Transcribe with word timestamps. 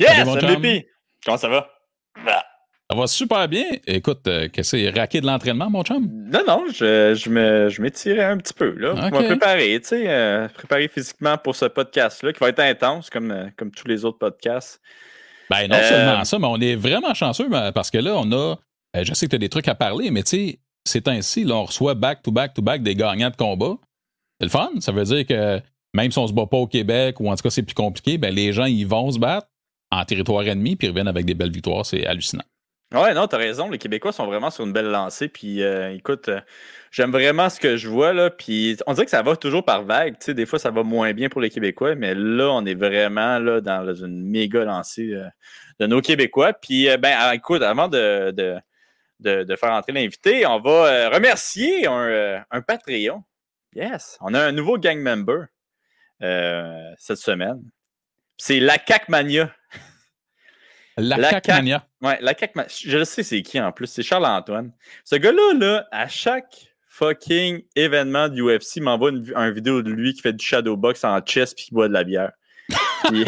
Yes, 0.00 0.26
MVP! 0.26 0.88
Comment 1.24 1.36
ça 1.36 1.48
va? 1.48 1.68
Bah. 2.24 2.42
Ça 2.90 2.96
va 2.96 3.06
super 3.06 3.46
bien. 3.48 3.66
Écoute, 3.86 4.26
euh, 4.26 4.48
qu'est-ce 4.48 4.72
que 4.72 4.78
c'est 4.78 4.98
raqué 4.98 5.20
de 5.20 5.26
l'entraînement, 5.26 5.70
mon 5.70 5.84
chum? 5.84 6.08
Non, 6.10 6.40
non, 6.46 6.64
je, 6.74 7.14
je 7.14 7.80
m'étirais 7.82 8.24
un 8.24 8.38
petit 8.38 8.54
peu, 8.54 8.70
là. 8.70 8.94
Pour 9.10 9.20
me 9.20 9.26
préparer, 9.26 9.78
tu 9.80 9.88
sais, 9.88 10.04
euh, 10.08 10.48
préparer 10.48 10.88
physiquement 10.88 11.38
pour 11.38 11.54
ce 11.54 11.66
podcast-là, 11.66 12.32
qui 12.32 12.40
va 12.40 12.48
être 12.48 12.58
intense, 12.58 13.08
comme, 13.10 13.30
euh, 13.30 13.46
comme 13.56 13.70
tous 13.70 13.86
les 13.86 14.04
autres 14.04 14.18
podcasts. 14.18 14.80
Ben, 15.50 15.68
non 15.68 15.76
seulement 15.82 16.24
ça, 16.24 16.38
mais 16.38 16.46
on 16.46 16.60
est 16.60 16.76
vraiment 16.76 17.14
chanceux 17.14 17.48
ben, 17.48 17.70
parce 17.72 17.90
que 17.90 17.98
là, 17.98 18.14
on 18.16 18.32
a. 18.32 18.56
Je 18.94 19.14
sais 19.14 19.26
que 19.26 19.30
tu 19.30 19.36
as 19.36 19.38
des 19.38 19.48
trucs 19.48 19.68
à 19.68 19.74
parler, 19.74 20.10
mais 20.10 20.22
tu 20.22 20.30
sais, 20.30 20.60
c'est 20.84 21.06
ainsi, 21.08 21.44
là, 21.44 21.56
on 21.56 21.64
reçoit 21.64 21.94
back-to-back-to-back 21.94 22.82
des 22.82 22.96
gagnants 22.96 23.30
de 23.30 23.36
combat. 23.36 23.74
C'est 24.40 24.46
le 24.46 24.50
fun. 24.50 24.70
Ça 24.80 24.90
veut 24.90 25.04
dire 25.04 25.26
que 25.26 25.60
même 25.92 26.10
si 26.10 26.18
on 26.18 26.26
se 26.26 26.32
bat 26.32 26.46
pas 26.46 26.56
au 26.56 26.66
Québec, 26.66 27.20
ou 27.20 27.30
en 27.30 27.36
tout 27.36 27.42
cas 27.42 27.50
c'est 27.50 27.62
plus 27.62 27.74
compliqué, 27.74 28.18
ben, 28.18 28.34
les 28.34 28.52
gens, 28.52 28.64
ils 28.64 28.86
vont 28.86 29.10
se 29.10 29.18
battre 29.18 29.46
en 29.90 30.04
territoire 30.04 30.46
ennemi, 30.46 30.76
puis 30.76 30.86
ils 30.86 30.90
reviennent 30.90 31.08
avec 31.08 31.24
des 31.24 31.34
belles 31.34 31.52
victoires. 31.52 31.84
C'est 31.84 32.06
hallucinant. 32.06 32.44
Ouais, 32.92 33.14
non, 33.14 33.28
t'as 33.28 33.36
raison. 33.36 33.70
Les 33.70 33.78
Québécois 33.78 34.12
sont 34.12 34.26
vraiment 34.26 34.50
sur 34.50 34.64
une 34.64 34.72
belle 34.72 34.90
lancée. 34.90 35.28
Puis, 35.28 35.62
euh, 35.62 35.94
écoute, 35.94 36.28
euh, 36.28 36.40
j'aime 36.90 37.12
vraiment 37.12 37.48
ce 37.48 37.60
que 37.60 37.76
je 37.76 37.88
vois. 37.88 38.12
Là, 38.12 38.30
puis, 38.30 38.76
on 38.88 38.94
dirait 38.94 39.04
que 39.04 39.12
ça 39.12 39.22
va 39.22 39.36
toujours 39.36 39.64
par 39.64 39.84
vague. 39.84 40.16
Des 40.26 40.44
fois, 40.44 40.58
ça 40.58 40.72
va 40.72 40.82
moins 40.82 41.12
bien 41.12 41.28
pour 41.28 41.40
les 41.40 41.50
Québécois, 41.50 41.94
mais 41.94 42.14
là, 42.16 42.50
on 42.50 42.66
est 42.66 42.74
vraiment 42.74 43.38
là, 43.38 43.60
dans 43.60 43.94
une 43.94 44.28
méga 44.28 44.64
lancée 44.64 45.12
euh, 45.12 45.28
de 45.78 45.86
nos 45.86 46.00
Québécois. 46.00 46.52
Puis, 46.52 46.88
ben, 46.98 47.14
ah, 47.16 47.32
écoute, 47.34 47.62
avant 47.62 47.86
de, 47.86 48.32
de, 48.32 49.56
faire 49.56 49.70
entrer 49.70 49.92
l'invité, 49.92 50.44
on 50.46 50.60
va 50.60 51.10
remercier 51.10 51.86
un, 51.86 52.42
un, 52.50 52.60
Patreon. 52.60 53.22
Yes, 53.76 54.18
on 54.20 54.34
a 54.34 54.40
un 54.40 54.52
nouveau 54.52 54.78
gang 54.78 54.98
member 54.98 55.46
cette 56.98 57.18
semaine. 57.18 57.62
C'est 58.36 58.58
la 58.58 58.78
Mania. 59.08 59.54
La, 61.00 61.16
la 61.16 61.40
CAC 61.40 61.64
Ouais, 62.02 62.18
la 62.20 62.34
CAC 62.34 62.52
Je 62.84 62.98
le 62.98 63.04
sais 63.04 63.22
c'est 63.22 63.42
qui 63.42 63.60
en 63.60 63.72
plus, 63.72 63.86
c'est 63.86 64.02
Charles-Antoine. 64.02 64.72
Ce 65.04 65.16
gars-là, 65.16 65.54
là, 65.58 65.88
à 65.90 66.08
chaque 66.08 66.70
fucking 67.00 67.62
événement 67.76 68.28
du 68.28 68.42
UFC, 68.42 68.76
il 68.76 68.82
m'envoie 68.82 69.10
une, 69.10 69.50
vidéo 69.52 69.82
de 69.82 69.90
lui 69.90 70.12
qui 70.12 70.20
fait 70.20 70.32
du 70.32 70.44
shadow 70.44 70.76
box 70.76 71.02
en 71.04 71.18
chest 71.20 71.56
puis 71.56 71.66
qui 71.66 71.74
boit 71.74 71.88
de 71.88 71.94
la 71.94 72.04
bière. 72.04 72.32
puis, 73.08 73.24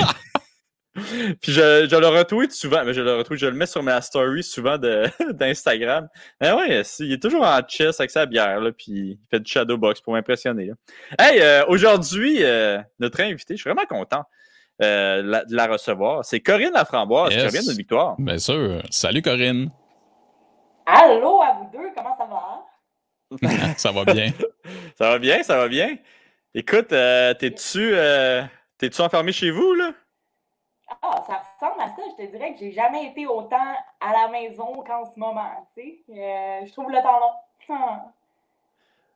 je, 0.94 1.88
je, 1.90 1.96
le 1.96 2.06
retweet 2.06 2.52
souvent, 2.52 2.84
mais 2.84 2.92
je 2.92 3.00
le 3.00 3.14
retweet, 3.14 3.38
je 3.38 3.46
le 3.46 3.54
mets 3.54 3.66
sur 3.66 3.82
ma 3.82 4.00
story 4.02 4.42
souvent 4.42 4.76
d'Instagram. 5.32 6.08
Mais 6.40 6.52
ouais, 6.52 6.82
il 6.98 7.12
est 7.12 7.22
toujours 7.22 7.44
en 7.44 7.60
chest 7.62 8.00
avec 8.00 8.10
sa 8.10 8.26
bière, 8.26 8.60
là, 8.60 8.72
puis 8.72 8.92
il 8.92 9.18
fait 9.30 9.40
du 9.40 9.50
shadow 9.50 9.78
box 9.78 10.00
pour 10.00 10.12
m'impressionner. 10.12 10.72
Hey, 11.18 11.40
euh, 11.40 11.64
aujourd'hui, 11.68 12.44
euh, 12.44 12.78
notre 12.98 13.20
invité, 13.20 13.56
je 13.56 13.62
suis 13.62 13.70
vraiment 13.70 13.86
content. 13.86 14.24
Euh, 14.82 15.44
de 15.44 15.54
la 15.54 15.66
recevoir. 15.66 16.24
C'est 16.24 16.40
Corinne 16.40 16.72
Laframboise 16.72 17.30
qui 17.30 17.40
revient 17.40 17.66
de 17.66 17.72
victoire. 17.72 18.16
Bien 18.18 18.38
sûr. 18.38 18.82
Salut 18.90 19.22
Corinne. 19.22 19.70
Allô 20.86 21.40
à 21.40 21.52
vous 21.52 21.70
deux, 21.72 21.90
comment 21.94 22.16
ça 22.16 22.26
va? 22.26 23.74
ça 23.76 23.92
va 23.92 24.04
bien. 24.04 24.32
ça 24.98 25.10
va 25.10 25.18
bien, 25.18 25.42
ça 25.42 25.56
va 25.56 25.68
bien. 25.68 25.96
Écoute, 26.54 26.92
euh, 26.92 27.32
t'es-tu 27.34 27.92
euh, 27.94 28.42
t'es-tu 28.78 29.00
enfermé 29.00 29.30
chez 29.32 29.50
vous, 29.50 29.74
là? 29.74 29.92
Ah, 31.00 31.22
ça 31.26 31.42
ressemble 31.54 31.80
à 31.80 31.86
ça. 31.86 32.02
Je 32.18 32.24
te 32.24 32.30
dirais 32.30 32.52
que 32.52 32.58
j'ai 32.58 32.72
jamais 32.72 33.06
été 33.06 33.26
autant 33.26 33.74
à 34.00 34.12
la 34.12 34.28
maison 34.28 34.82
qu'en 34.86 35.04
ce 35.04 35.18
moment. 35.18 35.68
Tu 35.76 35.82
sais, 35.82 36.66
je 36.66 36.72
trouve 36.72 36.90
le 36.90 37.00
temps 37.02 37.20
long. 37.20 37.76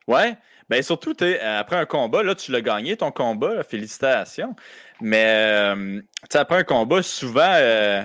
Ouais, 0.07 0.37
ben 0.69 0.83
surtout, 0.83 1.15
après 1.43 1.77
un 1.77 1.87
combat, 1.87 2.23
là, 2.23 2.35
tu 2.35 2.53
l'as 2.53 2.61
gagné 2.61 2.97
ton 2.97 3.11
combat, 3.11 3.63
félicitations. 3.65 4.55
Mais 5.01 5.25
euh, 5.27 6.01
après 6.33 6.57
un 6.57 6.65
combat, 6.65 7.03
souvent, 7.03 7.53
euh, 7.55 8.03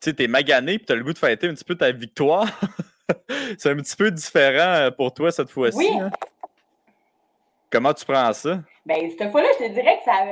tu 0.00 0.14
es 0.18 0.26
magané 0.28 0.74
et 0.74 0.78
tu 0.78 0.92
as 0.92 0.96
le 0.96 1.04
goût 1.04 1.12
de 1.12 1.18
fêter 1.18 1.48
un 1.48 1.54
petit 1.54 1.64
peu 1.64 1.76
ta 1.76 1.90
victoire. 1.92 2.46
c'est 3.58 3.70
un 3.70 3.76
petit 3.76 3.96
peu 3.96 4.10
différent 4.10 4.74
euh, 4.74 4.90
pour 4.90 5.12
toi 5.12 5.30
cette 5.30 5.50
fois-ci. 5.50 5.76
Oui. 5.76 5.90
Hein? 6.00 6.10
Comment 7.70 7.94
tu 7.94 8.04
prends 8.04 8.32
ça? 8.32 8.60
Ben, 8.86 9.10
cette 9.16 9.30
fois-là, 9.30 9.48
je 9.58 9.66
te 9.66 9.72
dirais 9.72 9.98
que 9.98 10.04
ça, 10.04 10.24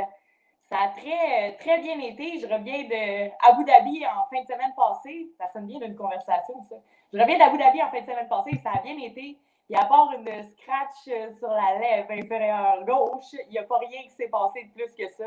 ça 0.70 0.76
a 0.76 0.88
très, 0.88 1.56
très 1.60 1.81
bien 1.81 1.98
été. 2.00 2.41
Je 2.41 2.47
reviens 2.47 2.82
de 2.82 3.31
Abu 3.48 3.64
Dhabi 3.64 4.04
en 4.06 4.26
fin 4.28 4.43
de 4.43 4.47
semaine 4.47 4.75
passée. 4.76 5.28
Ça 5.38 5.44
sonne 5.53 5.66
bien 5.66 5.78
d'une 5.78 5.94
conversation, 5.94 6.54
ça. 6.69 6.76
Je 7.12 7.19
reviens 7.19 7.38
d'Abu 7.38 7.59
Dhabi 7.59 7.82
en 7.82 7.91
fin 7.91 8.00
de 8.00 8.06
semaine 8.06 8.28
passée 8.28 8.50
et 8.53 8.60
ça 8.62 8.70
a 8.76 8.82
bien 8.82 8.98
été. 8.98 9.37
Et 9.71 9.77
à 9.77 9.84
part 9.84 10.11
une 10.12 10.43
scratch 10.45 11.05
sur 11.39 11.49
la 11.49 11.79
lèvre 11.79 12.11
inférieure 12.11 12.84
gauche, 12.87 13.33
il 13.33 13.51
n'y 13.51 13.59
a 13.59 13.65
pas 13.65 13.79
rien 13.79 14.03
qui 14.05 14.11
s'est 14.11 14.29
passé 14.29 14.65
de 14.65 14.71
plus 14.73 14.93
que 14.95 15.09
ça. 15.12 15.25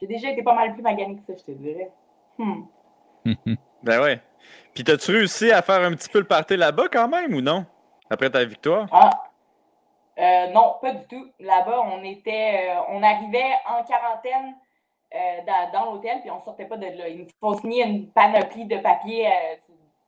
J'ai 0.00 0.06
déjà 0.06 0.30
été 0.30 0.42
pas 0.42 0.54
mal 0.54 0.72
plus 0.72 0.82
magané 0.82 1.16
que 1.16 1.22
ça, 1.22 1.38
je 1.38 1.52
te 1.52 1.56
dirais. 1.56 1.90
Hmm. 2.38 2.62
ben 3.82 4.02
ouais. 4.02 4.20
Puis 4.74 4.84
t'as-tu 4.84 5.12
réussi 5.12 5.50
à 5.50 5.62
faire 5.62 5.80
un 5.82 5.92
petit 5.94 6.08
peu 6.08 6.18
le 6.18 6.26
party 6.26 6.56
là-bas 6.56 6.88
quand 6.92 7.08
même 7.08 7.34
ou 7.34 7.40
non? 7.40 7.66
Après 8.10 8.30
ta 8.30 8.44
victoire? 8.44 8.86
Ah. 8.92 9.10
Euh, 10.18 10.48
non, 10.48 10.76
pas 10.80 10.92
du 10.92 11.06
tout. 11.06 11.26
Là-bas, 11.40 11.82
on 11.92 12.02
était. 12.04 12.70
Euh, 12.70 12.80
on 12.88 13.02
arrivait 13.02 13.52
en 13.66 13.82
quarantaine 13.82 14.54
euh, 15.14 15.68
dans, 15.72 15.92
l'hôtel, 15.92 16.20
puis 16.20 16.30
on 16.30 16.36
ne 16.36 16.42
sortait 16.42 16.66
pas 16.66 16.76
de 16.76 16.86
là. 16.86 17.08
Il 17.08 17.26
faut 17.40 17.54
signer 17.54 17.84
une 17.84 18.10
panoplie 18.10 18.66
de 18.66 18.78
papiers 18.78 19.30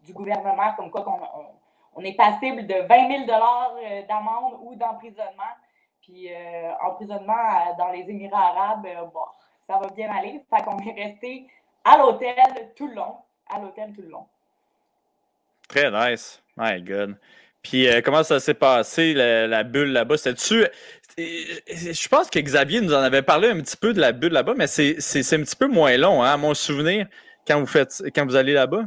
du 0.05 0.13
gouvernement, 0.13 0.75
comme 0.77 0.91
quoi 0.91 1.05
on, 1.09 1.47
on, 1.97 2.03
est 2.03 2.17
passible 2.17 2.67
de 2.67 2.75
20 2.75 3.27
000 3.27 3.27
d'amende 4.09 4.55
ou 4.63 4.75
d'emprisonnement. 4.75 5.55
Puis 6.03 6.29
emprisonnement 6.83 7.75
dans 7.79 7.89
les 7.89 8.01
Émirats 8.01 8.49
arabes, 8.49 8.87
bon, 9.13 9.25
ça 9.67 9.79
va 9.79 9.89
bien 9.89 10.11
aller. 10.11 10.43
Fait 10.51 10.63
qu'on 10.63 10.79
est 10.79 10.93
resté 10.93 11.47
à 11.85 11.97
l'hôtel 11.97 12.37
tout 12.77 12.89
le 12.89 12.95
long. 12.95 13.17
À 13.49 13.59
l'hôtel 13.59 13.93
tout 13.95 14.03
le 14.03 14.09
long. 14.09 14.27
Très 15.69 15.91
nice. 15.91 16.43
My 16.57 16.81
God. 16.83 17.17
Puis 17.65 17.89
euh, 17.89 18.01
comment 18.03 18.23
ça 18.23 18.39
s'est 18.39 18.55
passé, 18.55 19.15
la, 19.15 19.65
bulle 19.65 19.93
là-bas? 19.93 20.19
C'était-tu. 20.19 20.67
Je 21.17 22.09
pense 22.09 22.29
que 22.29 22.39
Xavier 22.39 22.81
nous 22.81 22.93
en 22.93 23.01
avait 23.01 23.23
parlé 23.23 23.49
un 23.49 23.61
petit 23.61 23.77
peu 23.77 23.93
de 23.95 24.01
la 24.01 24.13
bulle 24.13 24.33
là-bas, 24.33 24.55
mais 24.57 24.67
c'est 24.67 24.97
un 24.99 25.43
petit 25.43 25.57
peu 25.57 25.67
moins 25.67 25.97
long, 25.97 26.23
hein, 26.23 26.33
à 26.33 26.37
mon 26.37 26.55
souvenir, 26.55 27.07
quand 27.47 27.59
vous 27.59 27.67
faites 27.67 28.03
quand 28.15 28.27
vous 28.27 28.37
allez 28.37 28.53
là-bas. 28.53 28.85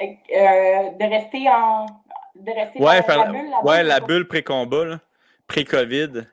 Euh, 0.00 0.90
de 0.90 1.04
rester 1.04 1.48
en. 1.48 1.86
De 2.34 2.50
rester 2.50 2.82
ouais, 2.82 3.00
dans 3.02 3.16
la 3.16 3.30
bulle. 3.30 3.54
Ouais, 3.62 3.82
la 3.82 4.00
bulle 4.00 4.26
pré-combat, 4.26 4.98
pré-COVID. 5.46 6.26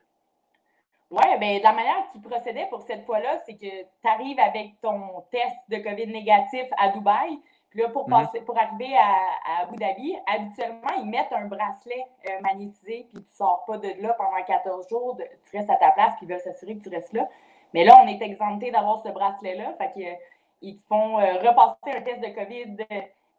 Oui, 1.10 1.38
bien, 1.38 1.60
la 1.62 1.72
manière 1.72 2.10
qu'il 2.10 2.22
procédait 2.22 2.66
pour 2.70 2.82
cette 2.82 3.04
fois-là, 3.04 3.38
c'est 3.44 3.54
que 3.54 3.66
tu 3.66 4.08
arrives 4.08 4.40
avec 4.40 4.80
ton 4.80 5.22
test 5.30 5.54
de 5.68 5.76
COVID 5.76 6.06
négatif 6.06 6.64
à 6.78 6.88
Dubaï. 6.88 7.38
Puis 7.68 7.80
là, 7.80 7.88
pour, 7.88 8.08
mhm. 8.08 8.10
passer, 8.10 8.40
pour 8.40 8.58
arriver 8.58 8.96
à, 8.96 9.62
Abu 9.62 9.76
Dhabi, 9.76 10.16
habituellement, 10.26 10.92
ils 10.98 11.08
mettent 11.08 11.32
un 11.32 11.46
bracelet 11.46 12.04
euh, 12.28 12.40
magnétisé, 12.40 13.06
puis 13.12 13.22
tu 13.22 13.30
ne 13.30 13.36
sors 13.36 13.64
pas 13.66 13.78
de 13.78 13.88
là 14.00 14.14
pendant 14.14 14.42
14 14.42 14.88
jours, 14.88 15.18
tu 15.18 15.56
restes 15.56 15.70
à 15.70 15.76
ta 15.76 15.90
place, 15.90 16.14
puis 16.16 16.26
ils 16.26 16.28
veulent 16.28 16.40
s'assurer 16.40 16.76
que 16.76 16.82
tu 16.82 16.94
restes 16.94 17.12
là. 17.12 17.28
Mais 17.72 17.84
là, 17.84 17.98
on 18.02 18.08
est 18.08 18.20
exempté 18.20 18.70
d'avoir 18.70 19.02
ce 19.02 19.08
bracelet-là. 19.08 19.74
Fait 19.78 19.92
qu'ils 20.60 20.76
te 20.76 20.86
font 20.88 21.18
euh, 21.18 21.34
repasser 21.38 21.96
un 21.96 22.02
test 22.02 22.20
de 22.20 22.28
COVID 22.28 22.76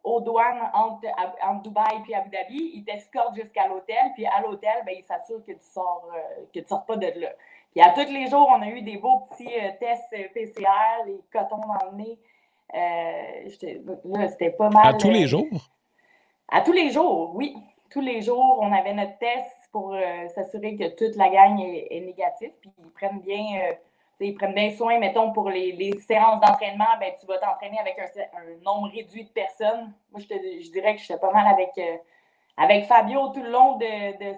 aux 0.04 0.20
douanes 0.20 0.70
entre, 0.74 1.08
entre 1.42 1.62
Dubaï 1.62 2.02
et 2.08 2.14
Abu 2.14 2.30
Dhabi. 2.30 2.72
Ils 2.74 2.84
t'escortent 2.84 3.34
jusqu'à 3.34 3.66
l'hôtel, 3.66 4.12
puis 4.14 4.26
à 4.26 4.40
l'hôtel, 4.42 4.82
ben, 4.86 4.94
ils 4.96 5.04
s'assurent 5.04 5.44
que 5.44 5.52
tu 5.52 5.58
sors, 5.60 6.08
euh, 6.14 6.44
que 6.54 6.60
tu 6.60 6.68
sors 6.68 6.84
pas 6.84 6.96
de 6.96 7.06
là. 7.18 7.30
Puis 7.74 7.82
à 7.82 7.90
tous 7.90 8.12
les 8.12 8.28
jours, 8.28 8.48
on 8.50 8.62
a 8.62 8.68
eu 8.68 8.82
des 8.82 8.98
beaux 8.98 9.26
petits 9.30 9.48
euh, 9.48 9.70
tests 9.80 10.12
euh, 10.12 10.28
PCR, 10.32 11.06
les 11.06 11.20
cotons 11.32 11.56
dans 11.56 11.90
le 11.90 11.96
nez. 11.96 12.18
Euh, 12.74 14.28
c'était 14.28 14.50
pas 14.50 14.70
mal. 14.70 14.94
À 14.94 14.94
tous 14.94 15.10
les 15.10 15.26
jours? 15.26 15.70
À 16.48 16.60
tous 16.60 16.72
les 16.72 16.90
jours, 16.90 17.32
oui. 17.34 17.56
Tous 17.90 18.00
les 18.00 18.22
jours, 18.22 18.58
on 18.60 18.72
avait 18.72 18.94
notre 18.94 19.18
test 19.18 19.50
pour 19.72 19.96
s'assurer 20.34 20.76
que 20.76 20.88
toute 20.96 21.16
la 21.16 21.28
gang 21.28 21.60
est, 21.60 22.00
négative. 22.00 22.52
Puis 22.60 22.72
ils 22.78 22.90
prennent 22.90 23.20
bien. 23.20 23.74
Ils 24.20 24.34
prennent 24.34 24.54
bien 24.54 24.70
soin, 24.70 24.98
mettons, 24.98 25.32
pour 25.32 25.50
les, 25.50 25.92
séances 26.06 26.40
d'entraînement, 26.40 26.96
ben, 27.00 27.12
tu 27.18 27.26
vas 27.26 27.38
t'entraîner 27.38 27.78
avec 27.78 27.98
un, 27.98 28.64
nombre 28.64 28.90
réduit 28.92 29.24
de 29.24 29.30
personnes. 29.30 29.92
Moi, 30.12 30.20
je, 30.20 30.26
te, 30.26 30.34
je 30.34 30.70
dirais 30.70 30.94
que 30.94 31.00
j'étais 31.00 31.18
pas 31.18 31.32
mal 31.32 31.46
avec, 31.46 31.70
avec 32.56 32.86
Fabio 32.86 33.28
tout 33.28 33.42
le 33.42 33.50
long 33.50 33.76
de, 33.76 34.18
de 34.18 34.36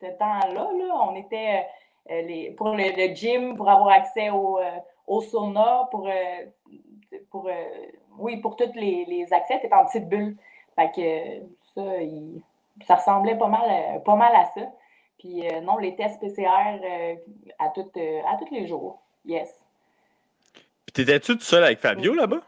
ce 0.00 0.06
temps-là. 0.18 0.70
Là. 0.72 1.08
On 1.08 1.14
était 1.16 1.66
euh, 2.10 2.54
pour 2.56 2.70
le, 2.70 3.14
gym, 3.14 3.56
pour 3.56 3.68
avoir 3.70 3.88
accès 3.88 4.30
au, 4.30 4.58
euh, 4.58 5.20
sauna, 5.22 5.88
pour, 5.90 6.06
euh, 6.06 6.44
pour 7.30 7.48
oui, 8.18 8.36
pour 8.38 8.56
tous 8.56 8.72
les, 8.74 9.26
accès, 9.32 9.60
tu 9.60 9.74
en 9.74 9.84
petite 9.86 10.08
bulle. 10.08 10.36
Ça, 10.76 11.82
ça 12.84 12.94
ressemblait 12.96 13.36
pas 13.36 13.46
mal, 13.46 14.02
pas 14.04 14.16
mal 14.16 14.34
à 14.34 14.44
ça. 14.46 14.62
Puis 15.24 15.42
non, 15.62 15.78
les 15.78 15.96
tests 15.96 16.20
PCR 16.20 16.46
à, 17.58 17.68
tout, 17.70 17.90
à 17.96 18.36
tous 18.36 18.52
les 18.52 18.66
jours. 18.66 19.00
Yes. 19.24 19.64
Puis 20.52 20.92
t'étais-tu 20.92 21.38
tout 21.38 21.44
seul 21.44 21.64
avec 21.64 21.80
Fabio 21.80 22.12
là-bas? 22.12 22.42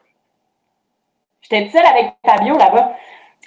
J'étais 1.41 1.65
tout 1.65 1.73
seul 1.73 1.87
avec 1.87 2.15
Fabio 2.23 2.59
là-bas. 2.59 2.95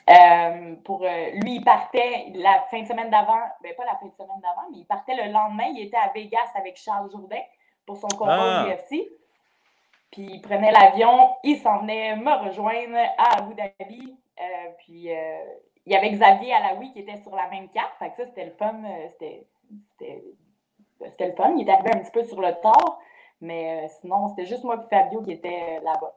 Euh, 0.10 0.76
pour 0.84 1.04
euh, 1.04 1.30
lui, 1.44 1.58
il 1.58 1.64
partait 1.64 2.32
la 2.34 2.66
fin 2.72 2.82
de 2.82 2.88
semaine 2.88 3.12
d'avant, 3.12 3.40
ben 3.62 3.76
pas 3.76 3.86
la 3.86 3.96
fin 3.98 4.08
de 4.08 4.14
semaine 4.14 4.42
d'avant, 4.42 4.68
mais 4.72 4.80
il 4.80 4.86
partait 4.86 5.16
le 5.16 5.32
lendemain. 5.32 5.66
Il 5.76 5.86
était 5.86 5.98
à 5.98 6.12
Vegas 6.16 6.50
avec 6.56 6.78
Charles 6.78 7.12
Jourdain 7.12 7.42
pour 7.86 7.98
son 7.98 8.08
combat 8.08 8.62
ah. 8.62 8.68
UFC. 8.68 9.08
Puis 10.12 10.28
il 10.32 10.42
prenait 10.42 10.72
l'avion, 10.72 11.36
il 11.44 11.60
s'en 11.60 11.80
venait 11.80 12.16
me 12.16 12.48
rejoindre 12.48 12.98
à 13.18 13.38
Abu 13.38 13.54
Dhabi. 13.54 14.18
Euh, 14.40 14.44
puis 14.80 15.14
euh, 15.14 15.44
il 15.90 15.94
y 15.94 15.96
avait 15.96 16.12
Xavier 16.12 16.54
Alaoui 16.54 16.94
qui 16.94 17.00
était 17.00 17.20
sur 17.24 17.36
la 17.36 17.50
même 17.50 17.68
carte. 17.70 17.94
Fait 17.98 18.12
que 18.12 18.18
ça, 18.18 18.26
c'était 18.28 18.46
le 18.46 18.52
fun. 18.52 18.76
C'était 19.10 21.28
le 21.28 21.36
fun. 21.36 21.56
Il 21.58 21.68
est 21.68 21.72
arrivé 21.72 21.90
un 21.94 22.00
petit 22.00 22.12
peu 22.12 22.24
sur 22.24 22.40
le 22.40 22.52
tard. 22.62 23.00
Mais 23.42 23.88
sinon, 24.00 24.30
c'était 24.30 24.48
juste 24.48 24.64
moi 24.64 24.76
et 24.76 24.96
Fabio 24.96 25.24
qui 25.24 25.32
était 25.32 25.80
là-bas. 25.84 26.14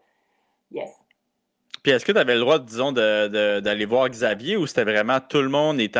Yes. 0.73 0.91
Puis 1.83 1.93
est-ce 1.93 2.05
que 2.05 2.13
tu 2.13 2.19
avais 2.19 2.35
le 2.35 2.41
droit, 2.41 2.59
disons, 2.59 2.93
d'aller 2.93 3.87
voir 3.87 4.09
Xavier 4.09 4.57
ou 4.57 4.67
c'était 4.67 4.85
vraiment 4.85 5.19
tout 5.21 5.41
le 5.41 5.49
monde 5.49 5.81
est, 5.81 5.97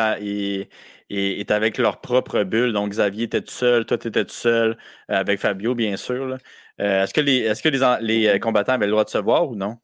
est, 1.09 1.51
avec 1.51 1.77
leur 1.77 1.99
propre 1.99 2.43
bulle? 2.43 2.73
Donc 2.73 2.91
Xavier 2.91 3.23
était 3.23 3.41
tout 3.41 3.51
seul, 3.51 3.85
toi 3.85 3.97
tu 3.97 4.07
étais 4.07 4.23
tout 4.23 4.31
seul, 4.31 4.77
euh, 5.09 5.15
avec 5.15 5.39
Fabio, 5.39 5.75
bien 5.75 5.97
sûr. 5.97 6.37
Euh, 6.79 7.03
est-ce 7.03 7.13
que, 7.13 7.21
les, 7.21 7.39
est 7.39 7.53
-ce 7.53 7.63
que 7.63 7.69
les, 7.69 7.79
les, 8.01 8.27
euh, 8.27 8.39
combattants 8.39 8.73
avaient 8.73 8.85
le 8.85 8.91
droit 8.91 9.03
de 9.03 9.09
se 9.09 9.17
voir 9.17 9.49
ou 9.49 9.55
non? 9.55 9.77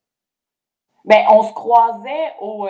Bien, 1.05 1.25
on 1.29 1.43
se 1.43 1.53
croisait 1.53 2.33
au, 2.41 2.67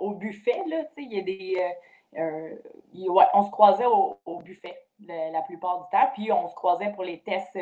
au 0.00 0.10
buffet, 0.10 0.62
là. 0.66 0.84
Il 0.96 1.12
y 1.12 1.18
a 1.18 1.22
des. 1.22 2.56
on 3.34 3.42
se 3.42 3.50
croisait 3.50 3.86
au, 3.86 4.38
buffet 4.44 4.76
la, 5.06 5.42
plupart 5.42 5.84
du 5.84 5.90
temps. 5.90 6.08
Puis 6.14 6.32
on 6.32 6.48
se 6.48 6.54
croisait 6.54 6.92
pour 6.92 7.04
les 7.04 7.20
tests, 7.20 7.58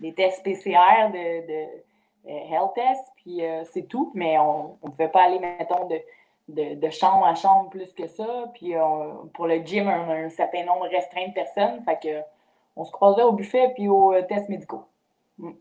les 0.00 0.14
tests 0.14 0.42
PCR 0.42 1.10
de 1.12 1.66
euh, 2.28 2.50
health 2.50 2.74
test, 2.74 3.12
puis 3.16 3.44
euh, 3.44 3.62
c'est 3.72 3.84
tout, 3.84 4.10
mais 4.14 4.36
on 4.38 4.76
ne 4.82 4.90
pouvait 4.90 5.08
pas 5.08 5.22
aller, 5.22 5.38
mettons, 5.38 5.86
de, 5.86 6.74
de, 6.74 6.90
chambre 6.90 7.24
à 7.24 7.36
chambre 7.36 7.70
plus 7.70 7.92
que 7.92 8.08
ça. 8.08 8.50
Puis 8.54 8.74
pour 9.34 9.46
le 9.46 9.58
gym, 9.58 9.86
on 9.86 10.10
a 10.10 10.14
un 10.14 10.28
certain 10.28 10.64
nombre 10.64 10.88
restreint 10.88 11.28
de 11.28 11.32
personnes. 11.32 11.84
On 12.74 12.84
se 12.84 12.90
croisait 12.90 13.22
au 13.22 13.32
buffet 13.32 13.72
puis 13.74 13.88
aux 13.88 14.12
euh, 14.12 14.22
tests 14.22 14.48
médicaux. 14.48 14.84
Mm. 15.38 15.52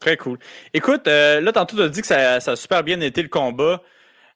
Très 0.00 0.16
cool. 0.16 0.38
Écoute, 0.72 1.06
là, 1.06 1.52
tantôt, 1.52 1.76
tu 1.76 1.82
as 1.82 1.88
dit 1.88 2.00
que 2.00 2.06
ça, 2.06 2.40
ça, 2.40 2.52
a 2.52 2.56
super 2.56 2.82
bien 2.82 3.00
été 3.00 3.22
le 3.22 3.28
combat. 3.28 3.80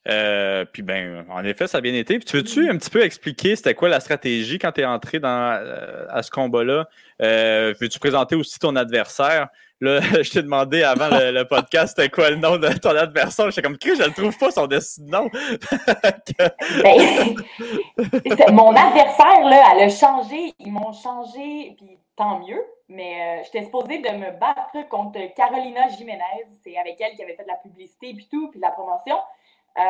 puis 0.05 0.83
ben, 0.83 1.25
en 1.29 1.45
effet, 1.45 1.67
ça 1.67 1.79
a 1.79 1.81
bien 1.81 1.95
été. 1.95 2.19
Puis 2.19 2.27
tu 2.27 2.37
veux-tu 2.37 2.71
un 2.71 2.77
petit 2.77 2.91
peu 2.91 3.03
expliquer 3.03 3.57
c'était 3.57 3.75
quoi 3.75 3.89
la 3.89 4.01
stratégie 4.01 4.59
quand 4.59 4.73
tu 4.73 4.81
es 4.81 4.85
entré 4.85 5.19
dans, 5.19 5.61
à 6.09 6.23
ce 6.23 6.31
combat-là? 6.31 6.89
veux-tu 7.21 7.99
présenter 7.99 8.35
aussi 8.35 8.59
ton 8.59 8.77
adversaire? 8.77 9.49
Là, 9.81 10.01
je 10.23 10.31
t'ai 10.31 10.43
demandé 10.43 10.83
avant 10.83 11.09
le, 11.09 11.45
podcast 11.45 11.95
c'était 11.97 12.11
quoi 12.11 12.31
le 12.31 12.37
nom 12.37 12.57
de 12.57 12.69
ton 12.79 12.91
adversaire. 12.91 13.51
J'étais 13.51 13.63
comme, 13.63 13.79
Chris, 13.79 13.97
je 13.97 14.05
ne 14.05 14.09
trouve 14.09 14.37
pas 14.37 14.51
son 14.51 14.69
nom. 15.07 15.31
Ben, 16.83 18.53
mon 18.53 18.71
adversaire, 18.71 19.45
là, 19.45 19.73
elle 19.73 19.85
a 19.85 19.89
changé. 19.89 20.55
Ils 20.59 20.73
m'ont 20.73 20.93
changé, 20.93 21.75
puis 21.77 21.99
tant 22.17 22.41
mieux. 22.41 22.63
Mais 22.89 23.41
euh, 23.41 23.45
j'étais 23.45 23.65
supposée 23.65 23.99
de 23.99 24.11
me 24.11 24.31
battre 24.31 24.89
contre 24.89 25.21
Carolina 25.35 25.89
Jiménez. 25.89 26.47
C'est 26.63 26.77
avec 26.79 27.01
elle 27.01 27.15
qui 27.17 27.23
avait 27.23 27.35
fait 27.35 27.43
de 27.43 27.49
la 27.49 27.57
publicité, 27.57 28.15
puis 28.15 28.29
tout, 28.31 28.49
puis 28.51 28.59
de 28.59 28.65
la 28.65 28.71
promotion. 28.71 29.17
Euh, 29.79 29.83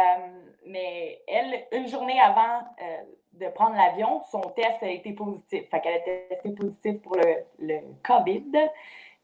mais 0.66 1.22
elle, 1.26 1.66
une 1.72 1.88
journée 1.88 2.20
avant 2.20 2.60
euh, 2.82 3.02
de 3.34 3.48
prendre 3.48 3.76
l'avion, 3.76 4.22
son 4.30 4.40
test 4.40 4.82
a 4.82 4.90
été 4.90 5.12
positif. 5.12 5.68
Fait 5.70 5.80
qu'elle 5.80 5.94
a 5.94 6.00
testé 6.00 6.50
positif 6.50 7.00
pour 7.00 7.16
le, 7.16 7.36
le 7.58 7.80
COVID. 8.02 8.52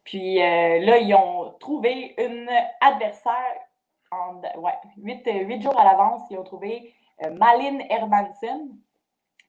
Puis 0.04 0.40
euh, 0.40 0.80
là, 0.80 0.98
ils 0.98 1.14
ont 1.14 1.54
trouvé 1.60 2.14
une 2.18 2.48
adversaire 2.80 3.54
en 4.10 4.40
ouais, 4.58 4.72
huit, 4.96 5.62
jours 5.62 5.78
à 5.78 5.84
l'avance. 5.84 6.22
Ils 6.30 6.38
ont 6.38 6.44
trouvé 6.44 6.94
Malin 7.32 7.80
Hermansen, 7.90 8.70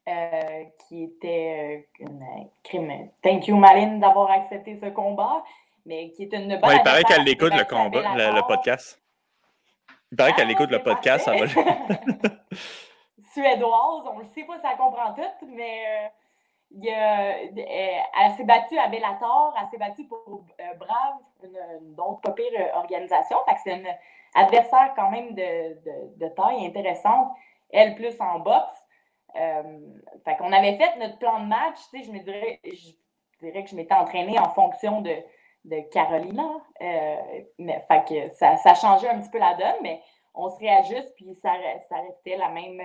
euh, 0.07 0.63
qui 0.87 1.03
était 1.03 1.87
une 1.99 2.25
crime. 2.63 3.09
Thank 3.21 3.47
you, 3.47 3.55
Malin, 3.55 3.97
d'avoir 3.97 4.31
accepté 4.31 4.79
ce 4.81 4.87
combat, 4.87 5.43
mais 5.85 6.11
qui 6.11 6.23
est 6.23 6.33
une 6.33 6.57
bonne. 6.59 6.69
Ouais, 6.69 6.77
il 6.77 6.83
paraît 6.83 7.03
qu'elle 7.03 7.27
écoute 7.27 7.53
le 7.53 7.63
combat, 7.65 8.15
le, 8.15 8.47
podcast. 8.47 9.01
Il 10.11 10.17
paraît 10.17 10.33
qu'elle 10.33 10.49
ah, 10.49 10.51
écoute 10.51 10.71
le 10.71 10.81
podcast. 10.83 11.25
Ça 11.25 11.35
va... 11.35 11.45
Suédoise, 13.33 14.03
on 14.13 14.19
ne 14.19 14.25
sait 14.33 14.43
pas 14.43 14.59
si 14.59 14.65
elle 14.71 14.77
comprend 14.77 15.13
tout, 15.13 15.47
mais 15.47 16.11
il 16.71 16.89
euh, 16.89 18.01
elle 18.21 18.31
s'est 18.35 18.43
battue 18.43 18.77
à 18.77 18.87
Bellator, 18.87 19.55
elle 19.59 19.67
s'est 19.69 19.77
battue 19.77 20.05
pour 20.05 20.43
euh, 20.59 20.73
Brave, 20.77 21.19
une, 21.43 21.99
autre 21.99 22.21
pas 22.21 22.31
pire 22.31 22.51
euh, 22.59 22.77
organisation. 22.77 23.37
c'est 23.63 23.75
une 23.77 23.87
adversaire 24.33 24.93
quand 24.95 25.09
même 25.09 25.33
de, 25.33 26.27
taille 26.35 26.65
intéressante, 26.65 27.31
elle 27.71 27.95
plus 27.95 28.19
en 28.19 28.39
boxe. 28.39 28.84
Fait 29.33 30.37
qu'on 30.37 30.51
avait 30.51 30.77
fait 30.77 30.97
notre 30.97 31.17
plan 31.17 31.39
de 31.41 31.47
match, 31.47 31.79
je 31.93 32.11
me 32.11 32.19
dirais, 32.19 32.59
je 32.63 33.45
dirais 33.45 33.63
que 33.63 33.69
je 33.69 33.75
m'étais 33.75 33.93
entraînée 33.93 34.39
en 34.39 34.49
fonction 34.49 35.01
de, 35.01 35.15
Carolina. 35.91 36.61
mais, 37.59 37.83
fait 37.87 38.07
que 38.07 38.35
ça, 38.35 38.57
ça 38.57 38.75
changeait 38.75 39.09
un 39.09 39.19
petit 39.19 39.31
peu 39.31 39.39
la 39.39 39.55
donne, 39.55 39.81
mais 39.81 40.01
on 40.33 40.49
se 40.49 40.59
réajuste, 40.59 41.13
puis 41.15 41.33
ça, 41.35 41.53
ça 41.89 41.97
restait 41.97 42.37
la 42.37 42.49
même, 42.49 42.81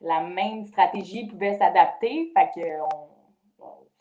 la 0.00 0.20
même 0.20 0.66
stratégie 0.66 1.26
pouvait 1.26 1.56
s'adapter. 1.56 2.32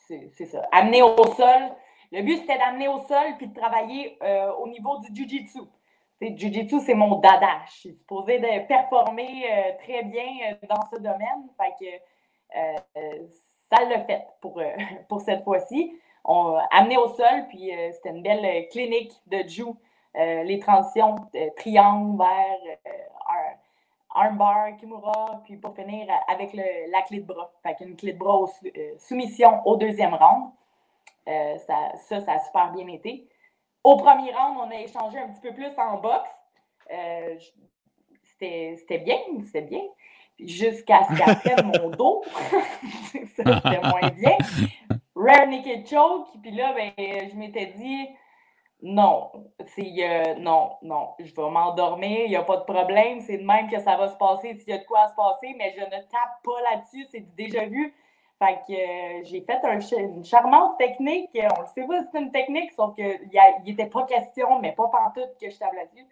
C'est 0.07 0.45
ça. 0.45 0.67
Amener 0.71 1.01
au 1.01 1.25
sol. 1.35 1.75
Le 2.11 2.21
but, 2.21 2.37
c'était 2.37 2.57
d'amener 2.57 2.87
au 2.87 2.99
sol 2.99 3.35
puis 3.37 3.47
de 3.47 3.59
travailler 3.59 4.17
euh, 4.23 4.53
au 4.53 4.67
niveau 4.67 4.99
du 4.99 5.13
Jiu-Jitsu. 5.13 5.59
Jiu-Jitsu, 6.21 6.79
c'est 6.81 6.93
mon 6.93 7.19
dada. 7.19 7.61
Je 7.67 7.71
suis 7.71 7.93
supposée 7.93 8.39
de 8.39 8.67
performer 8.67 9.45
euh, 9.51 9.71
très 9.83 10.03
bien 10.03 10.25
euh, 10.51 10.67
dans 10.67 10.85
ce 10.91 10.97
domaine. 10.97 11.49
Fait 11.57 11.73
que 11.79 13.35
ça 13.69 13.83
l'a 13.85 14.03
fait 14.05 14.25
pour, 14.41 14.61
cette 15.21 15.43
fois-ci. 15.43 15.93
On 16.23 16.57
amené 16.71 16.97
au 16.97 17.07
sol, 17.09 17.47
puis 17.49 17.71
c'était 17.93 18.09
une 18.09 18.21
belle 18.21 18.67
clinique 18.69 19.13
de 19.27 19.47
Jiu. 19.47 19.73
les 20.15 20.59
transitions 20.59 21.15
triangle 21.55 22.17
vers 22.17 22.77
armbar, 24.17 24.75
kimura, 24.77 25.41
puis 25.45 25.57
pour 25.57 25.75
finir 25.75 26.07
avec 26.27 26.53
la 26.53 27.01
clé 27.03 27.19
de 27.19 27.25
bras. 27.25 27.51
Fait 27.63 27.75
qu'une 27.75 27.95
clé 27.95 28.13
de 28.13 28.17
bras 28.17 28.45
euh, 28.65 28.93
soumission 28.97 29.61
au 29.65 29.75
deuxième 29.75 30.13
round. 30.13 30.51
Euh, 31.27 31.57
ça, 31.59 31.91
ça, 31.97 32.21
ça 32.21 32.33
a 32.33 32.39
super 32.39 32.71
bien 32.71 32.87
été. 32.87 33.27
Au 33.83 33.97
premier 33.97 34.33
round, 34.33 34.57
on 34.59 34.71
a 34.71 34.81
échangé 34.81 35.17
un 35.19 35.29
petit 35.29 35.41
peu 35.41 35.53
plus 35.53 35.71
en 35.77 35.97
boxe. 35.97 36.29
Euh, 36.91 37.35
c'était 38.39 38.99
bien, 38.99 39.17
c'était 39.45 39.61
bien. 39.61 39.81
Jusqu'à 40.39 41.03
ce 41.05 41.17
qu'après 41.17 41.63
mon 41.63 41.89
dos, 41.97 42.23
ça 42.31 43.61
c'était 43.61 43.81
moins 43.81 44.09
bien. 44.11 44.37
Rare 45.15 45.47
naked 45.47 45.87
choke, 45.87 46.27
puis 46.41 46.51
là, 46.51 46.73
ben, 46.73 46.91
je 46.97 47.35
m'étais 47.35 47.67
dit, 47.67 48.07
non, 48.81 49.31
c'est 49.65 50.35
non, 50.37 50.77
non, 50.83 51.09
je 51.19 51.33
vais 51.33 51.49
m'endormir, 51.49 52.25
il 52.25 52.29
n'y 52.29 52.35
a 52.35 52.43
pas 52.43 52.57
de 52.57 52.65
problème, 52.65 53.21
c'est 53.21 53.39
de 53.39 53.45
même 53.45 53.69
que 53.69 53.79
ça 53.79 53.97
va 53.97 54.09
se 54.09 54.17
passer 54.17 54.53
s'il 54.59 54.69
y 54.69 54.73
a 54.73 54.77
de 54.77 54.85
quoi 54.85 55.07
se 55.07 55.15
passer, 55.15 55.55
mais 55.57 55.73
je 55.75 55.83
ne 55.83 55.89
tape 55.89 56.43
pas 56.43 56.61
là-dessus, 56.71 57.07
c'est 57.09 57.35
déjà 57.35 57.65
vu. 57.65 57.93
Fait 58.39 58.59
que 58.67 58.73
euh, 58.73 59.23
j'ai 59.23 59.41
fait 59.41 59.59
une 59.97 60.23
charmante 60.23 60.77
technique, 60.77 61.29
on 61.33 61.61
le 61.61 61.67
sait 61.73 61.87
pas 61.87 62.03
c'est 62.11 62.19
une 62.19 62.31
technique, 62.31 62.71
sauf 62.73 62.93
qu'il 62.95 63.19
n'était 63.65 63.87
pas 63.87 64.05
question, 64.05 64.59
mais 64.59 64.73
pas 64.73 64.87
pantoute 64.89 65.37
que 65.41 65.49
je 65.49 65.57
tape 65.57 65.73
là-dessus. 65.73 66.05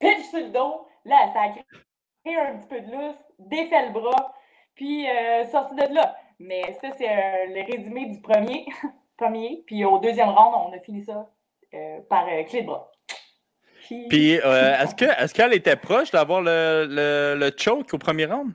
Pitch 0.00 0.24
sur 0.30 0.40
le 0.40 0.50
dos, 0.50 0.86
là, 1.04 1.30
ça 1.32 1.42
a 1.42 1.48
créé 1.50 2.36
un 2.36 2.56
petit 2.56 2.68
peu 2.68 2.80
de 2.80 2.90
lousse, 2.90 3.16
défait 3.38 3.86
le 3.86 3.92
bras, 3.92 4.34
puis 4.74 5.08
euh, 5.08 5.44
sorti 5.46 5.76
de 5.76 5.94
là. 5.94 6.16
Mais 6.40 6.72
ça, 6.80 6.88
c'est 6.96 7.08
euh, 7.08 7.46
le 7.48 7.72
résumé 7.72 8.06
du 8.06 8.20
premier, 8.20 8.66
premier. 9.16 9.62
Puis 9.66 9.84
au 9.84 9.98
deuxième 9.98 10.30
round, 10.30 10.54
on 10.68 10.76
a 10.76 10.80
fini 10.80 11.02
ça 11.02 11.30
euh, 11.74 11.98
par 12.08 12.26
euh, 12.28 12.42
clé 12.44 12.62
de 12.62 12.66
bras. 12.66 12.90
Puis, 13.88 14.40
euh, 14.40 14.76
est-ce 14.82 15.34
qu'elle 15.34 15.52
est 15.52 15.56
était 15.56 15.76
proche 15.76 16.10
d'avoir 16.10 16.40
le, 16.40 16.86
le, 16.88 17.34
le, 17.38 17.52
choke 17.56 17.92
au 17.92 17.98
premier 17.98 18.26
round? 18.26 18.52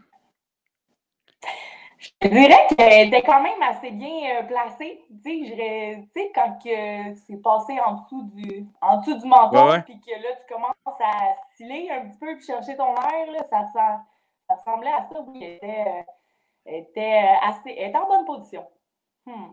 Je 1.99 2.27
dirais 2.29 2.67
qu'elle 2.77 3.07
était 3.07 3.23
quand 3.23 3.41
même 3.41 3.61
assez 3.61 3.91
bien 3.91 4.43
placée. 4.45 5.03
Tu 5.23 5.45
sais, 6.13 6.31
quand 6.33 6.57
c'est 6.63 7.41
passé 7.41 7.77
en 7.79 7.95
dessous 7.95 8.23
du, 8.33 8.65
en 8.81 8.97
dessous 8.97 9.19
du 9.19 9.27
menton, 9.27 9.81
puis 9.81 9.99
que 9.99 10.11
là, 10.11 10.29
tu 10.39 10.53
commences 10.53 11.01
à 11.01 11.35
sciller 11.55 11.91
un 11.91 12.07
petit 12.07 12.17
peu, 12.17 12.35
puis 12.37 12.45
chercher 12.45 12.77
ton 12.77 12.95
air, 12.95 13.31
là, 13.31 13.39
ça, 13.49 13.65
ça, 13.73 14.01
ressemblait 14.49 14.93
à 14.93 15.07
ça. 15.11 15.21
Oui, 15.27 15.43
elle 15.43 15.55
était, 15.55 16.05
était, 16.65 17.29
assez, 17.43 17.75
elle 17.77 17.89
était 17.89 17.97
en 17.97 18.07
bonne 18.07 18.25
position. 18.25 18.65
Hmm. 19.25 19.51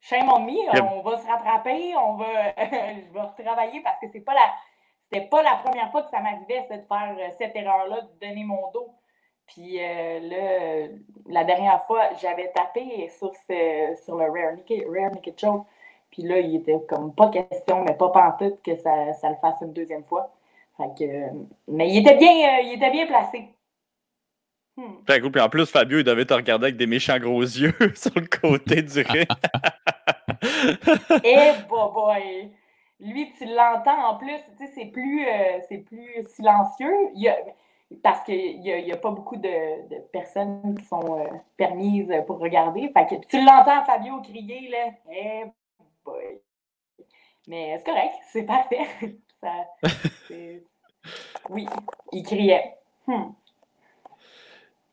Shame 0.00 0.30
on 0.30 0.40
me, 0.40 0.82
on 0.82 1.02
va 1.02 1.16
se 1.16 1.26
rattraper, 1.26 1.96
on 1.96 2.14
va, 2.14 2.26
je 2.58 3.12
vais 3.12 3.20
retravailler 3.20 3.80
parce 3.80 3.98
que 3.98 4.06
c'est 4.12 4.20
pas 4.20 4.34
la, 4.34 4.52
c'était 5.00 5.26
pas 5.26 5.42
la 5.42 5.56
première 5.56 5.90
fois 5.90 6.02
que 6.02 6.10
ça 6.10 6.20
m'arrivait, 6.20 6.68
de 6.70 6.82
faire 6.86 7.16
euh, 7.18 7.30
cette 7.38 7.56
erreur-là, 7.56 8.02
de 8.02 8.26
donner 8.26 8.44
mon 8.44 8.70
dos. 8.72 8.94
Puis 9.46 9.78
euh, 9.80 10.20
là, 10.20 10.88
la 11.28 11.44
dernière 11.44 11.84
fois, 11.86 12.08
j'avais 12.20 12.50
tapé 12.52 13.08
sur, 13.18 13.32
sur 14.04 14.16
le 14.16 14.24
Rare 14.24 14.56
Naked, 14.56 14.84
Rare 14.88 15.12
Naked 15.12 15.38
Choke. 15.38 15.66
Puis 16.10 16.22
là, 16.22 16.38
il 16.38 16.56
était 16.56 16.80
comme 16.88 17.14
pas 17.14 17.28
question, 17.28 17.84
mais 17.84 17.94
pas 17.94 18.08
pantoute 18.10 18.62
que 18.62 18.76
ça, 18.76 19.12
ça 19.14 19.28
le 19.30 19.36
fasse 19.40 19.56
une 19.60 19.72
deuxième 19.72 20.04
fois. 20.04 20.32
Fait 20.76 20.88
que, 20.98 21.36
mais 21.68 21.90
il 21.90 21.98
était 21.98 22.16
bien, 22.16 22.30
euh, 22.30 22.62
il 22.62 22.74
était 22.74 22.90
bien 22.90 23.06
placé. 23.06 23.48
Hmm. 24.76 25.04
Très 25.06 25.20
cool. 25.20 25.30
Puis 25.30 25.40
en 25.40 25.48
plus, 25.48 25.70
Fabio, 25.70 25.98
il 25.98 26.04
devait 26.04 26.24
te 26.24 26.34
regarder 26.34 26.66
avec 26.66 26.76
des 26.76 26.86
méchants 26.86 27.18
gros 27.18 27.42
yeux 27.42 27.74
sur 27.94 28.12
le 28.14 28.26
côté 28.26 28.82
du 28.82 29.02
ring. 29.02 29.26
Eh, 31.22 31.52
boy, 31.68 31.92
boy! 31.92 32.50
lui, 33.00 33.32
tu 33.36 33.44
l'entends 33.44 34.10
en 34.10 34.16
plus, 34.16 34.38
tu 34.56 34.66
sais, 34.66 34.72
c'est 34.74 34.86
plus, 34.86 35.26
euh, 35.26 35.58
c'est 35.68 35.78
plus 35.78 36.26
silencieux. 36.28 36.94
Il 37.14 37.34
parce 38.02 38.24
qu'il 38.24 38.60
n'y 38.60 38.90
a, 38.90 38.94
a, 38.94 38.96
pas 38.96 39.10
beaucoup 39.10 39.36
de, 39.36 40.00
personnes 40.12 40.76
qui 40.78 40.84
sont 40.84 41.20
euh, 41.20 41.26
permises 41.56 42.12
pour 42.26 42.38
regarder. 42.38 42.90
Fait 42.92 43.06
que 43.06 43.26
tu 43.26 43.44
l'entends, 43.44 43.84
Fabio, 43.84 44.20
crier, 44.22 44.68
là. 44.68 45.52
Boy. 46.04 46.40
Mais 47.46 47.76
c'est 47.78 47.84
correct, 47.84 48.14
c'est 48.32 48.44
parfait. 48.44 48.86
oui, 51.50 51.66
il 52.12 52.22
criait. 52.22 52.74
Hmm. 53.06 53.32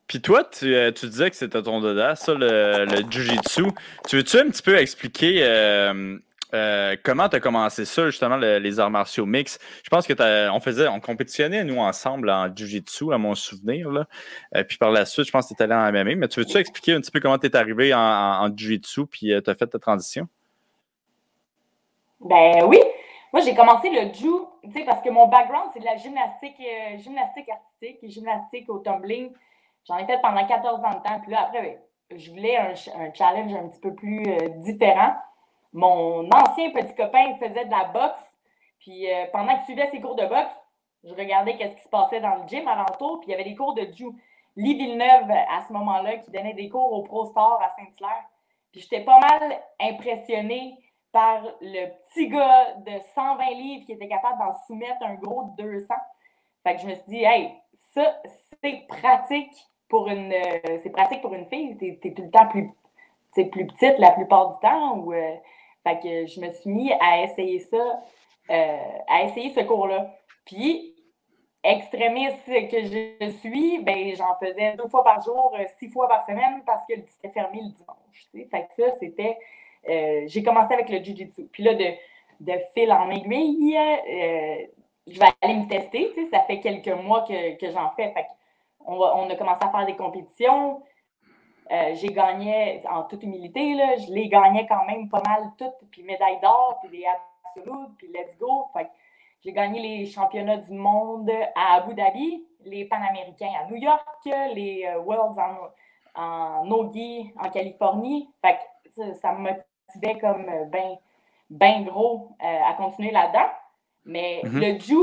Puis 0.08 0.22
toi, 0.22 0.44
tu, 0.44 0.76
euh, 0.76 0.92
tu, 0.92 1.08
disais 1.08 1.30
que 1.30 1.38
c'était 1.38 1.62
ton 1.62 1.80
dada, 1.80 2.18
ça, 2.18 2.34
le, 2.34 2.84
le 2.84 3.10
Jiu-Jitsu. 3.10 3.64
Tu 4.10 4.18
veux-tu 4.18 4.40
un 4.40 4.50
petit 4.50 4.62
peu 4.62 4.78
expliquer 4.78 5.38
euh, 5.42 6.20
euh, 6.54 6.96
comment 7.04 7.30
tu 7.30 7.36
as 7.36 7.40
commencé 7.40 7.86
ça, 7.86 8.06
justement, 8.08 8.38
les 8.38 8.80
arts 8.80 8.90
martiaux 8.90 9.26
mix? 9.26 9.60
Je 9.84 9.90
pense 9.90 10.08
que 10.08 10.50
on 10.50 10.60
faisait, 10.60 10.88
on 10.88 11.00
compétitionnait, 11.00 11.64
nous, 11.64 11.78
ensemble 11.78 12.30
en 12.30 12.54
Jiu-Jitsu, 12.54 13.14
à 13.14 13.18
mon 13.18 13.36
souvenir. 13.36 13.90
Là. 13.90 14.06
puis 14.64 14.78
par 14.78 14.92
la 14.92 15.06
suite, 15.06 15.28
je 15.28 15.32
pense 15.32 15.46
que 15.46 15.50
tu 15.50 15.54
étais 15.54 15.64
allé 15.64 15.74
en 15.74 15.92
MMA. 15.92 16.16
Mais 16.16 16.28
tu 16.28 16.40
veux-tu 16.40 16.58
expliquer 16.58 16.94
un 16.94 17.02
petit 17.02 17.12
peu 17.12 17.20
comment 17.20 17.38
tu 17.38 17.48
es 17.48 17.56
arrivé 17.56 17.94
en, 17.94 18.00
en, 18.00 18.48
Jiu-Jitsu 18.50 19.06
puis 19.08 19.34
tu 19.44 19.50
as 19.50 19.56
fait 19.56 19.68
ta 19.68 19.80
transition? 19.80 20.28
Ben 22.20 22.64
oui. 22.66 22.80
Moi, 23.34 23.42
j'ai 23.44 23.56
commencé 23.56 23.90
le 23.90 24.14
Jiu, 24.14 24.86
parce 24.86 25.02
que 25.02 25.10
mon 25.10 25.28
background, 25.28 25.70
c'est 25.74 25.80
de 25.80 25.86
la 25.86 25.96
gymnastique, 25.96 26.58
gymnastique 26.98 27.50
artistique 27.50 28.00
et 28.04 28.10
gymnastique 28.10 28.70
au 28.70 28.80
tumbling. 28.80 29.32
J'en 29.88 29.98
ai 29.98 30.06
fait 30.06 30.20
pendant 30.22 30.46
14 30.46 30.84
ans 30.84 30.90
de 30.90 31.04
temps. 31.04 31.20
Puis 31.22 31.32
là, 31.32 31.44
après, 31.44 31.82
je 32.16 32.32
voulais 32.32 32.58
un, 32.58 32.74
challenge 33.14 33.54
un 33.54 33.68
petit 33.68 33.80
peu 33.80 33.94
plus 33.94 34.24
euh, 34.28 34.50
différent. 34.58 35.14
Mon 35.74 36.30
ancien 36.30 36.72
petit 36.72 36.96
copain 36.96 37.36
faisait 37.40 37.66
de 37.66 37.72
la 37.72 37.86
boxe. 37.86 38.22
Puis 38.80 39.12
euh, 39.12 39.26
pendant 39.32 39.56
qu'il 39.56 39.66
suivait 39.66 39.90
ses 39.92 40.02
cours 40.02 40.16
de 40.16 40.26
boxe, 40.26 40.56
je 41.04 41.14
regardais 41.14 41.58
qu'est-ce 41.58 41.76
qui 41.76 41.84
se 41.84 41.90
passait 41.90 42.20
dans 42.20 42.36
le 42.36 42.48
gym 42.48 42.68
alentour. 42.68 43.20
Puis 43.20 43.30
il 43.30 43.32
y 43.32 43.34
avait 43.34 43.50
des 43.50 43.56
cours 43.56 43.74
de 43.74 43.88
Jiu. 43.94 44.12
Lee 44.58 44.76
Villeneuve, 44.76 45.32
à 45.32 45.62
ce 45.66 45.72
moment-là, 45.74 46.18
qui 46.18 46.30
donnait 46.30 46.54
des 46.54 46.68
cours 46.68 46.92
au 46.92 47.04
Pro 47.04 47.26
Star 47.26 47.62
à 47.62 47.70
Saint-Hilaire. 47.70 48.26
Puis 48.72 48.82
j'étais 48.82 49.04
pas 49.04 49.20
mal 49.20 49.62
impressionnée 49.80 50.78
par 51.12 51.42
le 51.62 51.90
petit 52.06 52.28
gars 52.28 52.74
de 52.86 53.00
120 53.16 53.50
livres 53.52 53.86
qui 53.86 53.94
était 53.94 54.08
capable 54.08 54.40
d'en 54.40 54.54
soumettre 54.68 55.04
un 55.04 55.16
gros 55.16 55.44
de 55.58 55.64
200. 55.64 55.94
Fait 56.64 56.76
que 56.76 56.82
je 56.82 56.88
me 56.88 56.94
suis 56.94 57.04
dit, 57.08 57.24
hey, 57.24 57.54
ça, 57.94 58.16
c'est 58.62 58.86
pratique 58.88 59.52
pour 59.90 60.08
une 60.08 60.32
euh, 60.32 60.80
c'est 60.84 60.90
pratique 60.90 61.22
pour 61.22 61.34
une 61.34 61.46
fille. 61.48 61.78
Tu 61.78 62.00
es, 62.08 62.14
tout 62.14 62.24
le 62.24 62.32
temps 62.32 62.48
plus, 62.48 62.72
plus 63.34 63.68
petite 63.68 63.98
la 64.00 64.12
plupart 64.12 64.54
du 64.54 64.60
temps. 64.62 65.12
Euh, 65.12 65.36
fait 65.84 66.00
que 66.00 66.26
je 66.28 66.40
me 66.40 66.52
suis 66.52 66.70
mis 66.70 66.92
à 66.94 67.24
essayer 67.24 67.60
ça, 67.60 68.04
euh, 68.50 68.78
à 69.08 69.24
essayer 69.24 69.52
ce 69.54 69.62
cours-là. 69.62 70.14
Puis, 70.46 70.96
extrémiste 71.64 72.46
que 72.46 72.82
je 72.84 73.30
suis, 73.40 73.80
ben 73.84 74.16
j'en 74.16 74.36
faisais 74.40 74.76
deux 74.76 74.88
fois 74.88 75.04
par 75.04 75.22
jour, 75.22 75.56
six 75.78 75.90
fois 75.90 76.08
par 76.08 76.26
semaine 76.26 76.64
parce 76.66 76.82
que 76.88 76.96
c'était 77.08 77.30
fermé 77.30 77.62
le 77.62 77.70
dimanche. 77.70 78.50
Fait 78.50 78.68
que 78.68 78.84
ça, 78.84 78.96
c'était. 79.00 79.38
j'ai 80.28 80.44
commencé 80.44 80.74
avec 80.74 80.90
le 80.90 81.04
Jiu-Jitsu. 81.04 81.48
Puis 81.52 81.64
là, 81.64 81.76
de, 81.76 81.86
de 82.40 82.54
fil 82.74 82.92
en 82.92 83.10
aiguille, 83.12 83.78
je 85.08 85.20
vais 85.20 85.28
aller 85.42 85.56
me 85.56 85.68
tester. 85.68 86.12
Ça 86.32 86.42
fait 86.42 86.60
quelques 86.60 86.88
mois 86.88 87.22
que, 87.22 87.56
que 87.58 87.72
j'en 87.72 87.92
fais. 87.92 88.12
fait 88.12 88.26
on, 88.86 89.30
a 89.30 89.36
commencé 89.36 89.64
à 89.64 89.70
faire 89.70 89.86
des 89.86 89.96
compétitions. 89.96 90.82
Euh, 91.72 91.96
j'ai 91.96 92.10
gagné, 92.10 92.82
en 92.90 93.04
toute 93.04 93.24
humilité, 93.24 93.74
là, 93.76 93.96
je 93.98 94.12
les 94.12 94.28
gagnais 94.28 94.68
quand 94.68 94.86
même 94.86 95.10
pas 95.10 95.22
mal 95.26 95.52
toutes, 95.58 95.90
puis 95.90 96.04
médaille 96.04 96.40
d'or, 96.42 96.80
puis 96.82 96.98
des 96.98 97.06
absolutes, 97.06 97.96
puis 97.98 98.08
let's 98.08 98.38
go. 98.38 98.68
j'ai 99.44 99.54
gagné 99.54 99.80
les 99.80 100.06
championnats 100.06 100.58
du 100.58 100.74
monde 100.74 101.32
à 101.56 101.76
Abu 101.76 101.94
Dhabi, 101.94 102.46
les 102.66 102.86
Panaméricains 102.86 103.52
à 103.60 103.70
New 103.70 103.78
York, 103.78 104.06
les 104.54 104.86
euh, 104.86 105.00
Worlds 105.00 105.40
en, 105.40 106.22
en 106.22 106.66
Nogi 106.66 107.34
en 107.40 107.50
Californie. 107.50 108.30
Fait 108.42 108.60
ça, 109.16 109.34
me 109.34 109.50
motivait 109.50 110.20
comme 110.20 110.46
bien 110.70 110.98
ben 111.52 111.84
gros 111.84 112.30
euh, 112.42 112.60
à 112.66 112.74
continuer 112.74 113.12
là-dedans. 113.12 113.50
Mais 114.06 114.42
mm-hmm. 114.44 114.74
le 114.74 114.80
Jiu, 114.80 114.96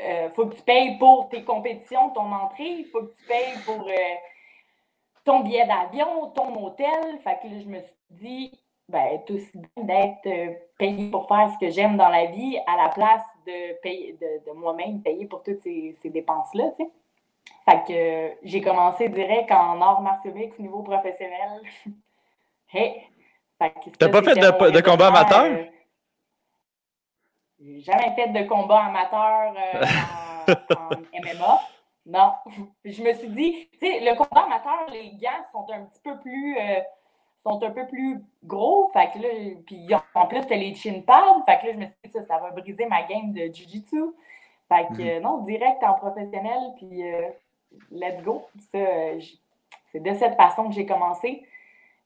il 0.00 0.06
euh, 0.06 0.30
faut 0.30 0.46
que 0.46 0.56
tu 0.56 0.62
payes 0.62 0.98
pour 0.98 1.28
tes 1.28 1.44
compétitions, 1.44 2.10
ton 2.10 2.30
entrée, 2.32 2.64
il 2.64 2.84
faut 2.86 3.02
que 3.02 3.14
tu 3.16 3.24
payes 3.26 3.56
pour 3.64 3.86
euh, 3.86 4.14
ton 5.24 5.40
billet 5.40 5.66
d'avion, 5.66 6.30
ton 6.30 6.54
hôtel. 6.64 7.18
Fait 7.22 7.38
que 7.42 7.48
là, 7.48 7.60
je 7.60 7.68
me 7.68 7.80
suis 7.80 7.94
dit, 8.10 8.60
ben, 8.88 9.20
tout 9.26 9.34
aussi 9.34 9.50
bien 9.54 9.84
d'être 9.84 10.26
euh, 10.26 10.54
payé 10.78 11.10
pour 11.10 11.26
faire 11.26 11.50
ce 11.52 11.58
que 11.58 11.70
j'aime 11.70 11.96
dans 11.96 12.08
la 12.08 12.26
vie 12.26 12.58
à 12.66 12.76
la 12.76 12.90
place 12.90 13.22
de 13.46 13.80
payer 13.80 14.18
de, 14.20 14.52
moi-même 14.52 15.02
payer 15.02 15.26
pour 15.26 15.42
toutes 15.42 15.60
ces, 15.60 15.96
dépenses-là, 16.04 16.70
tu 16.78 16.84
sais. 16.84 16.90
Fait 17.66 17.84
que 17.86 18.46
j'ai 18.46 18.60
commencé 18.60 19.08
direct 19.08 19.50
en 19.50 19.80
art 19.80 20.02
martiaux 20.02 20.34
mix 20.34 20.58
niveau 20.58 20.82
professionnel. 20.82 21.62
hey! 22.72 23.02
T'as 23.98 24.08
pas 24.08 24.22
fait 24.22 24.34
de, 24.34 24.70
de 24.70 24.80
combat 24.80 25.08
amateur? 25.08 25.66
J'ai 27.58 27.80
jamais 27.80 28.14
fait 28.14 28.28
de 28.28 28.46
combat 28.46 28.84
amateur 28.84 29.54
euh, 29.56 30.54
en, 30.76 30.90
MMA. 30.90 31.60
Non. 32.06 32.32
Je 32.84 33.02
me 33.02 33.12
suis 33.14 33.28
dit, 33.28 33.68
tu 33.72 33.78
sais, 33.78 34.00
le 34.00 34.16
combat 34.16 34.42
amateur, 34.42 34.86
les 34.90 35.12
gants 35.12 35.44
sont 35.52 35.66
un 35.72 35.84
petit 35.84 36.00
peu 36.02 36.18
plus. 36.18 36.58
Euh, 36.58 36.80
sont 37.42 37.62
un 37.62 37.70
peu 37.70 37.86
plus 37.86 38.22
gros. 38.42 38.90
Fait 38.94 39.10
que 39.10 39.18
là, 39.18 39.28
puis 39.66 39.86
en 40.14 40.26
plus, 40.26 40.46
t'as 40.46 40.56
les 40.56 40.74
chin 40.74 41.02
pads. 41.06 41.42
Fait 41.44 41.58
que 41.60 41.66
là, 41.66 41.72
je 41.72 41.78
me 41.78 41.84
suis 41.84 41.94
dit, 42.04 42.10
ça, 42.10 42.22
ça 42.22 42.38
va 42.38 42.50
briser 42.52 42.86
ma 42.86 43.02
game 43.02 43.32
de 43.32 43.52
Jiu-Jitsu. 43.52 44.14
Fait 44.68 44.86
que 44.96 45.16
mhm. 45.16 45.22
non, 45.22 45.38
direct 45.42 45.84
en 45.84 45.92
professionnel, 45.94 46.72
puis 46.76 47.06
euh, 47.06 47.28
let's 47.90 48.22
go. 48.22 48.46
C'est 48.72 50.00
de 50.00 50.14
cette 50.14 50.36
façon 50.36 50.68
que 50.68 50.74
j'ai 50.74 50.86
commencé. 50.86 51.46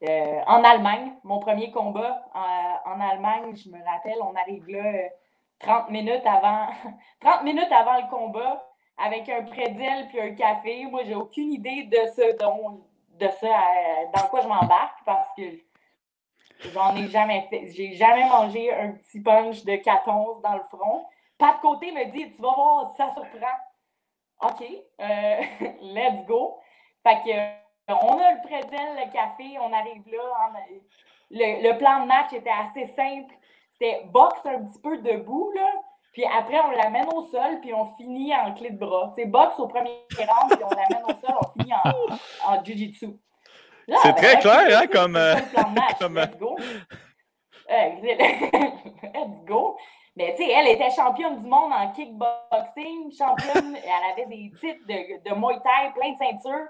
en 0.02 0.64
Allemagne, 0.64 1.12
mon 1.22 1.38
premier 1.38 1.70
combat 1.70 2.20
en 2.84 3.00
Allemagne, 3.00 3.54
je 3.54 3.70
me 3.70 3.78
rappelle, 3.84 4.18
on 4.20 4.34
arrive 4.34 4.68
là 4.68 5.08
30 5.60 5.90
minutes 5.90 6.26
avant 6.26 6.66
30 7.20 7.44
minutes 7.44 7.72
avant 7.72 7.96
le 7.96 8.10
combat 8.10 8.67
avec 8.98 9.28
un 9.28 9.42
prédile 9.42 10.06
puis 10.08 10.20
un 10.20 10.34
café. 10.34 10.84
Moi, 10.86 11.02
j'ai 11.04 11.14
aucune 11.14 11.52
idée 11.52 11.84
de 11.84 11.98
ce 12.14 12.36
dont, 12.38 12.84
de 13.18 13.28
ça 13.28 13.46
euh, 13.46 14.04
dans 14.14 14.28
quoi 14.28 14.40
je 14.40 14.48
m'embarque 14.48 14.98
parce 15.04 15.28
que 15.36 15.42
j'en 16.72 16.94
ai 16.96 17.08
jamais 17.08 17.46
fait. 17.50 17.68
J'ai 17.72 17.94
jamais 17.94 18.28
mangé 18.28 18.72
un 18.72 18.92
petit 18.92 19.20
punch 19.20 19.64
de 19.64 19.76
14 19.76 20.42
dans 20.42 20.54
le 20.54 20.62
front. 20.70 21.06
Pas 21.38 21.54
de 21.54 21.60
côté 21.60 21.92
me 21.92 22.04
dit 22.06 22.32
Tu 22.32 22.42
vas 22.42 22.54
voir, 22.54 22.94
ça 22.96 23.12
surprend. 23.14 23.46
OK, 24.42 24.64
euh, 25.00 25.40
let's 25.82 26.24
go. 26.26 26.58
Fait 27.02 27.20
que 27.24 27.58
on 27.90 28.18
a 28.18 28.32
le 28.32 28.42
prédile, 28.46 28.96
le 28.96 29.10
café, 29.10 29.58
on 29.60 29.72
arrive 29.72 30.02
là. 30.12 30.52
le, 31.30 31.62
le 31.62 31.78
plan 31.78 32.02
de 32.02 32.06
match 32.06 32.32
était 32.34 32.50
assez 32.50 32.86
simple 32.88 33.34
c'était 33.78 34.04
boxe 34.06 34.44
un 34.44 34.64
petit 34.64 34.80
peu 34.80 34.98
debout, 34.98 35.52
là. 35.54 35.70
Puis 36.12 36.24
après, 36.24 36.58
on 36.60 36.70
l'amène 36.70 37.06
au 37.14 37.22
sol, 37.26 37.60
puis 37.60 37.72
on 37.72 37.94
finit 37.96 38.34
en 38.34 38.52
clé 38.54 38.70
de 38.70 38.78
bras. 38.78 39.12
C'est 39.14 39.26
boxe 39.26 39.58
au 39.58 39.68
premier 39.68 40.02
round, 40.18 40.50
puis 40.50 40.64
on 40.64 40.70
l'amène 40.70 41.04
au 41.04 41.26
sol, 41.26 41.36
on 41.40 41.60
finit 41.60 41.72
en, 41.74 42.52
en 42.52 42.64
jiu-jitsu. 42.64 43.08
C'est 44.02 44.14
très 44.14 44.38
clair, 44.38 44.80
hein, 44.80 44.86
comme. 44.86 45.16
Euh, 45.16 45.36
comme... 45.98 46.16
Let's 46.16 46.38
go. 46.38 46.56
Euh, 47.70 47.90
let's 48.02 49.44
go. 49.46 49.76
Mais 50.16 50.34
tu 50.36 50.44
sais, 50.44 50.50
elle 50.50 50.68
était 50.68 50.90
championne 50.90 51.40
du 51.40 51.48
monde 51.48 51.72
en 51.72 51.92
kickboxing, 51.92 53.12
championne, 53.16 53.76
elle 53.84 54.12
avait 54.12 54.26
des 54.26 54.50
titres 54.58 54.86
de, 54.86 55.28
de 55.28 55.34
Muay 55.34 55.58
Thai, 55.62 55.92
plein 55.94 56.12
de 56.12 56.18
ceintures. 56.18 56.66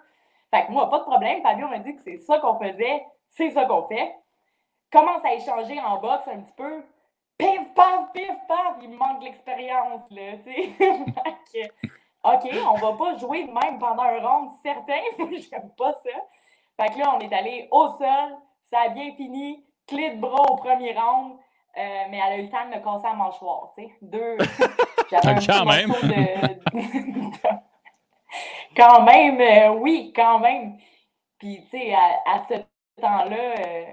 Fait 0.52 0.66
que 0.66 0.72
moi, 0.72 0.88
pas 0.88 0.98
de 0.98 1.04
problème. 1.04 1.42
Fabio 1.42 1.68
m'a 1.68 1.78
dit 1.78 1.94
que 1.96 2.02
c'est 2.02 2.18
ça 2.18 2.38
qu'on 2.38 2.58
faisait, 2.58 3.04
c'est 3.30 3.50
ça 3.50 3.64
qu'on 3.64 3.86
fait. 3.88 4.14
Commence 4.90 5.24
à 5.24 5.34
échanger 5.34 5.80
en 5.80 5.98
boxe 5.98 6.28
un 6.28 6.40
petit 6.40 6.54
peu 6.56 6.82
pif, 7.38 7.74
paf, 7.74 8.12
pif, 8.12 8.32
paf, 8.48 8.76
il 8.82 8.90
me 8.90 8.96
manque 8.96 9.22
l'expérience, 9.22 10.02
là, 10.10 10.36
tu 10.44 10.52
sais. 10.52 11.70
OK, 12.24 12.50
on 12.68 12.74
va 12.74 12.92
pas 12.96 13.16
jouer 13.16 13.44
de 13.44 13.52
même 13.52 13.78
pendant 13.78 14.02
un 14.02 14.20
round 14.20 14.50
certain, 14.62 15.00
j'aime 15.18 15.70
pas 15.76 15.92
ça. 15.92 16.10
Fait 16.76 16.92
que 16.92 16.98
là, 16.98 17.14
on 17.16 17.20
est 17.20 17.32
allé 17.32 17.68
au 17.70 17.88
sol, 17.96 18.36
ça 18.64 18.80
a 18.86 18.88
bien 18.88 19.12
fini, 19.14 19.64
clé 19.86 20.10
de 20.10 20.20
bras 20.20 20.50
au 20.50 20.56
premier 20.56 20.92
round, 20.92 21.38
euh, 21.76 22.04
mais 22.10 22.18
elle 22.18 22.32
a 22.32 22.36
eu 22.38 22.42
le 22.42 22.50
temps 22.50 22.64
de 22.64 22.74
me 22.76 22.82
casser 22.82 23.06
la 23.06 23.14
mâchoire, 23.14 23.72
tu 23.76 23.84
sais. 23.84 23.92
Deux. 24.02 24.36
Quand 25.10 25.64
même. 25.64 25.94
quand 28.76 29.02
même, 29.04 29.40
euh, 29.40 29.70
oui, 29.78 30.12
quand 30.14 30.38
même. 30.38 30.76
Puis, 31.38 31.64
tu 31.64 31.78
sais, 31.78 31.94
à, 31.94 32.44
ce 32.46 32.54
temps-là, 33.00 33.54
euh, 33.58 33.84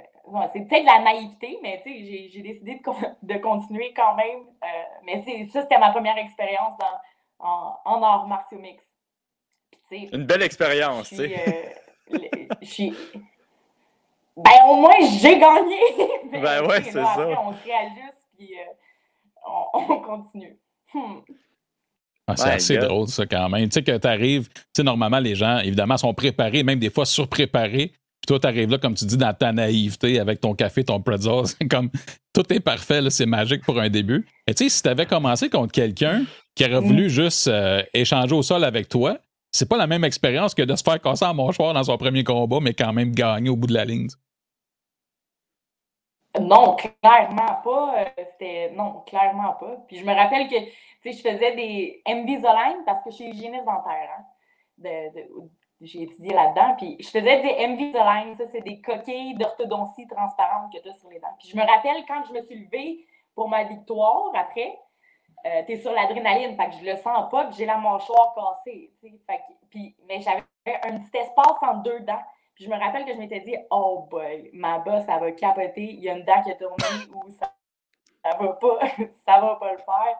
c'est 0.53 0.67
peut-être 0.67 0.86
la 0.86 1.00
naïveté, 1.00 1.60
mais 1.62 1.82
j'ai 1.86 2.41
décidé 2.41 2.75
de, 2.75 2.82
de, 3.34 3.39
continuer 3.39 3.94
quand 3.96 4.15
même. 4.15 4.39
Euh, 4.63 4.67
mais 5.03 5.48
ça, 5.50 5.62
c'était 5.62 5.79
ma 5.79 5.91
première 5.91 6.17
expérience 6.17 6.77
en, 7.39 7.75
en 7.86 8.03
art 8.03 8.27
martiaux 8.27 8.60
mix. 8.60 8.84
Une 9.91 10.25
belle 10.25 10.41
expérience, 10.41 11.10
tu 11.10 11.15
sais. 11.15 11.36
Euh, 11.48 12.91
ben, 14.38 14.51
au 14.67 14.75
moins, 14.75 14.96
j'ai 15.00 15.39
gagné! 15.39 15.79
ben 16.32 16.65
ouais, 16.65 16.82
c'est 16.84 16.91
ça. 16.91 17.27
on 17.41 17.53
se 17.53 17.63
réajuste, 17.63 18.27
puis 18.38 18.50
euh, 18.53 19.70
on, 19.74 19.86
continue. 20.01 20.58
Hmm. 20.94 21.20
Ah, 22.27 22.36
c'est 22.36 22.50
assez 22.50 22.77
drôle, 22.77 23.08
ça, 23.08 23.25
quand 23.25 23.48
même. 23.50 23.70
Tu 23.70 23.74
sais, 23.74 23.84
que 23.84 23.98
tu 23.98 24.08
arrives, 24.08 24.50
tu 24.50 24.62
sais, 24.77 24.84
normalement, 24.84 25.20
les 25.20 25.36
gens, 25.36 25.60
évidemment, 25.60 25.98
sont 25.98 26.13
préparés, 26.13 26.63
même 26.63 26.79
des 26.79 26.89
fois 26.89 27.05
surpréparés. 27.05 27.94
Puis 28.25 28.39
toi, 28.39 28.39
tu 28.39 28.48
arrives 28.48 28.72
là, 28.72 28.79
comme 28.79 28.96
tu 28.96 29.05
dis, 29.05 29.17
dans 29.17 29.36
ta 29.36 29.51
naïveté, 29.51 30.20
avec 30.20 30.41
ton 30.41 30.55
café, 30.55 30.84
ton 30.84 31.00
pretzel. 31.00 31.46
C'est 31.46 31.67
comme, 31.67 31.91
tout 32.34 32.51
est 32.51 32.60
parfait, 32.60 33.08
c'est 33.12 33.27
magique 33.27 33.63
pour 33.63 33.79
un 33.79 33.88
début. 33.88 34.25
Et 34.48 34.55
tu 34.55 34.63
sais, 34.63 34.70
si 34.70 34.82
tu 34.82 34.89
avais 34.89 35.05
commencé 35.05 35.48
contre 35.48 35.72
quelqu'un 35.72 36.24
qui 36.55 36.65
aurait 36.65 36.79
voulu 36.79 37.05
mm. 37.05 37.10
juste 37.10 37.48
euh, 37.48 37.84
échanger 37.94 38.34
au 38.34 38.41
sol 38.41 38.63
avec 38.63 38.89
toi, 38.89 39.20
c'est 39.51 39.70
pas 39.70 39.77
la 39.77 39.86
même 39.86 40.03
expérience 40.03 40.55
que 40.55 40.63
de 40.63 40.75
se 40.75 40.82
faire 40.82 41.00
casser 41.00 41.24
en 41.24 41.36
mâchoire 41.36 41.75
dans 41.75 41.84
son 41.84 41.98
premier 42.00 42.24
combat, 42.24 42.58
mais 42.60 42.74
quand 42.74 42.94
même 42.94 43.12
gagner 43.12 43.51
au 43.51 43.55
bout 43.55 43.67
de 43.67 43.75
la 43.75 43.86
ligne. 43.86 44.08
Non, 46.41 46.75
clairement 46.75 47.62
pas. 47.63 47.96
Euh, 48.00 48.24
c'était 48.32 48.72
non, 48.75 49.03
clairement 49.05 49.53
pas. 49.53 49.86
Puis 49.88 50.00
je 50.00 50.03
me 50.03 50.13
rappelle 50.15 50.48
que 50.48 50.55
je 51.05 51.17
faisais 51.17 51.55
des 51.55 52.01
Invisalign 52.08 52.77
parce 52.88 53.03
que 53.03 53.12
je 53.12 53.17
suis 53.17 53.25
hygiéniste 53.25 53.65
dentaire. 53.65 54.10
Hein, 54.17 54.24
j'ai 55.82 56.03
étudié 56.03 56.34
là-dedans. 56.34 56.75
Puis 56.77 56.98
je 57.00 57.10
faisais 57.10 57.41
des 57.41 57.65
Invisalign. 57.65 58.36
Ça, 58.36 58.46
c'est 58.48 58.62
des 58.62 58.82
coquilles 58.82 59.36
d'orthodontie 59.36 60.08
transparentes 60.08 60.72
que 60.74 60.79
tu 60.79 60.89
as 60.89 60.94
sur 60.94 61.10
les 61.10 61.20
dents. 61.20 61.36
Puis 61.39 61.50
je 61.50 61.58
me 61.58 61.62
rappelle 61.62 62.03
quand 62.08 62.24
je 62.27 62.34
me 62.34 62.41
suis 62.44 62.63
levée 62.63 63.05
pour 63.34 63.50
ma 63.50 63.63
victoire 63.63 64.32
après, 64.34 64.77
euh, 65.46 65.63
tu 65.65 65.74
es 65.74 65.77
sur 65.77 65.91
l'adrénaline. 65.91 66.55
Fait 66.55 66.70
que 66.70 66.75
je 66.75 66.86
le 66.86 66.96
sens 66.98 67.29
pas, 67.29 67.46
que 67.46 67.53
j'ai 67.53 67.65
la 67.65 67.77
mâchoire 67.77 68.34
cassée. 68.34 68.91
Fait 69.01 69.41
puis, 69.70 69.96
mais 70.08 70.22
j'avais 70.22 70.44
un 70.84 71.00
petit 71.00 71.17
espace 71.17 71.58
entre 71.62 71.84
deux 71.84 72.00
dents. 72.01 72.24
Puis 72.55 72.63
je 72.63 72.70
me 72.70 72.77
rappelle 72.77 73.03
que 73.03 73.13
je 73.13 73.17
m'étais 73.17 73.41
dit, 73.41 73.55
oh 73.70 74.08
boy, 74.10 74.50
ma 74.53 74.79
bosse, 74.79 75.05
ça 75.05 75.17
va 75.17 75.32
capoter. 75.34 75.84
Il 75.84 76.00
y 76.00 76.10
a 76.10 76.13
une 76.13 76.24
dent 76.24 76.41
qui 76.41 76.51
a 76.51 76.55
tourné 76.55 76.86
ou 77.13 77.29
ça, 77.32 77.53
ça 78.24 78.38
va 78.38 78.53
pas, 78.53 78.79
ça 79.25 79.41
va 79.41 79.55
pas 79.58 79.74
le 79.74 79.79
faire. 79.79 80.17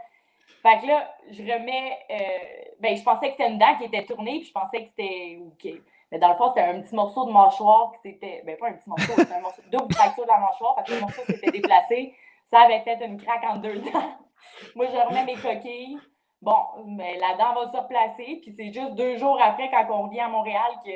Fait 0.62 0.82
que 0.82 0.88
là, 0.88 1.16
je 1.32 1.42
remets. 1.42 1.98
Euh, 2.12 2.65
ben, 2.80 2.96
je 2.96 3.04
pensais 3.04 3.28
que 3.28 3.34
c'était 3.38 3.50
une 3.50 3.58
dent 3.58 3.76
qui 3.78 3.86
était 3.86 4.06
tournée, 4.06 4.40
puis 4.40 4.48
je 4.48 4.54
pensais 4.54 4.84
que 4.84 4.90
c'était. 4.90 5.40
OK. 5.42 5.82
Mais 6.12 6.20
dans 6.20 6.30
le 6.30 6.36
fond, 6.36 6.50
c'était 6.50 6.62
un 6.62 6.82
petit 6.82 6.96
morceau 6.96 7.26
de 7.26 7.32
mâchoire 7.32 7.92
qui 7.94 8.10
s'était. 8.10 8.44
Ben, 8.46 8.58
pas 8.58 8.70
un 8.70 8.74
petit 8.74 8.90
morceau, 8.90 9.14
c'était 9.16 9.34
un 9.34 9.42
morceau, 9.42 9.62
double 9.72 9.94
fracture 9.94 10.24
de 10.24 10.30
la 10.30 10.40
mâchoire, 10.40 10.76
parce 10.76 10.90
que 10.90 10.96
le 10.96 11.02
morceau 11.02 11.22
s'était 11.26 11.52
déplacé. 11.52 12.14
Ça 12.46 12.60
avait 12.62 12.82
fait 12.82 13.04
une 13.04 13.20
craque 13.22 13.44
en 13.44 13.58
deux 13.58 13.80
dents. 13.80 14.12
Moi, 14.76 14.86
je 14.88 15.08
remets 15.08 15.26
mes 15.26 15.36
coquilles. 15.36 15.98
Bon, 16.42 16.58
mais 16.86 17.18
la 17.18 17.36
dent 17.36 17.54
va 17.56 17.72
se 17.72 17.78
replacer, 17.78 18.40
puis 18.42 18.54
c'est 18.56 18.72
juste 18.72 18.94
deux 18.94 19.18
jours 19.18 19.40
après, 19.42 19.70
quand 19.72 19.86
on 19.90 20.04
revient 20.04 20.20
à 20.20 20.28
Montréal, 20.28 20.72
que 20.86 20.92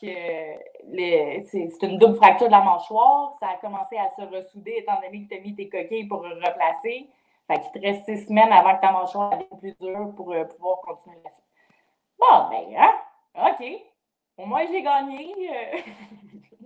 que 0.00 1.42
c'est 1.44 1.82
une 1.82 1.98
double 1.98 2.16
fracture 2.16 2.48
de 2.48 2.52
la 2.52 2.62
mâchoire. 2.62 3.34
Ça 3.40 3.48
a 3.48 3.56
commencé 3.56 3.96
à 3.96 4.10
se 4.10 4.22
ressouder 4.22 4.74
étant 4.78 5.00
donné 5.00 5.24
que 5.24 5.28
tu 5.34 5.38
as 5.38 5.40
mis 5.40 5.54
tes 5.54 5.68
coquilles 5.68 6.06
pour 6.06 6.22
replacer. 6.22 7.08
Fait 7.48 7.60
qu'il 7.60 7.80
te 7.80 7.86
reste 7.86 8.04
six 8.04 8.26
semaines 8.26 8.52
avant 8.52 8.76
que 8.76 8.80
ta 8.80 8.92
mâchoire 8.92 9.30
devienne 9.30 9.58
plus 9.58 9.76
dure 9.80 10.12
pour 10.16 10.32
euh, 10.32 10.44
pouvoir 10.44 10.80
continuer 10.80 11.16
la 11.24 11.30
Bon, 12.18 12.48
ben, 12.50 12.76
hein? 12.76 12.94
OK. 13.34 13.66
Au 14.38 14.46
moins, 14.46 14.66
j'ai 14.66 14.82
gagné. 14.82 15.34
Euh. 15.50 15.78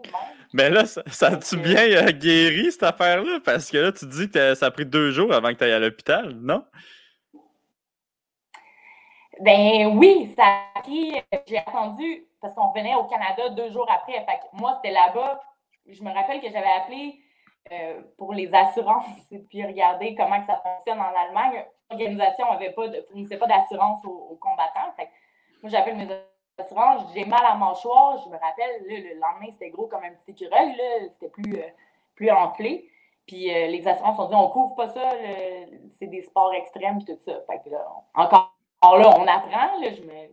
Mais 0.53 0.71
là, 0.71 0.87
ça, 0.87 1.03
ça 1.07 1.29
a-tu 1.29 1.57
bien 1.59 1.83
euh, 1.83 2.13
guéri, 2.13 2.73
cette 2.73 2.83
affaire-là? 2.83 3.41
Parce 3.45 3.71
que 3.71 3.77
là, 3.77 3.93
tu 3.93 4.07
dis 4.07 4.31
que 4.31 4.55
ça 4.55 4.67
a 4.67 4.71
pris 4.71 4.87
deux 4.87 5.11
jours 5.11 5.33
avant 5.33 5.49
que 5.49 5.55
tu 5.55 5.65
ailles 5.65 5.73
à 5.73 5.79
l'hôpital, 5.79 6.33
non? 6.41 6.65
Ben 9.41 9.99
oui, 9.99 10.33
ça 10.37 10.45
a 10.75 10.81
pris. 10.81 11.15
J'ai 11.47 11.59
attendu 11.59 12.27
parce 12.41 12.55
qu'on 12.55 12.69
revenait 12.69 12.95
au 12.95 13.05
Canada 13.05 13.51
deux 13.51 13.71
jours 13.71 13.91
après. 13.91 14.13
Fait 14.13 14.39
que 14.39 14.61
moi, 14.61 14.75
c'était 14.77 14.95
là-bas. 14.95 15.41
Je 15.87 16.03
me 16.03 16.13
rappelle 16.13 16.41
que 16.41 16.51
j'avais 16.51 16.71
appelé 16.71 17.21
euh, 17.73 18.01
pour 18.17 18.33
les 18.35 18.53
assurances 18.55 19.07
puis 19.49 19.65
regarder 19.65 20.15
comment 20.15 20.41
que 20.41 20.47
ça 20.47 20.63
fonctionne 20.63 21.01
en 21.01 21.13
Allemagne. 21.15 21.65
L'organisation 21.91 22.47
pas 22.47 22.87
fournissait 23.09 23.37
pas 23.37 23.47
d'assurance 23.47 24.05
aux, 24.05 24.39
combattants. 24.41 24.93
Fait 24.97 25.09
moi, 25.63 25.71
j'appelle 25.71 25.97
mes 25.97 26.09
assurances, 26.59 27.13
j'ai 27.15 27.25
mal 27.25 27.45
à 27.45 27.55
mâchoire. 27.55 28.23
Je 28.25 28.31
me 28.31 28.39
rappelle, 28.39 28.83
le 28.87 29.21
lendemain, 29.21 29.53
c'était 29.53 29.71
gros 29.71 29.87
comme 29.87 30.05
un 30.05 30.13
petit 30.13 30.31
écureuil. 30.31 30.75
C'était 31.15 31.29
plus, 31.29 31.59
euh, 31.59 31.69
plus 32.15 32.31
enflé. 32.31 32.89
Puis 33.27 33.53
euh, 33.55 33.67
les 33.69 33.87
assurances 33.87 34.19
ont 34.19 34.29
dit 34.29 34.35
on 34.35 34.49
couvre 34.49 34.75
pas 34.75 34.89
ça, 34.89 35.13
c'est 35.99 36.07
des 36.07 36.23
sports 36.23 36.53
extrêmes 36.55 37.05
tout 37.05 37.19
ça. 37.25 37.41
Fait 37.47 37.61
que 37.65 37.71
là, 37.71 37.87
encore 38.15 38.53
là, 38.83 39.15
on 39.19 39.27
apprend, 39.27 39.79
là, 39.81 39.93
je 39.93 40.03
me... 40.03 40.31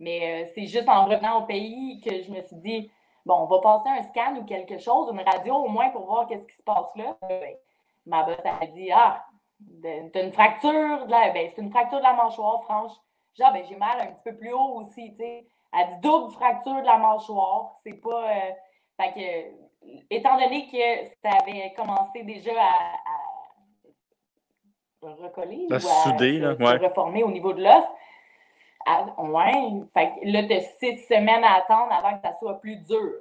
mais 0.00 0.44
euh, 0.44 0.50
c'est 0.54 0.66
juste 0.66 0.88
en 0.88 1.04
revenant 1.04 1.42
au 1.42 1.46
pays 1.46 2.00
que 2.00 2.22
je 2.22 2.30
me 2.30 2.40
suis 2.42 2.56
dit, 2.56 2.90
bon, 3.28 3.42
on 3.42 3.44
va 3.44 3.60
passer 3.60 3.90
un 3.90 4.02
scan 4.02 4.36
ou 4.36 4.44
quelque 4.44 4.78
chose, 4.78 5.10
une 5.12 5.20
radio 5.20 5.56
au 5.56 5.68
moins 5.68 5.90
pour 5.90 6.06
voir 6.06 6.26
qu'est-ce 6.26 6.46
qui 6.46 6.56
se 6.56 6.62
passe 6.62 6.90
là. 6.96 7.16
Ben, 7.20 7.54
ma 8.06 8.24
boss 8.24 8.38
a 8.44 8.66
dit, 8.66 8.90
ah, 8.90 9.22
t'as 9.82 10.22
une 10.24 10.32
fracture, 10.32 11.06
de 11.06 11.10
la... 11.10 11.30
ben, 11.30 11.48
c'est 11.54 11.60
une 11.60 11.70
fracture 11.70 11.98
de 11.98 12.04
la 12.04 12.14
mâchoire, 12.14 12.62
franche. 12.64 12.92
Genre, 13.38 13.52
ben, 13.52 13.62
j'ai 13.68 13.76
mal 13.76 14.00
un 14.00 14.06
petit 14.06 14.22
peu 14.24 14.36
plus 14.36 14.52
haut 14.52 14.80
aussi, 14.80 15.10
tu 15.10 15.18
sais. 15.18 15.46
Elle 15.78 15.88
dit 15.88 16.00
double 16.00 16.32
fracture 16.32 16.80
de 16.80 16.86
la 16.86 16.96
mâchoire. 16.96 17.74
C'est 17.84 18.00
pas. 18.00 18.30
Euh... 18.30 18.50
Fait 19.00 19.12
que, 19.12 19.98
étant 20.10 20.38
donné 20.38 20.66
que 20.66 21.10
ça 21.22 21.36
avait 21.40 21.72
commencé 21.76 22.22
déjà 22.22 22.52
à 22.58 22.88
recoller 25.02 25.66
ou 25.70 25.74
à 25.74 25.78
se, 25.78 26.84
reformer 26.84 27.22
au 27.22 27.30
niveau 27.30 27.52
de 27.52 27.62
l'os. 27.62 27.84
Ouais, 29.18 29.82
fait 29.94 30.12
là, 30.24 30.42
tu 30.44 30.52
as 30.52 30.60
six 30.78 30.98
semaines 31.06 31.44
à 31.44 31.56
attendre 31.56 31.92
avant 31.92 32.16
que 32.16 32.22
ça 32.22 32.36
soit 32.38 32.60
plus 32.60 32.76
dur, 32.76 33.12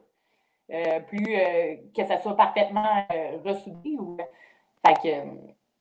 euh, 0.72 1.00
plus 1.02 1.36
euh, 1.36 1.76
que 1.96 2.06
ça 2.06 2.18
soit 2.18 2.36
parfaitement 2.36 3.06
euh, 3.14 3.38
ressoudé. 3.44 3.98
Ou, 4.00 4.18
fait 4.86 4.94
que 4.96 5.26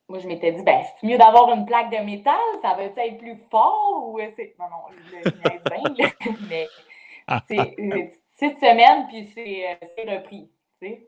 moi, 0.09 0.19
je 0.19 0.27
m'étais 0.27 0.51
dit, 0.51 0.63
ben, 0.63 0.81
c'est 0.99 1.07
mieux 1.07 1.17
d'avoir 1.17 1.51
une 1.51 1.65
plaque 1.65 1.91
de 1.91 2.03
métal, 2.03 2.39
ça 2.61 2.73
va 2.73 2.83
être 2.83 3.17
plus 3.17 3.37
fort 3.49 4.09
ou 4.09 4.19
c'est. 4.35 4.55
Non, 4.59 4.65
non, 4.69 4.97
je 5.11 5.29
bien, 5.29 6.35
mais 6.49 6.67
c'est 7.47 7.75
six 8.33 8.55
semaines, 8.59 9.07
puis 9.07 9.29
c'est 9.33 9.77
repris. 10.03 10.49
Tu 10.81 10.87
sais. 10.89 11.07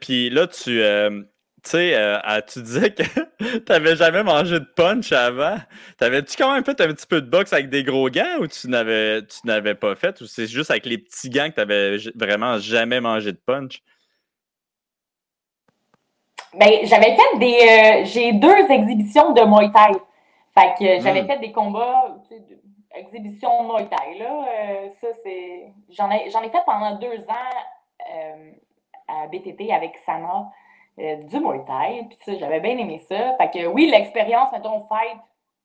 Puis 0.00 0.30
là, 0.30 0.46
tu, 0.46 0.82
euh, 0.82 1.22
tu 1.64 1.70
sais, 1.70 1.94
euh, 1.94 2.40
tu 2.46 2.62
disais 2.62 2.90
que 2.90 3.02
tu 3.38 3.72
n'avais 3.72 3.96
jamais 3.96 4.22
mangé 4.22 4.60
de 4.60 4.66
punch 4.76 5.12
avant. 5.12 5.56
T'avais-tu 5.98 6.36
quand 6.36 6.52
même 6.52 6.64
fait 6.64 6.78
un 6.80 6.88
petit 6.88 7.06
peu 7.06 7.22
de 7.22 7.28
boxe 7.28 7.54
avec 7.54 7.70
des 7.70 7.82
gros 7.82 8.10
gants 8.10 8.38
ou 8.40 8.46
tu 8.46 8.68
n'avais, 8.68 9.22
tu 9.22 9.46
n'avais 9.46 9.74
pas 9.74 9.94
fait 9.94 10.20
ou 10.20 10.26
c'est 10.26 10.46
juste 10.46 10.70
avec 10.70 10.84
les 10.84 10.98
petits 10.98 11.30
gants 11.30 11.48
que 11.48 11.54
tu 11.54 11.60
n'avais 11.60 11.96
vraiment 12.14 12.58
jamais 12.58 13.00
mangé 13.00 13.32
de 13.32 13.38
punch? 13.38 13.82
Ben, 16.52 16.70
j'avais 16.84 17.16
fait 17.16 17.38
des. 17.38 17.54
Euh, 17.54 18.04
j'ai 18.04 18.32
deux 18.32 18.70
exhibitions 18.70 19.32
de 19.32 19.40
Muay 19.42 19.72
Thai. 19.72 19.98
Fait 20.56 20.74
que 20.78 21.02
j'avais 21.02 21.22
hmm. 21.22 21.26
fait 21.26 21.38
des 21.38 21.50
combats, 21.50 22.14
exhibition 22.94 23.64
de 23.64 23.72
Muay 23.72 23.88
Thai. 23.88 24.18
Là, 24.18 24.90
ça, 25.00 25.08
c'est. 25.22 25.72
J'en 25.90 26.10
ai, 26.10 26.30
j'en 26.30 26.42
ai 26.42 26.50
fait 26.50 26.62
pendant 26.66 26.96
deux 26.96 27.20
ans 27.28 28.44
à 29.08 29.26
BTT 29.28 29.72
avec 29.72 29.96
Sana 30.04 30.50
euh, 30.98 31.16
du 31.16 31.38
Muay 31.40 31.64
Thai. 31.66 32.06
Puis 32.08 32.18
ça, 32.24 32.38
j'avais 32.38 32.60
bien 32.60 32.78
aimé 32.78 33.00
ça. 33.08 33.36
Fait 33.36 33.50
que 33.50 33.66
oui, 33.66 33.90
l'expérience, 33.90 34.52
mettons, 34.52 34.86
fight, 34.88 35.18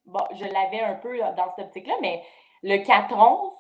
bon, 0.05 0.23
je 0.35 0.45
l'avais 0.45 0.81
un 0.81 0.95
peu 0.95 1.17
dans 1.19 1.53
cette 1.55 1.67
optique-là, 1.67 1.93
mais 2.01 2.23
le 2.63 2.77
4-11, 2.77 3.51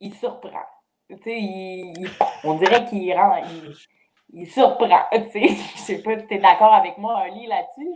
il 0.00 0.14
surprend. 0.14 0.64
Tu 1.10 1.16
sais, 1.24 2.10
on 2.44 2.54
dirait 2.54 2.84
qu'il 2.86 3.12
rend. 3.14 3.36
Il, 3.38 3.74
il 4.30 4.46
surprend. 4.50 5.06
Tu 5.12 5.30
sais, 5.30 5.48
je 5.48 5.78
sais 5.78 6.02
pas 6.02 6.18
si 6.18 6.26
tu 6.26 6.34
es 6.34 6.38
d'accord 6.38 6.74
avec 6.74 6.98
moi, 6.98 7.18
Ali, 7.18 7.46
là-dessus. 7.46 7.94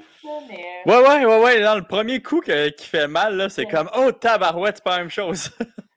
mais... 0.48 0.64
Euh, 0.86 0.90
ouais, 0.90 1.08
ouais, 1.08 1.24
ouais, 1.26 1.42
ouais. 1.42 1.62
Dans 1.62 1.76
le 1.76 1.86
premier 1.86 2.22
coup 2.22 2.40
qui 2.40 2.86
fait 2.86 3.08
mal, 3.08 3.50
c'est 3.50 3.66
comme 3.66 3.90
Oh, 3.96 4.12
tabarouette, 4.12 4.76
c'est 4.76 4.84
pas 4.84 4.92
la 4.92 4.98
même 4.98 5.10
chose. 5.10 5.50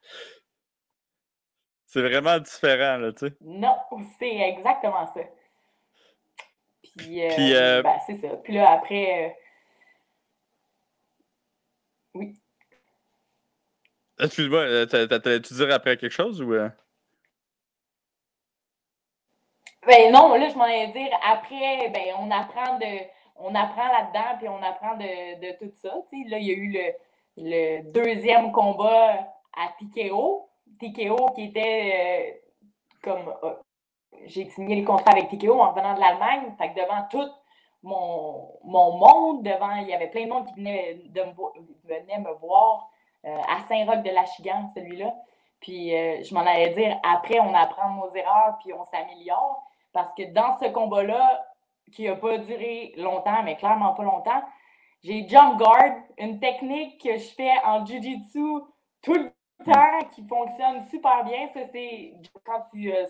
C'est 1.96 2.02
vraiment 2.02 2.38
différent, 2.40 2.98
là, 2.98 3.14
tu 3.14 3.26
sais. 3.26 3.34
Non, 3.40 3.78
c'est 4.20 4.38
exactement 4.50 5.08
ça. 5.14 5.22
Puis, 6.98 7.22
euh, 7.22 7.30
euh, 7.40 7.84
ben, 7.84 7.98
c'est 8.06 8.18
ça. 8.18 8.30
Puis 8.38 8.54
là, 8.54 8.72
après. 8.72 9.26
Euh, 9.26 9.30
oui. 12.16 12.34
Excuse-moi, 14.18 14.88
t'allais-tu 14.88 15.54
dire 15.54 15.74
après 15.74 15.98
quelque 15.98 16.14
chose 16.14 16.42
ou. 16.42 16.52
Ben 19.88 20.12
non, 20.12 20.36
là, 20.36 20.50
je 20.50 20.56
m'en 20.56 20.64
allais 20.64 20.88
dire 20.88 21.10
après, 21.24 21.90
ben, 21.90 22.16
on 22.20 22.32
apprend 22.32 22.80
de. 22.80 23.16
On 23.38 23.54
apprend 23.54 23.88
là-dedans, 23.88 24.38
puis 24.40 24.48
on 24.48 24.64
apprend 24.64 24.96
de, 24.96 25.42
de 25.42 25.58
tout 25.58 25.72
ça. 25.76 25.90
Là, 25.90 26.38
il 26.38 26.46
y 26.46 26.52
a 26.52 26.54
eu 26.54 26.72
le, 26.72 26.94
le 27.38 27.92
deuxième 27.92 28.54
combat 28.54 29.28
à 29.54 29.74
Tikeo. 29.78 30.50
TKO 30.80 31.32
qui 31.36 31.46
était 31.46 32.42
comme. 33.02 33.34
Euh, 34.22 34.24
j'ai 34.26 34.50
signé 34.50 34.80
le 34.80 34.86
contrat 34.86 35.12
avec 35.12 35.30
TKO 35.30 35.60
en 35.60 35.72
venant 35.72 35.94
de 35.94 36.00
l'Allemagne. 36.00 36.54
Fait 36.58 36.74
que 36.74 36.76
devant 36.76 37.08
tout 37.10 37.30
mon, 37.84 38.60
mon, 38.64 38.98
monde, 38.98 39.44
devant, 39.44 39.76
il 39.76 39.88
y 39.88 39.94
avait 39.94 40.10
plein 40.10 40.26
de 40.26 40.30
monde 40.30 40.48
qui 40.48 40.56
venait, 40.56 41.02
de 41.06 41.22
me, 41.22 41.34
venait 41.84 42.20
me 42.20 42.34
voir 42.40 42.90
euh, 43.26 43.38
à 43.48 43.60
Saint-Roch 43.68 44.02
de 44.02 44.10
l'Achigan, 44.10 44.72
celui-là. 44.76 45.14
Puis 45.62 45.90
je 45.90 46.34
m'en 46.34 46.42
allais 46.42 46.72
dire, 46.72 47.00
après, 47.04 47.40
on 47.40 47.54
apprend 47.54 47.90
nos 47.92 48.14
erreurs, 48.14 48.58
puis 48.64 48.72
on 48.74 48.84
s'améliore. 48.84 49.64
Parce 49.94 50.14
que 50.14 50.32
dans 50.32 50.60
ce 50.60 50.66
combat-là, 50.70 51.44
qui 51.92 52.06
n'a 52.06 52.16
pas 52.16 52.38
duré 52.38 52.94
longtemps, 52.98 53.44
mais 53.44 53.56
clairement 53.56 53.94
pas 53.94 54.04
longtemps, 54.04 54.44
j'ai 55.04 55.28
jump 55.28 55.58
guard, 55.58 55.98
une 56.18 56.40
technique 56.40 57.02
que 57.02 57.18
je 57.18 57.34
fais 57.36 57.54
en 57.64 57.86
jiu-jitsu 57.86 58.62
tout 59.02 59.14
le 59.14 59.32
temps 59.64 60.08
qui 60.14 60.26
fonctionne 60.28 60.84
super 60.86 61.24
bien. 61.24 61.48
Ça, 61.54 61.62
c'est 61.72 62.14
quand 62.44 62.64
tu 62.72 62.92
euh, 62.92 63.06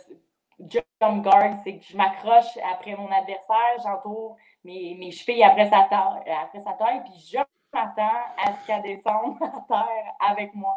jump 0.60 1.24
guard, 1.24 1.58
c'est 1.64 1.78
que 1.78 1.86
je 1.86 1.98
m'accroche 1.98 2.58
après 2.72 2.96
mon 2.96 3.12
adversaire, 3.12 3.78
j'entoure 3.84 4.38
mes, 4.64 4.96
mes 4.96 5.12
chevilles 5.12 5.44
après 5.44 5.70
sa, 5.70 5.84
taille, 5.84 6.32
après 6.32 6.60
sa 6.60 6.74
taille, 6.74 7.02
puis 7.04 7.14
je 7.32 7.38
m'attends 7.74 8.24
à 8.38 8.54
ce 8.54 8.68
qu'elle 8.68 8.82
descende 8.82 9.38
à 9.42 9.62
terre 9.68 10.14
avec 10.20 10.54
moi. 10.56 10.76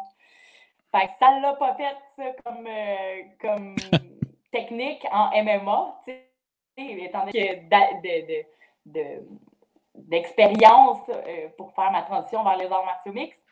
Fait 0.91 1.07
que 1.07 1.13
ça 1.19 1.39
l'a 1.39 1.53
pas 1.53 1.75
fait 1.75 1.95
ça 2.15 2.23
comme, 2.43 2.65
euh, 2.67 3.21
comme 3.39 3.75
technique 4.51 5.05
en 5.11 5.29
MMA, 5.43 6.01
étant 6.77 7.25
donné 7.25 7.67
que 8.85 9.23
d'expérience 9.95 11.09
euh, 11.09 11.49
pour 11.57 11.73
faire 11.73 11.91
ma 11.91 12.01
transition 12.03 12.43
vers 12.43 12.57
les 12.57 12.71
arts 12.71 12.85
martiaux 12.85 13.13
mixtes. 13.13 13.43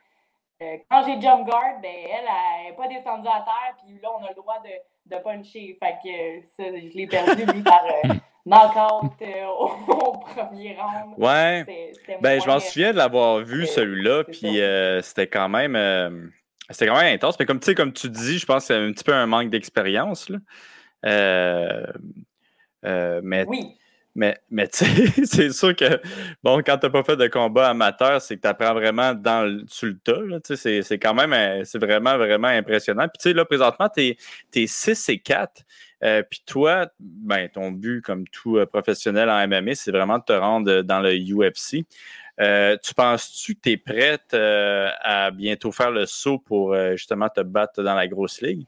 Euh, 0.61 0.77
quand 0.89 1.03
j'ai 1.05 1.21
jump 1.21 1.45
guard, 1.45 1.79
ben, 1.81 1.91
elle 1.91 2.69
n'est 2.69 2.75
pas 2.75 2.87
descendue 2.87 3.27
à 3.27 3.43
terre, 3.45 3.75
puis 3.83 3.99
là, 4.01 4.09
on 4.19 4.25
a 4.25 4.29
le 4.29 4.35
droit 4.35 4.61
de, 4.63 5.15
de 5.15 5.21
puncher. 5.21 5.77
Fait 5.79 5.95
que 6.03 6.45
ça, 6.55 6.63
je 6.77 6.97
l'ai 6.97 7.07
perdu, 7.07 7.45
lui, 7.45 7.61
par 7.61 7.83
euh, 7.85 8.13
knockout 8.45 9.11
au, 9.59 10.17
premier 10.17 10.75
round. 10.79 11.13
Ouais. 11.17 11.63
Ben, 12.21 12.41
je 12.41 12.47
m'en 12.47 12.59
souviens 12.59 12.91
de 12.91 12.97
l'avoir 12.97 13.39
vu, 13.39 13.67
celui-là, 13.67 14.23
puis 14.23 14.59
c'était 15.03 15.27
quand 15.27 15.49
même. 15.49 16.31
c'était 16.69 16.87
quand 16.87 16.97
même 16.97 17.13
intense, 17.13 17.37
mais 17.39 17.45
comme, 17.45 17.59
comme 17.59 17.93
tu 17.93 18.09
dis, 18.09 18.39
je 18.39 18.45
pense 18.45 18.67
que 18.67 18.73
c'est 18.73 18.79
un 18.79 18.91
petit 18.91 19.03
peu 19.03 19.13
un 19.13 19.27
manque 19.27 19.49
d'expérience. 19.49 20.31
Euh, 21.05 21.85
euh, 22.85 23.21
mais, 23.23 23.45
oui. 23.47 23.77
Mais, 24.17 24.35
mais 24.49 24.67
tu 24.67 24.83
sais, 24.83 25.25
c'est 25.25 25.51
sûr 25.51 25.75
que, 25.75 26.01
bon, 26.43 26.63
quand 26.65 26.79
tu 26.79 26.87
n'as 26.87 26.91
pas 26.91 27.03
fait 27.03 27.15
de 27.15 27.27
combat 27.27 27.69
amateur, 27.69 28.19
c'est 28.19 28.35
que 28.35 28.41
tu 28.41 28.47
apprends 28.47 28.73
vraiment 28.73 29.13
dans 29.13 29.45
le, 29.45 29.63
sur 29.67 29.87
le 29.87 29.99
tas. 29.99 30.55
C'est 30.55 30.97
quand 30.97 31.13
même, 31.13 31.33
euh, 31.33 31.63
c'est 31.63 31.77
vraiment, 31.77 32.17
vraiment 32.17 32.47
impressionnant. 32.47 33.07
Puis, 33.07 33.19
tu 33.19 33.29
sais, 33.29 33.33
là, 33.33 33.45
présentement, 33.45 33.87
tu 33.95 34.17
es, 34.55 34.67
6 34.67 35.09
et 35.09 35.19
4. 35.19 35.61
Euh, 36.03 36.23
puis 36.27 36.41
toi, 36.47 36.87
ben, 36.99 37.47
ton 37.47 37.71
but, 37.71 38.01
comme 38.01 38.27
tout 38.27 38.59
professionnel 38.71 39.29
en 39.29 39.47
MMA, 39.47 39.75
c'est 39.75 39.91
vraiment 39.91 40.17
de 40.17 40.23
te 40.23 40.33
rendre 40.33 40.81
dans 40.81 40.99
le 40.99 41.13
UFC. 41.15 41.85
tu 42.83 42.93
penses-tu 42.95 43.53
que 43.53 43.61
tu 43.61 43.71
es 43.71 43.77
prête 43.77 44.33
à 44.33 45.29
bientôt 45.29 45.71
faire 45.71 45.91
le 45.91 46.07
saut 46.07 46.39
pour 46.39 46.75
justement 46.95 47.29
te 47.29 47.41
battre 47.41 47.83
dans 47.83 47.95
la 47.95 48.07
grosse 48.07 48.41
ligue? 48.41 48.65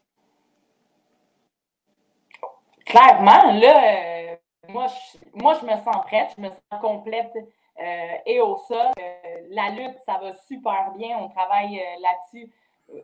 clairement, 2.90 3.54
là, 3.60 4.29
euh, 4.29 4.29
moi, 4.70 4.88
je, 4.88 5.18
moi, 5.34 5.58
je 5.60 5.66
me 5.66 5.76
sens 5.82 6.06
prête, 6.06 6.34
je 6.38 6.42
me 6.42 6.50
sens 6.50 6.82
complète 6.82 7.34
euh, 7.36 8.16
et 8.26 8.40
au 8.40 8.56
sol. 8.56 8.92
Euh, 9.00 9.42
la 9.50 9.70
lutte, 9.70 9.98
ça 10.06 10.20
va 10.22 10.34
super 10.48 10.92
bien. 10.98 11.18
On 11.20 11.30
travaille 11.30 11.82
là-dessus. 12.02 12.52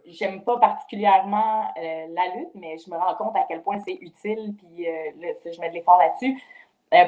J'aime 0.06 0.43
pas 0.43 0.58
particulièrement 0.58 1.71
la 1.75 2.36
lutte, 2.36 2.56
mais 2.56 2.75
je 2.80 2.89
me 2.89 2.97
rends 2.97 3.13
compte 3.13 3.36
à 3.36 3.45
quel 3.47 3.62
point 3.62 3.78
c'est 3.86 3.97
utile, 4.01 4.56
puis 4.58 4.84
je 4.84 5.62
mets 5.62 5.69
de 5.69 5.75
l'effort 5.75 5.99
là-dessus. 5.99 6.41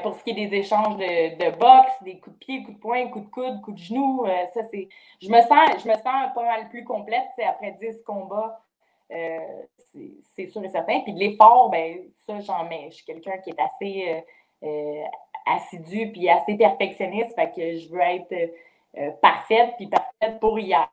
pour 0.04 0.14
ce 0.14 0.24
qui 0.24 0.30
est 0.30 0.48
des 0.48 0.56
échanges 0.58 0.96
de, 0.96 1.50
boxe, 1.58 2.04
des 2.04 2.20
coups 2.20 2.36
de 2.36 2.46
pied, 2.46 2.62
coups 2.62 2.78
de 2.78 2.80
poing, 2.80 3.08
coups 3.08 3.26
de 3.26 3.32
coude, 3.32 3.62
coups 3.62 3.82
de 3.82 3.84
genou, 3.84 4.28
ça 4.54 4.62
c'est. 4.70 4.88
Je 5.20 5.28
me 5.28 5.42
sens, 5.42 5.84
je 5.84 5.90
me 5.90 5.96
sens 5.96 6.34
pas 6.36 6.44
mal 6.44 6.70
plus 6.70 6.84
complète. 6.84 7.26
Après 7.44 7.72
10 7.72 8.04
combats, 8.04 8.62
c'est 9.10 10.46
sûr 10.46 10.64
et 10.64 10.70
certain. 10.70 11.00
Puis 11.00 11.14
de 11.14 11.20
l'effort, 11.20 11.72
ben, 11.72 12.12
ça, 12.28 12.40
j'en 12.42 12.64
mets. 12.66 12.90
Je 12.92 12.98
suis 12.98 13.06
quelqu'un 13.06 13.40
qui 13.40 13.50
est 13.50 13.60
assez 13.60 14.24
euh, 14.64 14.68
euh, 14.68 15.04
assidu 15.46 16.12
puis 16.12 16.30
assez 16.30 16.56
perfectionniste. 16.56 17.36
Fait 17.36 17.52
que 17.52 17.78
je 17.78 17.90
veux 17.90 18.02
être 18.02 18.52
euh, 18.98 19.12
parfaite 19.22 19.74
puis 19.78 19.88
parfaite 19.88 20.40
pour 20.40 20.60
hier. 20.60 20.90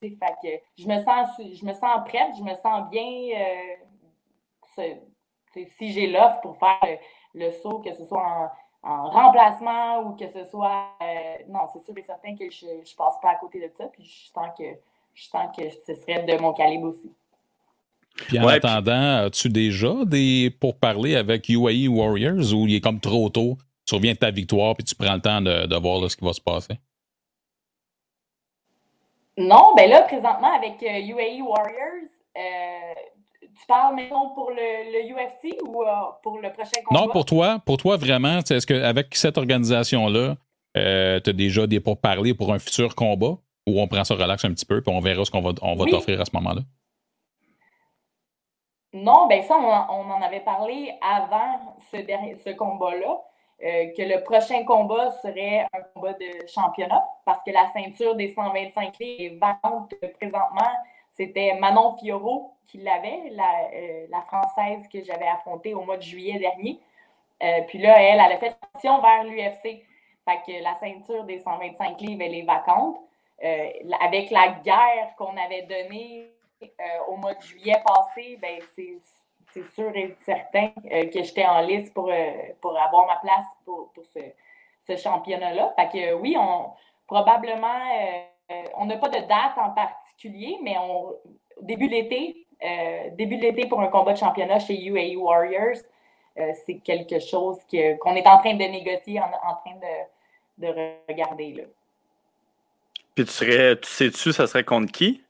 fait 0.00 0.16
que 0.42 0.48
je 0.78 0.86
me 0.86 1.02
sens 1.02 1.28
je 1.38 1.64
me 1.64 1.72
sens 1.72 2.04
prête, 2.06 2.36
je 2.38 2.42
me 2.42 2.54
sens 2.54 2.88
bien 2.90 3.04
si 5.78 5.90
j'ai 5.92 6.06
l'offre 6.06 6.40
pour 6.42 6.56
faire 6.58 6.98
le, 7.34 7.50
saut, 7.50 7.78
que 7.80 7.92
ce 7.92 8.04
soit 8.04 8.52
en, 8.82 9.08
remplacement 9.08 10.00
ou 10.02 10.14
que 10.14 10.28
ce 10.28 10.44
soit. 10.44 10.90
non, 11.48 11.60
c'est 11.72 11.82
sûr 11.82 11.96
et 11.96 12.02
certain 12.02 12.36
que 12.36 12.50
je 12.50 12.66
ne 12.66 12.96
passe 12.96 13.18
pas 13.20 13.30
à 13.30 13.34
côté 13.36 13.60
de 13.60 13.72
ça. 13.74 13.86
Puis 13.88 14.02
que 14.56 14.64
je 15.14 15.24
sens 15.24 15.56
que 15.56 15.70
ce 15.70 15.94
serait 15.94 16.22
de 16.22 16.40
mon 16.40 16.52
calibre 16.52 16.88
aussi. 16.88 17.10
Puis 18.16 18.38
en 18.38 18.48
attendant, 18.48 19.26
as-tu 19.26 19.48
déjà 19.48 19.92
des 20.04 20.50
pour 20.50 20.78
parler 20.78 21.16
avec 21.16 21.48
UAE 21.48 21.88
Warriors 21.88 22.52
ou 22.54 22.66
il 22.66 22.76
est 22.76 22.80
comme 22.80 23.00
trop 23.00 23.28
tôt, 23.28 23.56
tu 23.86 23.94
reviens 23.94 24.12
de 24.12 24.18
ta 24.18 24.30
victoire 24.30 24.74
puis 24.74 24.84
tu 24.84 24.94
prends 24.94 25.14
le 25.14 25.20
temps 25.20 25.40
de, 25.40 25.76
voir 25.76 26.10
ce 26.10 26.16
qui 26.16 26.24
va 26.24 26.32
se 26.32 26.40
passer? 26.40 26.74
Non, 29.38 29.74
ben 29.76 29.90
là, 29.90 30.02
présentement, 30.02 30.52
avec 30.56 30.80
UAE 30.80 31.40
euh, 31.40 31.44
Warriors, 31.44 32.08
euh, 32.38 32.94
tu 33.42 33.66
parles 33.68 33.94
maintenant 33.94 34.30
pour 34.30 34.50
le, 34.50 35.12
UFC 35.12 35.62
ou 35.62 35.82
euh, 35.82 35.86
pour 36.22 36.38
le 36.38 36.50
prochain 36.52 36.80
combat? 36.84 37.00
Non, 37.02 37.08
pour 37.08 37.26
toi, 37.26 37.60
pour 37.64 37.76
toi 37.76 37.98
vraiment, 37.98 38.38
est-ce 38.38 38.66
qu'avec 38.66 39.14
cette 39.14 39.36
organisation-là, 39.36 40.36
tu 40.74 40.80
as 40.80 41.32
déjà 41.32 41.66
des 41.66 41.80
pourparlers 41.80 42.34
pour 42.34 42.52
un 42.52 42.58
futur 42.58 42.94
combat 42.94 43.36
ou 43.66 43.80
on 43.80 43.88
prend 43.88 44.04
ça 44.04 44.14
relax 44.14 44.44
un 44.44 44.52
petit 44.52 44.66
peu 44.66 44.80
puis 44.80 44.94
on 44.94 45.00
verra 45.00 45.24
ce 45.24 45.30
qu'on 45.30 45.40
va, 45.40 45.52
on 45.60 45.74
va 45.74 45.84
t'offrir 45.84 46.20
à 46.20 46.24
ce 46.24 46.30
moment-là? 46.34 46.62
Non, 48.92 49.26
ben 49.26 49.42
ça, 49.42 49.56
on, 49.58 50.10
en 50.10 50.22
avait 50.22 50.40
parlé 50.40 50.96
avant 51.02 51.74
ce, 51.90 52.52
combat-là, 52.52 53.20
euh, 53.62 53.92
que 53.96 54.02
le 54.02 54.22
prochain 54.22 54.64
combat 54.64 55.10
serait 55.22 55.66
un 55.72 55.82
combat 55.94 56.12
de 56.14 56.46
championnat, 56.46 57.04
parce 57.24 57.42
que 57.44 57.50
la 57.50 57.66
ceinture 57.72 58.14
des 58.14 58.32
125 58.32 58.98
livres 58.98 59.34
est 59.34 59.38
vacante 59.38 59.94
présentement. 60.18 60.70
C'était 61.12 61.54
Manon 61.54 61.96
Fioro 61.96 62.54
qui 62.66 62.78
l'avait, 62.78 63.30
euh, 63.30 64.06
la, 64.08 64.20
Française 64.22 64.88
que 64.88 65.02
j'avais 65.02 65.28
affrontée 65.28 65.74
au 65.74 65.82
mois 65.82 65.96
de 65.96 66.02
juillet 66.02 66.38
dernier. 66.38 66.80
Euh, 67.42 67.62
puis 67.68 67.78
là, 67.78 68.00
elle, 68.00 68.20
elle 68.24 68.32
a 68.32 68.38
fait 68.38 68.56
action 68.74 69.00
vers 69.00 69.24
l'UFC. 69.24 69.84
Fait 70.24 70.42
que 70.46 70.62
la 70.62 70.74
ceinture 70.76 71.24
des 71.24 71.38
125 71.38 72.00
livres, 72.00 72.22
elle 72.24 72.34
est 72.34 72.42
vacante. 72.42 72.98
avec 74.00 74.30
la 74.30 74.48
guerre 74.64 75.14
qu'on 75.18 75.36
avait 75.36 75.62
donnée 75.62 76.35
au 77.08 77.16
mois 77.16 77.34
de 77.34 77.42
juillet 77.42 77.82
passé, 77.84 78.38
ben, 78.40 78.60
c'est 78.76 79.74
sûr 79.74 79.90
et 79.96 80.16
certain 80.20 80.70
euh, 80.92 81.06
que 81.06 81.22
j'étais 81.22 81.46
en 81.46 81.60
liste 81.60 81.92
pour, 81.94 82.10
euh, 82.10 82.32
pour 82.60 82.78
avoir 82.78 83.06
ma 83.06 83.16
place 83.16 83.46
pour, 83.64 83.90
ce, 84.14 84.96
championnat-là. 84.96 85.74
Fait 85.76 85.88
que 85.88 86.14
oui, 86.14 86.36
on 86.38 86.70
probablement, 87.06 87.80
on 88.76 88.86
n'a 88.86 88.96
pas 88.96 89.08
de 89.08 89.18
date 89.18 89.56
en 89.56 89.70
particulier, 89.70 90.58
mais 90.62 90.76
on, 90.78 91.14
début 91.60 91.88
l'été, 91.88 92.46
début 93.12 93.36
de 93.36 93.42
l'été 93.42 93.66
pour 93.66 93.80
un 93.80 93.88
combat 93.88 94.12
de 94.12 94.18
championnat 94.18 94.60
chez 94.60 94.80
UAE 94.80 95.16
Warriors, 95.16 95.78
c'est 96.36 96.78
quelque 96.84 97.18
chose 97.18 97.58
qu'on 97.68 98.14
est 98.14 98.26
en 98.26 98.38
train 98.38 98.54
de 98.54 98.64
négocier, 98.64 99.20
en, 99.20 99.28
train 99.28 99.74
de, 99.76 100.66
de 100.66 100.94
regarder. 101.08 101.52
Là. 101.52 101.64
Puis 103.16 103.24
tu 103.24 103.32
serais, 103.32 103.80
tu 103.80 103.88
sais-tu, 103.88 104.32
ça 104.32 104.46
serait 104.46 104.64
contre 104.64 104.92
qui? 104.92 105.22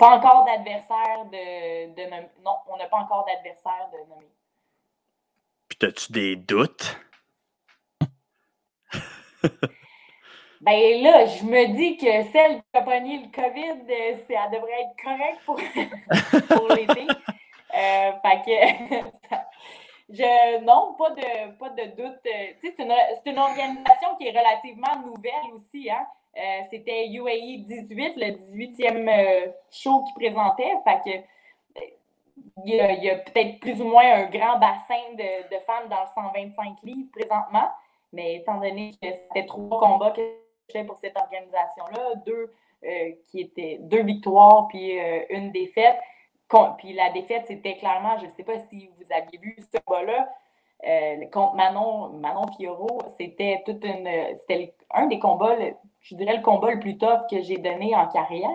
Pas 0.00 0.16
encore 0.16 0.44
d'adversaire 0.46 1.26
de, 1.26 1.94
de 1.94 2.10
Non, 2.42 2.56
on 2.68 2.78
n'a 2.78 2.86
pas 2.86 2.96
encore 2.96 3.26
d'adversaire 3.26 3.90
de 3.92 3.98
nommer. 4.08 4.32
Puis, 5.68 5.78
as-tu 5.86 6.10
des 6.10 6.36
doutes? 6.36 6.98
ben 10.62 11.02
là, 11.02 11.26
je 11.26 11.44
me 11.44 11.76
dis 11.76 11.98
que 11.98 12.22
celle 12.32 12.62
qui 12.62 12.64
a 12.72 12.80
pogné 12.80 13.18
le 13.18 13.30
COVID, 13.30 13.82
euh, 13.90 14.16
elle 14.30 14.50
devrait 14.50 14.80
être 14.80 14.96
correcte 15.04 15.44
pour, 15.44 15.56
pour 16.56 16.68
l'été. 16.74 17.06
Euh, 17.74 18.12
fait 18.22 18.42
que. 18.46 19.36
Je, 20.12 20.64
non, 20.64 20.94
pas 20.94 21.10
de, 21.10 21.52
pas 21.56 21.68
de 21.68 21.84
doute. 21.94 22.18
Euh, 22.26 22.52
c'est 22.60 22.76
une, 22.80 22.92
une, 23.26 23.38
organisation 23.38 24.16
qui 24.18 24.26
est 24.26 24.36
relativement 24.36 24.96
nouvelle 25.04 25.52
aussi. 25.54 25.88
Hein? 25.88 26.04
Euh, 26.36 26.60
c'était 26.70 27.08
UAE 27.08 27.64
18, 27.66 28.14
le 28.16 28.26
18e 28.54 29.08
euh, 29.08 29.52
show 29.70 30.04
qui 30.04 30.12
présentait. 30.14 30.72
Que, 30.86 31.10
euh, 31.10 31.22
il 32.64 32.74
y 32.74 33.10
a, 33.10 33.16
peut-être 33.16 33.58
plus 33.58 33.80
ou 33.80 33.84
moins 33.84 34.04
un 34.12 34.26
grand 34.26 34.58
bassin 34.58 35.14
de, 35.14 35.56
femmes 35.66 35.88
dans 35.88 36.02
le 36.02 36.08
125 36.14 36.76
livres 36.84 37.10
présentement. 37.12 37.68
Mais 38.12 38.36
étant 38.36 38.60
donné 38.60 38.92
que 39.02 39.08
c'était 39.08 39.46
trois 39.46 39.78
combats 39.80 40.10
que 40.10 40.20
j'ai 40.72 40.84
pour 40.84 40.96
cette 40.98 41.16
organisation-là, 41.16 42.14
deux 42.26 42.52
qui 43.28 43.40
étaient 43.40 43.78
deux 43.82 44.02
victoires 44.02 44.66
puis 44.68 44.98
une 45.30 45.52
défaite. 45.52 45.98
Puis 46.78 46.92
la 46.94 47.10
défaite, 47.10 47.44
c'était 47.46 47.76
clairement, 47.76 48.18
je 48.18 48.26
ne 48.26 48.30
sais 48.30 48.42
pas 48.42 48.58
si 48.70 48.88
vous 48.98 49.12
aviez 49.12 49.38
vu 49.38 49.56
ce 49.72 49.78
combat-là, 49.84 50.28
contre 51.30 51.54
Manon, 51.54 52.08
Manon 52.08 52.46
Fioro, 52.56 53.00
c'était. 53.16 53.62
C'était 53.66 54.74
un 54.92 55.06
des 55.06 55.18
combats 55.18 55.56
je 56.02 56.14
dirais, 56.14 56.36
le 56.36 56.42
combat 56.42 56.72
le 56.72 56.80
plus 56.80 56.98
tough 56.98 57.26
que 57.30 57.42
j'ai 57.42 57.58
donné 57.58 57.94
en 57.94 58.08
carrière, 58.08 58.50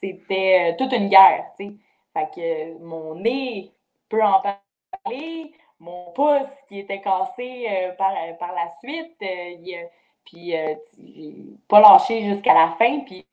c'était 0.00 0.72
euh, 0.72 0.76
toute 0.76 0.92
une 0.92 1.08
guerre, 1.08 1.46
tu 1.58 1.66
sais. 1.66 1.74
Fait 2.14 2.30
que 2.34 2.78
mon 2.78 3.14
nez 3.16 3.72
peux 4.08 4.22
en 4.22 4.40
parler. 4.40 5.52
Mon 5.78 6.10
pouce 6.12 6.48
qui 6.68 6.78
était 6.78 7.02
cassé 7.02 7.66
euh, 7.68 7.92
par, 7.92 8.14
par, 8.38 8.54
la 8.54 8.70
suite, 8.82 9.18
puis 10.24 10.54
j'ai 10.98 11.34
pas 11.68 11.80
lâché 11.80 12.22
jusqu'à 12.22 12.54
la 12.54 12.74
fin. 12.78 13.00
Puis 13.00 13.26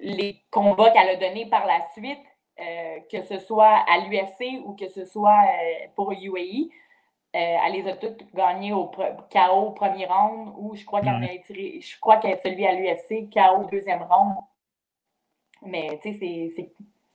les 0.00 0.42
combats 0.50 0.90
qu'elle 0.90 1.08
a 1.08 1.16
donnés 1.16 1.46
par 1.46 1.66
la 1.66 1.80
suite, 1.92 2.18
que 2.56 3.22
ce 3.22 3.38
soit 3.38 3.84
à 3.88 3.98
l'UFC 3.98 4.60
ou 4.64 4.74
que 4.74 4.88
ce 4.88 5.04
soit 5.04 5.44
pour 5.94 6.10
UAE, 6.10 6.68
elle 7.32 7.72
les 7.72 7.88
a 7.88 7.96
toutes 7.96 8.24
gagnées 8.34 8.72
au 8.72 8.86
KO 8.86 9.54
au 9.54 9.70
premier 9.70 10.06
round 10.06 10.52
ou 10.58 10.74
je 10.74 10.84
crois 10.84 11.00
qu'elle 11.00 11.22
a 11.22 11.38
tiré, 11.46 11.80
je 11.80 11.98
crois 12.00 12.16
qu'elle 12.16 12.38
celui 12.42 12.66
à 12.66 12.72
l'UFC, 12.72 13.30
KO 13.32 13.62
au 13.62 13.70
deuxième 13.70 14.02
round. 14.02 14.36
Mais 15.62 15.98
tu 16.02 16.14
sais, 16.14 16.52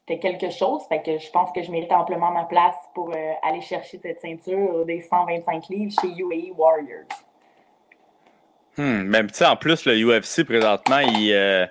c'était 0.05 0.19
quelque 0.19 0.49
chose. 0.49 0.83
Fait 0.87 1.01
que 1.01 1.17
je 1.17 1.29
pense 1.31 1.51
que 1.51 1.63
je 1.63 1.71
mérite 1.71 1.91
amplement 1.91 2.31
ma 2.31 2.45
place 2.45 2.75
pour 2.93 3.09
euh, 3.09 3.33
aller 3.41 3.61
chercher 3.61 3.99
cette 3.99 4.21
ceinture 4.21 4.85
des 4.85 5.01
125 5.01 5.67
livres 5.69 5.93
chez 5.99 6.07
UAE 6.07 6.53
Warriors. 6.55 7.07
Hmm, 8.77 9.03
même 9.03 9.27
tu 9.27 9.37
sais, 9.37 9.45
en 9.45 9.55
plus, 9.55 9.85
le 9.85 9.95
UFC 9.95 10.43
présentement, 10.43 10.99
il, 10.99 11.31
euh, 11.31 11.65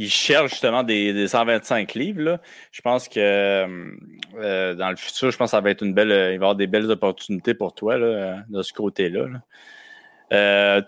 il 0.00 0.10
cherche 0.10 0.52
justement 0.52 0.82
des, 0.82 1.12
des 1.12 1.28
125 1.28 1.92
livres. 1.92 2.22
Là. 2.22 2.40
Je 2.72 2.80
pense 2.80 3.06
que 3.06 3.94
euh, 4.34 4.74
dans 4.74 4.88
le 4.88 4.96
futur, 4.96 5.30
je 5.30 5.36
pense 5.36 5.48
que 5.48 5.50
ça 5.50 5.60
va 5.60 5.70
être 5.70 5.84
une 5.84 5.92
belle. 5.92 6.08
Il 6.08 6.14
va 6.14 6.30
y 6.30 6.34
avoir 6.36 6.54
des 6.54 6.66
belles 6.66 6.90
opportunités 6.90 7.52
pour 7.52 7.74
toi 7.74 7.98
là, 7.98 8.38
de 8.48 8.62
ce 8.62 8.72
côté-là. 8.72 9.26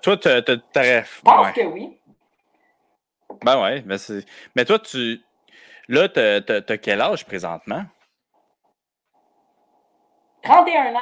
toi, 0.02 0.16
tu 0.16 0.28
as. 0.28 0.40
Je 0.40 1.20
pense 1.22 1.52
que 1.52 1.66
oui. 1.66 1.98
Ben 3.44 3.62
ouais, 3.62 3.82
mais, 3.84 3.96
mais 4.56 4.64
toi, 4.64 4.78
tu. 4.78 5.20
Là, 5.88 6.08
tu 6.08 6.18
as, 6.18 6.78
quel 6.78 7.02
âge 7.02 7.26
présentement? 7.26 7.84
31 10.42 10.94
ans. 10.94 11.00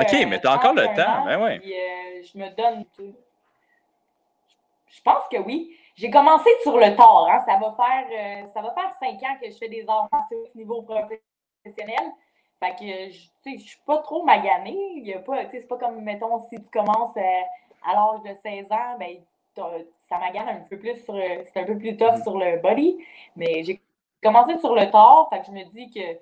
OK, 0.00 0.26
mais 0.26 0.40
tu 0.40 0.48
as 0.48 0.54
encore 0.54 0.74
le 0.74 0.86
temps. 0.96 1.26
ben 1.26 1.40
ouais. 1.40 1.60
Euh, 1.64 2.22
je 2.24 2.38
me 2.38 2.48
donne. 2.56 2.84
Je 2.98 5.00
pense 5.04 5.28
que 5.30 5.36
oui. 5.36 5.76
J'ai 5.98 6.10
commencé 6.10 6.48
sur 6.62 6.76
le 6.76 6.94
tard. 6.94 7.26
Hein. 7.28 7.40
Ça, 7.44 7.58
va 7.58 7.74
faire, 7.74 8.06
euh, 8.12 8.46
ça 8.54 8.62
va 8.62 8.70
faire 8.70 8.92
cinq 9.00 9.20
ans 9.24 9.36
que 9.42 9.50
je 9.50 9.56
fais 9.56 9.68
des 9.68 9.84
arts 9.88 10.08
au 10.30 10.56
niveau 10.56 10.82
professionnel. 10.82 12.12
Fait 12.62 12.70
que 12.76 13.12
je 13.12 13.50
ne 13.50 13.58
suis 13.58 13.80
pas 13.84 13.98
trop 13.98 14.22
maganée. 14.22 15.16
C'est 15.50 15.66
pas 15.66 15.76
comme, 15.76 16.00
mettons, 16.02 16.38
si 16.48 16.62
tu 16.62 16.70
commences 16.70 17.16
euh, 17.16 17.42
à 17.84 17.94
l'âge 17.94 18.22
de 18.22 18.38
16 18.48 18.70
ans, 18.70 18.96
ben, 19.00 19.18
ça 20.08 20.18
m'agane 20.18 20.48
un 20.48 20.60
peu 20.70 20.78
plus 20.78 21.02
sur. 21.02 21.16
C'est 21.52 21.60
un 21.60 21.64
peu 21.64 21.76
plus 21.76 21.96
tough 21.96 22.18
mm. 22.18 22.22
sur 22.22 22.38
le 22.38 22.58
body. 22.58 23.04
Mais 23.34 23.64
j'ai 23.64 23.80
commencé 24.22 24.56
sur 24.60 24.76
le 24.76 24.88
tard. 24.92 25.28
Fait 25.30 25.40
que 25.40 25.46
je 25.46 25.50
me 25.50 25.64
dis 25.64 25.90
que 25.90 26.16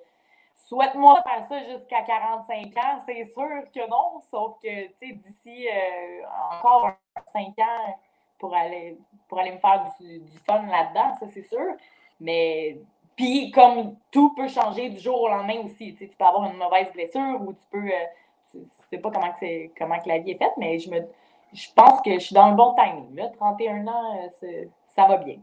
souhaite-moi 0.67 1.21
faire 1.21 1.45
ça 1.47 1.63
jusqu'à 1.65 2.01
45 2.01 2.77
ans. 2.77 3.03
C'est 3.05 3.25
sûr 3.25 3.71
que 3.71 3.87
non. 3.87 4.21
Sauf 4.31 4.55
que 4.59 4.87
d'ici 5.13 5.67
euh, 5.67 6.23
encore 6.51 6.93
5 7.31 7.59
ans 7.59 7.95
pour 8.39 8.55
aller 8.55 8.97
pour 9.27 9.39
aller 9.39 9.51
me 9.51 9.57
faire 9.57 9.85
du, 9.99 10.21
fun 10.45 10.63
là-dedans, 10.67 11.13
ça 11.19 11.27
c'est 11.33 11.47
sûr. 11.47 11.75
Mais 12.19 12.77
puis 13.15 13.51
comme 13.51 13.95
tout 14.11 14.33
peut 14.35 14.47
changer 14.47 14.89
du 14.89 14.99
jour 14.99 15.21
au 15.21 15.27
lendemain 15.27 15.59
aussi. 15.65 15.95
Tu 15.95 16.07
peux 16.07 16.25
avoir 16.25 16.49
une 16.51 16.57
mauvaise 16.57 16.91
blessure 16.93 17.41
ou 17.41 17.53
tu 17.53 17.65
peux. 17.71 17.87
Euh, 17.87 18.05
je 18.53 18.59
sais 18.91 18.97
pas 18.99 19.11
comment, 19.11 19.33
que 19.33 19.67
comment 19.77 19.99
que 19.99 20.07
la 20.07 20.19
vie 20.19 20.31
est 20.31 20.37
faite, 20.37 20.53
mais 20.57 20.79
je 20.79 20.89
me 20.89 21.01
je 21.53 21.67
pense 21.75 22.01
que 22.01 22.13
je 22.13 22.19
suis 22.19 22.35
dans 22.35 22.49
le 22.49 22.55
bon 22.55 22.75
timing. 22.75 23.15
Là. 23.15 23.29
31 23.37 23.87
ans, 23.87 24.19
euh, 24.43 24.65
ça 24.95 25.07
va 25.07 25.17
bien. 25.17 25.37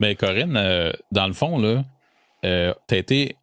Mais 0.00 0.14
Corinne, 0.14 0.56
euh, 0.56 0.92
dans 1.10 1.26
le 1.26 1.32
fond, 1.32 1.58
là, 1.58 1.82
euh, 2.44 2.74
tu 2.88 2.94
as 2.94 2.98
été. 2.98 3.36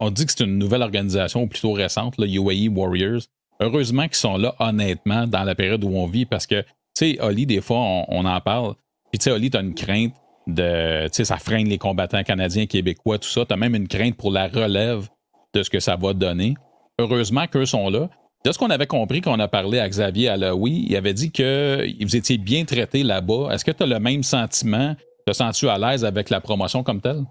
on 0.00 0.10
dit 0.10 0.26
que 0.26 0.32
c'est 0.32 0.44
une 0.44 0.58
nouvelle 0.58 0.82
organisation, 0.82 1.46
plutôt 1.48 1.72
récente, 1.72 2.14
le 2.18 2.26
UAE 2.26 2.68
Warriors. 2.74 3.22
Heureusement 3.60 4.04
qu'ils 4.04 4.14
sont 4.14 4.38
là, 4.38 4.54
honnêtement, 4.58 5.26
dans 5.26 5.44
la 5.44 5.54
période 5.54 5.84
où 5.84 5.90
on 5.90 6.06
vit, 6.06 6.24
parce 6.24 6.46
que, 6.46 6.64
tu 6.94 7.12
sais, 7.12 7.20
Oli, 7.20 7.46
des 7.46 7.60
fois, 7.60 7.78
on, 8.08 8.24
en 8.24 8.40
parle. 8.40 8.74
Puis, 9.10 9.18
tu 9.18 9.24
sais, 9.24 9.30
Oli, 9.30 9.50
tu 9.50 9.56
as 9.56 9.60
une 9.60 9.74
crainte 9.74 10.14
de. 10.46 11.06
Tu 11.08 11.14
sais, 11.14 11.24
ça 11.24 11.36
freine 11.36 11.68
les 11.68 11.78
combattants 11.78 12.22
canadiens, 12.22 12.66
québécois, 12.66 13.18
tout 13.18 13.28
ça. 13.28 13.44
Tu 13.44 13.52
as 13.52 13.56
même 13.56 13.74
une 13.74 13.88
crainte 13.88 14.16
pour 14.16 14.30
la 14.30 14.48
relève 14.48 15.08
de 15.54 15.62
ce 15.62 15.70
que 15.70 15.80
ça 15.80 15.96
va 15.96 16.12
donner. 16.12 16.54
Heureusement 16.98 17.46
qu'eux 17.46 17.66
sont 17.66 17.88
là. 17.90 18.08
De 18.44 18.52
ce 18.52 18.58
qu'on 18.58 18.70
avait 18.70 18.86
compris 18.86 19.20
quand 19.20 19.36
on 19.36 19.40
a 19.40 19.48
parlé 19.48 19.78
à 19.80 19.88
Xavier 19.88 20.34
oui, 20.54 20.86
il 20.88 20.96
avait 20.96 21.12
dit 21.12 21.30
que 21.30 21.86
vous 22.02 22.16
étiez 22.16 22.38
bien 22.38 22.64
traité 22.64 23.02
là-bas. 23.02 23.48
Est-ce 23.52 23.64
que 23.64 23.70
tu 23.70 23.82
as 23.82 23.86
le 23.86 24.00
même 24.00 24.22
sentiment? 24.22 24.96
Te 25.26 25.32
sens-tu 25.32 25.68
à 25.68 25.76
l'aise 25.76 26.06
avec 26.06 26.30
la 26.30 26.40
promotion 26.40 26.82
comme 26.82 27.02
telle? 27.02 27.24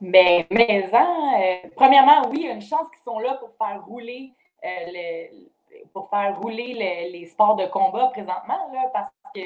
Mais, 0.00 0.46
mais 0.50 0.88
euh, 0.92 1.68
premièrement, 1.74 2.28
oui, 2.30 2.38
il 2.42 2.46
y 2.46 2.48
a 2.48 2.52
une 2.52 2.62
chance 2.62 2.86
qu'ils 2.90 3.04
sont 3.04 3.18
là 3.18 3.34
pour 3.34 3.50
faire 3.58 3.84
rouler 3.84 4.32
euh, 4.64 5.26
pour 5.92 6.08
faire 6.10 6.38
rouler 6.40 7.08
les 7.12 7.26
sports 7.26 7.56
de 7.56 7.66
combat 7.66 8.06
présentement, 8.08 8.70
là, 8.72 8.90
parce 8.92 9.10
que 9.34 9.40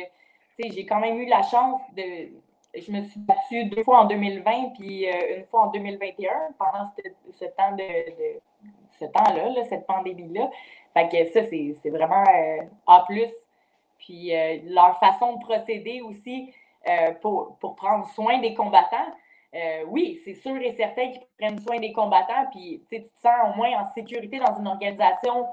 j'ai 0.58 0.86
quand 0.86 1.00
même 1.00 1.18
eu 1.18 1.26
la 1.26 1.42
chance 1.42 1.80
de, 1.96 2.30
je 2.74 2.90
me 2.90 3.02
suis 3.02 3.20
battue 3.20 3.64
deux 3.66 3.82
fois 3.84 4.00
en 4.00 4.04
2020 4.06 4.70
puis 4.78 5.08
euh, 5.08 5.38
une 5.38 5.44
fois 5.46 5.62
en 5.62 5.66
2021 5.68 6.30
pendant 6.58 6.90
ce, 7.30 7.44
temps 7.44 7.72
de, 7.76 8.40
ce 8.98 9.04
temps-là, 9.04 9.64
cette 9.68 9.86
pandémie-là. 9.86 10.50
Fait 10.94 11.08
que 11.08 11.32
ça, 11.32 11.46
c'est 11.48 11.90
vraiment 11.90 12.24
euh, 12.24 12.62
A+. 12.86 13.06
Puis 13.98 14.34
euh, 14.34 14.58
leur 14.66 14.98
façon 14.98 15.36
de 15.36 15.44
procéder 15.44 16.02
aussi 16.02 16.52
pour, 17.20 17.56
pour, 17.60 17.76
prendre 17.76 18.04
soin 18.08 18.40
des 18.40 18.54
combattants. 18.54 19.14
oui, 19.86 20.20
c'est 20.24 20.34
sûr 20.34 20.56
et 20.56 20.74
certain 20.74 21.12
qu'ils 21.12 21.22
prennent 21.38 21.60
soin 21.60 21.78
des 21.78 21.92
combattants, 21.92 22.46
puis 22.50 22.84
tu 22.90 23.04
te 23.04 23.20
sens 23.20 23.32
au 23.48 23.56
moins 23.56 23.70
en 23.80 23.84
sécurité 23.92 24.40
dans 24.40 24.58
une 24.58 24.66
organisation 24.66 25.46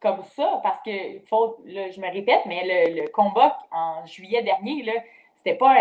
comme 0.00 0.22
ça, 0.22 0.60
parce 0.62 0.80
que, 0.82 1.20
faut, 1.26 1.58
je 1.66 2.00
me 2.00 2.12
répète, 2.12 2.42
mais 2.46 2.62
le, 2.64 3.02
le 3.02 3.08
combat 3.08 3.58
en 3.72 4.06
juillet 4.06 4.42
dernier, 4.42 4.82
là, 4.84 4.92
c'était 5.38 5.56
pas, 5.56 5.76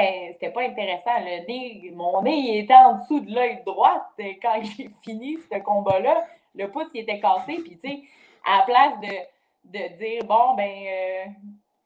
pas 0.54 0.62
intéressant. 0.62 1.20
Le 1.20 1.46
nez, 1.48 1.92
mon 1.94 2.22
nez 2.22 2.60
était 2.60 2.76
en 2.76 2.94
dessous 2.94 3.20
de 3.20 3.34
l'œil 3.34 3.64
droit 3.66 4.12
quand 4.42 4.60
j'ai 4.62 4.90
fini 5.04 5.38
ce 5.52 5.60
combat-là. 5.60 6.26
Le 6.56 6.70
pouce 6.70 6.88
il 6.94 7.02
était 7.02 7.20
cassé. 7.20 7.56
Puis, 7.64 7.78
tu 7.78 7.90
sais, 7.90 8.02
à 8.46 8.60
la 8.60 8.64
place 8.64 9.00
de, 9.02 9.78
de 9.78 9.98
dire, 9.98 10.24
bon, 10.26 10.54
ben, 10.56 10.70
euh, 10.70 11.26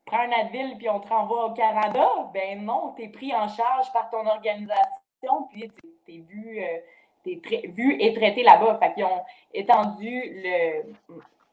prends 0.05 0.19
un 0.19 0.31
Advil 0.31 0.77
puis 0.77 0.89
on 0.89 0.99
te 0.99 1.07
renvoie 1.07 1.45
au 1.45 1.53
Canada, 1.53 2.07
ben 2.33 2.63
non, 2.63 2.93
tu 2.95 3.03
es 3.03 3.09
pris 3.09 3.33
en 3.33 3.47
charge 3.47 3.91
par 3.93 4.09
ton 4.09 4.25
organisation. 4.25 5.47
Puis, 5.51 5.71
tu 6.05 6.15
es 6.15 6.19
vu, 6.19 6.63
euh, 6.63 7.69
vu 7.69 7.97
et 7.99 8.13
traité 8.13 8.43
là-bas. 8.43 8.79
Fait 8.79 8.93
qu'ils 8.93 9.05
ont 9.05 9.23
étendu 9.53 10.41
le, 10.43 10.93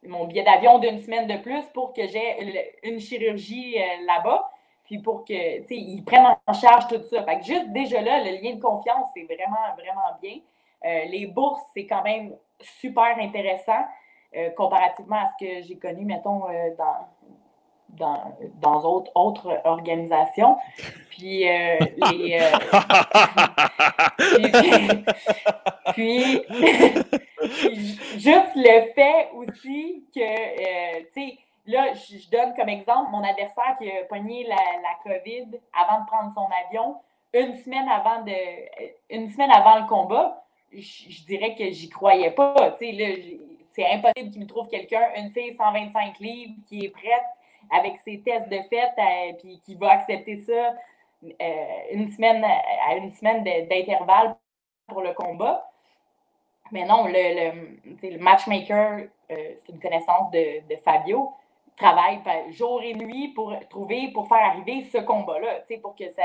mon 0.06 0.26
billet 0.26 0.44
d'avion 0.44 0.78
d'une 0.78 1.00
semaine 1.00 1.26
de 1.26 1.36
plus 1.36 1.62
pour 1.74 1.92
que 1.92 2.06
j'ai 2.06 2.68
une 2.84 3.00
chirurgie 3.00 3.76
euh, 3.78 4.06
là-bas 4.06 4.50
puis 4.88 4.98
pour 4.98 5.24
que, 5.24 5.58
tu 5.60 5.66
sais, 5.68 5.76
ils 5.76 6.02
prennent 6.02 6.34
en 6.46 6.52
charge 6.54 6.88
tout 6.88 7.02
ça. 7.10 7.22
Fait 7.22 7.38
que 7.40 7.44
juste 7.44 7.70
déjà 7.72 8.00
là, 8.00 8.24
le 8.24 8.42
lien 8.42 8.54
de 8.54 8.60
confiance, 8.60 9.06
c'est 9.14 9.24
vraiment, 9.24 9.74
vraiment 9.76 10.16
bien. 10.22 10.38
Euh, 10.84 11.04
les 11.10 11.26
bourses, 11.26 11.60
c'est 11.74 11.86
quand 11.86 12.02
même 12.02 12.34
super 12.58 13.18
intéressant 13.20 13.84
euh, 14.34 14.48
comparativement 14.50 15.16
à 15.16 15.26
ce 15.38 15.44
que 15.44 15.62
j'ai 15.66 15.76
connu, 15.76 16.06
mettons, 16.06 16.48
euh, 16.48 16.70
dans, 16.78 17.06
dans, 17.90 18.34
dans 18.62 18.82
autres, 18.90 19.12
autres 19.14 19.60
organisations. 19.64 20.56
Puis, 21.10 21.40
les, 21.40 22.40
puis, 25.92 26.42
juste 27.48 28.54
le 28.56 28.92
fait 28.94 29.30
aussi 29.34 30.04
que, 30.14 31.02
tu 31.12 31.12
sais, 31.12 31.38
Là, 31.68 31.92
je, 31.92 32.30
donne 32.30 32.54
comme 32.54 32.70
exemple 32.70 33.10
mon 33.10 33.22
adversaire 33.22 33.76
qui 33.78 33.90
a 33.90 34.04
pogné 34.04 34.44
la, 34.44 34.56
COVID 35.04 35.48
avant 35.74 36.00
de 36.00 36.06
prendre 36.06 36.32
son 36.34 36.48
avion. 36.66 36.96
Une 37.34 37.54
semaine 37.56 37.86
avant, 37.90 38.24
avant 39.52 39.80
le 39.80 39.86
combat, 39.86 40.42
je, 40.72 41.26
dirais 41.26 41.54
que 41.54 41.70
j'y 41.70 41.90
croyais 41.90 42.30
pas. 42.30 42.54
C'est 42.78 43.92
impossible 43.92 44.30
qu'il 44.30 44.40
me 44.40 44.46
trouve 44.46 44.66
quelqu'un, 44.68 45.10
une 45.18 45.30
fille 45.32 45.54
125 45.56 46.18
livres, 46.20 46.54
qui 46.66 46.86
est 46.86 46.88
prête 46.88 47.26
avec 47.70 47.98
ses 47.98 48.22
tests 48.22 48.48
de 48.48 48.60
fête, 48.70 48.94
euh, 48.98 49.58
qui 49.62 49.74
va 49.74 49.90
accepter 49.90 50.38
ça 50.38 50.74
euh, 51.22 51.34
à 51.38 52.94
une 52.94 53.12
semaine 53.12 53.44
d'intervalle 53.68 54.36
pour 54.86 55.02
le 55.02 55.12
combat. 55.12 55.68
Mais 56.72 56.84
non, 56.84 57.06
le, 57.06 57.52
le, 58.02 58.18
matchmaker, 58.18 59.00
euh, 59.30 59.54
c'est 59.56 59.72
une 59.72 59.80
connaissance 59.80 60.30
de, 60.30 60.60
de 60.68 60.76
Fabio 60.82 61.32
travaille 61.78 62.20
jour 62.50 62.82
et 62.82 62.94
nuit 62.94 63.28
pour 63.28 63.54
trouver, 63.70 64.10
pour 64.12 64.28
faire 64.28 64.44
arriver 64.44 64.84
ce 64.84 64.98
combat-là, 64.98 65.60
pour 65.80 65.94
que 65.94 66.08
ça, 66.10 66.22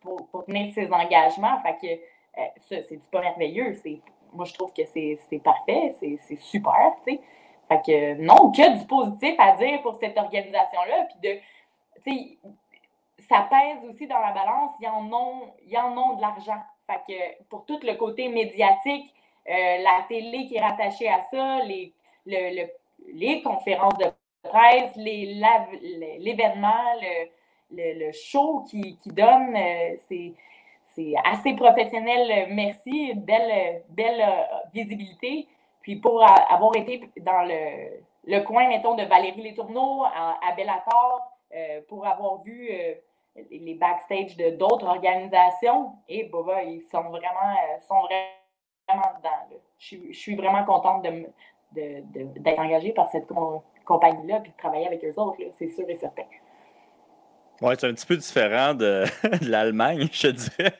pour, 0.00 0.26
pour, 0.28 0.44
tenir 0.44 0.72
ses 0.72 0.90
engagements. 0.92 1.60
Fait 1.62 1.76
que 1.80 2.40
euh, 2.40 2.46
ça, 2.60 2.76
c'est 2.88 3.10
pas 3.10 3.20
merveilleux. 3.20 3.76
Moi, 4.32 4.44
je 4.46 4.54
trouve 4.54 4.72
que 4.72 4.82
c'est 4.86 5.18
parfait, 5.44 5.94
c'est 6.00 6.36
super, 6.36 6.94
tu 7.06 7.14
sais. 7.14 7.20
Fait 7.68 7.82
que 7.86 8.14
non, 8.20 8.50
que 8.50 8.78
du 8.78 8.86
positif 8.86 9.34
à 9.38 9.52
dire 9.52 9.80
pour 9.82 9.94
cette 9.96 10.18
organisation-là. 10.18 11.06
Puis 11.06 11.20
de, 11.22 11.38
ça 13.28 13.46
pèse 13.48 13.88
aussi 13.88 14.08
dans 14.08 14.18
la 14.18 14.32
balance, 14.32 14.72
il 14.80 14.86
y 14.86 14.88
en 14.88 15.12
ont, 15.12 15.52
en 15.76 15.96
ont 15.96 16.16
de 16.16 16.20
l'argent. 16.20 16.60
Fait 16.88 17.00
que 17.06 17.44
pour 17.44 17.64
tout 17.66 17.78
le 17.82 17.94
côté 17.94 18.28
médiatique, 18.28 19.14
la 19.46 20.04
télé 20.08 20.46
qui 20.46 20.56
est 20.56 20.60
rattachée 20.60 21.08
à 21.08 21.22
ça, 21.30 21.60
les, 21.64 21.92
les 22.26 23.42
conférences 23.42 23.98
de 23.98 24.06
presse, 24.42 24.94
l'événement, 24.96 26.94
le, 27.00 28.06
le, 28.06 28.12
show 28.12 28.64
qui, 28.68 28.96
qui 28.98 29.10
donne, 29.10 29.56
c'est 30.08 30.34
c'est 30.94 31.14
assez 31.24 31.54
professionnel. 31.54 32.48
Merci. 32.50 33.14
Belle, 33.14 33.82
belle 33.88 34.20
euh, 34.20 34.58
visibilité. 34.72 35.48
Puis 35.82 35.96
pour 35.96 36.22
avoir 36.22 36.76
été 36.76 37.08
dans 37.20 37.42
le, 37.42 38.02
le 38.26 38.40
coin, 38.40 38.68
mettons, 38.68 38.94
de 38.94 39.04
Valérie 39.04 39.42
Les 39.42 39.54
Tourneaux 39.54 40.04
à, 40.04 40.52
Bellator, 40.56 41.22
euh, 41.54 41.80
pour 41.88 42.06
avoir 42.06 42.42
vu 42.42 42.68
euh, 42.70 42.94
les 43.50 43.74
backstage 43.74 44.36
de 44.36 44.50
d'autres 44.50 44.86
organisations, 44.86 45.92
et 46.08 46.24
bah, 46.24 46.62
ils 46.64 46.82
sont 46.82 47.04
vraiment 47.04 47.54
dedans. 48.96 49.60
Je, 49.78 50.12
suis 50.12 50.36
vraiment 50.36 50.64
contente 50.64 51.02
d'être 51.02 52.12
de, 52.12 52.60
engagée 52.60 52.92
par 52.92 53.10
cette 53.10 53.26
compagnie-là 53.84 54.42
et 54.44 54.48
de 54.48 54.54
travailler 54.58 54.86
avec 54.86 55.04
eux 55.04 55.14
autres, 55.16 55.38
c'est 55.58 55.68
sûr 55.68 55.88
et 55.88 55.96
certain. 55.96 56.24
Ouais, 57.60 57.74
c'est 57.78 57.88
un 57.88 57.94
petit 57.94 58.06
peu 58.06 58.16
différent 58.16 58.74
de, 58.74 59.04
l'Allemagne, 59.48 60.08
je 60.12 60.28
dirais. 60.28 60.74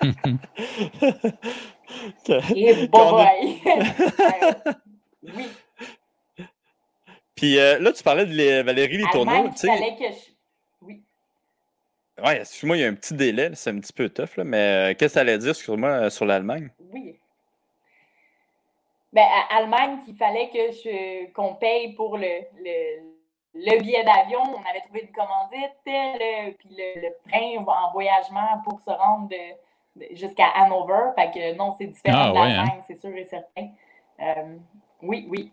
Et 2.54 2.86
bon, 2.86 3.18
oui. 5.22 5.48
Puis 7.34 7.58
euh, 7.58 7.78
là, 7.78 7.92
tu 7.92 8.02
parlais 8.02 8.26
de 8.26 8.62
Valérie 8.62 8.98
Les 8.98 9.06
Tourneaux. 9.10 9.48
Tu 9.50 9.56
sais. 9.56 9.68
Que 9.68 10.04
je... 10.04 10.30
Oui. 10.82 11.02
Ouais, 12.22 12.40
excuse-moi, 12.40 12.76
il 12.76 12.80
y 12.80 12.84
a 12.84 12.88
un 12.88 12.94
petit 12.94 13.14
délai, 13.14 13.50
c'est 13.54 13.70
un 13.70 13.80
petit 13.80 13.92
peu 13.92 14.08
tough, 14.08 14.36
là, 14.36 14.44
mais 14.44 14.58
euh, 14.58 14.94
qu'est-ce 14.94 15.14
que 15.14 15.14
ça 15.14 15.20
allait 15.20 15.38
dire 15.38 15.56
sur 15.56 15.76
moi 15.76 15.88
euh, 15.88 16.10
sur 16.10 16.26
l'Allemagne? 16.26 16.70
Oui. 16.92 17.16
Ben, 19.12 19.26
Allemagne, 19.50 19.98
qu'il 20.04 20.16
fallait 20.16 20.50
que 20.50 20.70
je 20.70 21.32
qu'on 21.32 21.54
paye 21.54 21.94
pour 21.94 22.16
le, 22.16 22.42
le 22.58 23.10
le 23.54 23.80
billet 23.80 24.04
d'avion, 24.04 24.40
on 24.42 24.68
avait 24.68 24.80
trouvé 24.80 25.02
une 25.02 25.12
commandite, 25.12 25.76
puis 26.58 26.68
le, 26.70 27.08
train 27.28 27.64
en 27.66 27.92
voyagement 27.92 28.62
pour 28.64 28.80
se 28.80 28.90
rendre 28.90 29.34
jusqu'à 30.12 30.46
Hanover. 30.54 31.10
Fait 31.16 31.30
que 31.30 31.56
non, 31.56 31.74
c'est 31.76 31.86
différent 31.86 32.26
ah, 32.26 32.30
de 32.30 32.34
l'Allemagne, 32.34 32.78
hein? 32.78 32.82
c'est 32.86 33.00
sûr 33.00 33.16
et 33.16 33.24
certain. 33.24 33.68
Euh, 34.20 34.56
oui, 35.02 35.26
oui. 35.28 35.52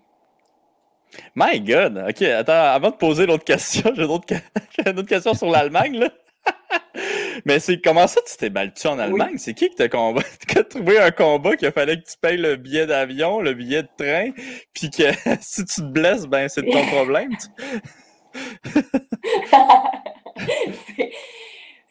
My 1.36 1.60
God! 1.60 2.06
OK, 2.10 2.22
attends, 2.22 2.52
avant 2.52 2.89
de 2.89 2.96
poser 2.96 3.26
l'autre 3.26 3.46
question, 3.46 3.91
j'ai 3.96 4.04
une 4.06 5.00
autre 5.00 5.08
question 5.08 5.34
sur 5.34 5.50
l'Allemagne, 5.50 5.98
là. 5.98 6.10
Mais 7.45 7.60
c'est 7.60 7.82
comment 7.82 8.08
ça 8.08 8.21
tu 8.28 8.38
t'es 8.38 8.50
battu 8.50 8.88
en 8.88 9.00
Allemagne? 9.00 9.38
C'est 9.38 9.54
qui 9.54 9.69
qui 9.69 9.76
t'a 9.76 9.89
trouvé 10.69 11.00
un 11.00 11.12
combat 11.12 11.56
qu'il 11.56 11.71
fallait 11.71 11.97
que 11.97 12.06
tu 12.10 12.17
payes 12.19 12.38
le 12.38 12.56
billet 12.56 12.86
d'avion, 12.86 13.41
le 13.41 13.54
billet 13.54 13.84
de 13.84 13.89
train, 13.97 14.32
puis 14.73 14.89
que 14.89 15.12
si 15.41 15.65
tu 15.65 15.82
te 15.82 15.88
blesses, 15.88 16.26
ben 16.26 16.47
c'est 16.50 16.63
ton 16.63 16.86
problème. 16.88 17.32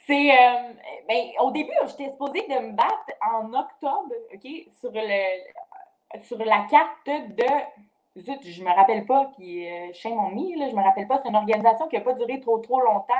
c'est 0.06 0.30
euh, 0.30 0.72
ben, 1.08 1.24
au 1.40 1.50
début, 1.50 1.72
j'étais 1.88 2.10
supposée 2.10 2.46
de 2.48 2.66
me 2.66 2.72
battre 2.72 3.12
en 3.32 3.52
octobre, 3.52 4.14
OK, 4.34 4.48
sur 4.80 4.92
le 4.92 5.40
sur 6.22 6.38
la 6.38 6.66
carte 6.70 7.06
de 7.06 7.44
Zut, 8.18 8.40
je 8.44 8.62
me 8.62 8.70
rappelle 8.70 9.04
pas, 9.04 9.30
puis 9.36 9.68
euh, 9.68 9.92
chez 9.92 10.08
mon 10.08 10.30
là, 10.30 10.68
je 10.70 10.74
me 10.74 10.82
rappelle 10.82 11.06
pas, 11.06 11.18
c'est 11.22 11.28
une 11.28 11.36
organisation 11.36 11.86
qui 11.88 11.96
n'a 11.96 12.02
pas 12.02 12.14
duré 12.14 12.40
trop 12.40 12.58
trop 12.58 12.80
longtemps. 12.80 13.14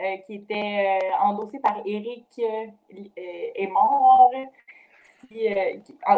Euh, 0.00 0.16
qui 0.26 0.36
était 0.36 1.00
euh, 1.02 1.16
endossé 1.20 1.58
par 1.58 1.82
Eric 1.84 2.24
euh, 2.38 2.66
est 3.18 3.66
mort. 3.66 4.30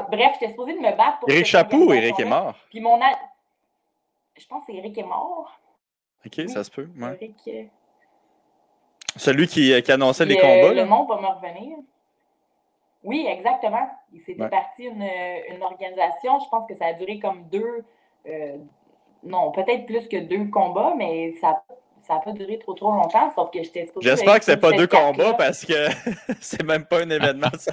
bref, 0.09 0.31
j'étais 0.35 0.51
supposée 0.51 0.75
de 0.75 0.79
me 0.79 0.97
battre 0.97 1.19
pour. 1.19 1.29
Eric 1.29 1.47
Chapou 1.47 1.89
ou 1.89 1.93
Eric 1.93 2.21
est 2.21 2.25
mort? 2.25 2.55
Puis 2.71 2.81
mon. 2.81 3.01
Je 4.39 4.47
pense 4.47 4.65
que 4.67 4.73
Eric 4.73 4.97
est 4.99 5.03
mort. 5.03 5.59
Ok, 6.25 6.49
ça 6.49 6.63
se 6.63 6.71
peut. 6.71 6.89
Ouais. 6.97 7.35
Celui 9.17 9.49
qui, 9.49 9.83
qui, 9.83 9.93
annonçait 9.93 10.27
les 10.27 10.37
combats. 10.37 10.75
Le 10.75 10.85
monde 10.85 11.09
va 11.09 11.21
me 11.21 11.27
revenir. 11.27 11.79
Oui, 13.03 13.27
exactement. 13.29 13.91
Il 14.13 14.21
s'était 14.21 14.49
parti 14.49 14.85
une, 14.85 15.03
une, 15.03 15.63
organisation. 15.63 16.39
Je 16.39 16.49
pense 16.51 16.69
que 16.69 16.77
ça 16.77 16.87
a 16.87 16.93
duré 16.93 17.19
comme 17.19 17.49
deux. 17.49 17.85
non, 19.25 19.51
peut-être 19.51 19.87
plus 19.87 20.07
que 20.07 20.19
deux 20.19 20.45
combats, 20.51 20.95
mais 20.97 21.33
ça 21.41 21.65
ça 22.03 22.15
n'a 22.15 22.21
pas 22.21 22.33
duré 22.33 22.59
trop 22.59 22.75
trop 22.75 22.93
longtemps, 22.93 23.33
sauf 23.35 23.51
que 23.51 23.63
j'étais 23.63 23.91
J'espère 24.01 24.39
que 24.39 24.45
c'est 24.45 24.57
pas 24.57 24.73
deux 24.73 24.87
combats 24.87 25.35
parce 25.35 25.65
que 25.65 25.89
c'est 26.41 26.63
même 26.63 26.85
pas 26.85 27.01
un 27.03 27.11
événement. 27.11 27.49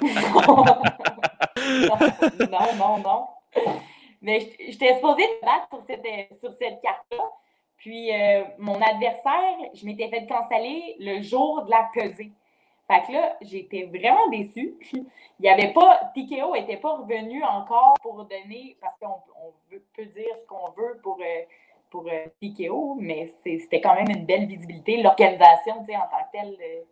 non, 2.50 2.68
non, 2.78 2.98
non, 2.98 3.26
Mais 4.22 4.52
j'étais 4.68 4.94
supposée 4.94 5.22
me 5.22 5.44
battre 5.44 5.68
sur 5.70 5.82
cette, 5.86 6.40
sur 6.40 6.52
cette 6.58 6.80
carte-là. 6.80 7.24
Puis 7.76 8.12
euh, 8.12 8.44
mon 8.58 8.80
adversaire, 8.80 9.56
je 9.74 9.86
m'étais 9.86 10.08
fait 10.08 10.26
canceller 10.26 10.96
le 11.00 11.22
jour 11.22 11.64
de 11.64 11.70
la 11.70 11.88
pesée. 11.94 12.30
Fait 12.90 13.06
que 13.06 13.12
là, 13.12 13.36
j'étais 13.40 13.84
vraiment 13.84 14.28
déçue. 14.30 14.74
Il 14.92 15.42
n'y 15.42 15.48
avait 15.48 15.72
pas, 15.72 16.12
TKO 16.14 16.54
n'était 16.54 16.76
pas 16.76 16.96
revenu 16.96 17.42
encore 17.44 17.94
pour 18.02 18.24
donner, 18.24 18.76
parce 18.80 18.98
qu'on 18.98 19.22
peut 19.70 20.04
dire 20.06 20.36
ce 20.38 20.46
qu'on 20.46 20.70
veut 20.76 21.00
pour 21.02 21.18
euh, 21.20 21.42
pour 21.90 22.06
euh, 22.06 22.96
mais 22.98 23.26
c'était 23.42 23.80
quand 23.80 23.94
même 23.94 24.08
une 24.08 24.24
belle 24.24 24.46
visibilité. 24.46 25.02
L'organisation, 25.02 25.74
en 25.74 25.84
tant 25.84 26.24
que 26.24 26.32
telle, 26.32 26.56
euh, 26.60 26.82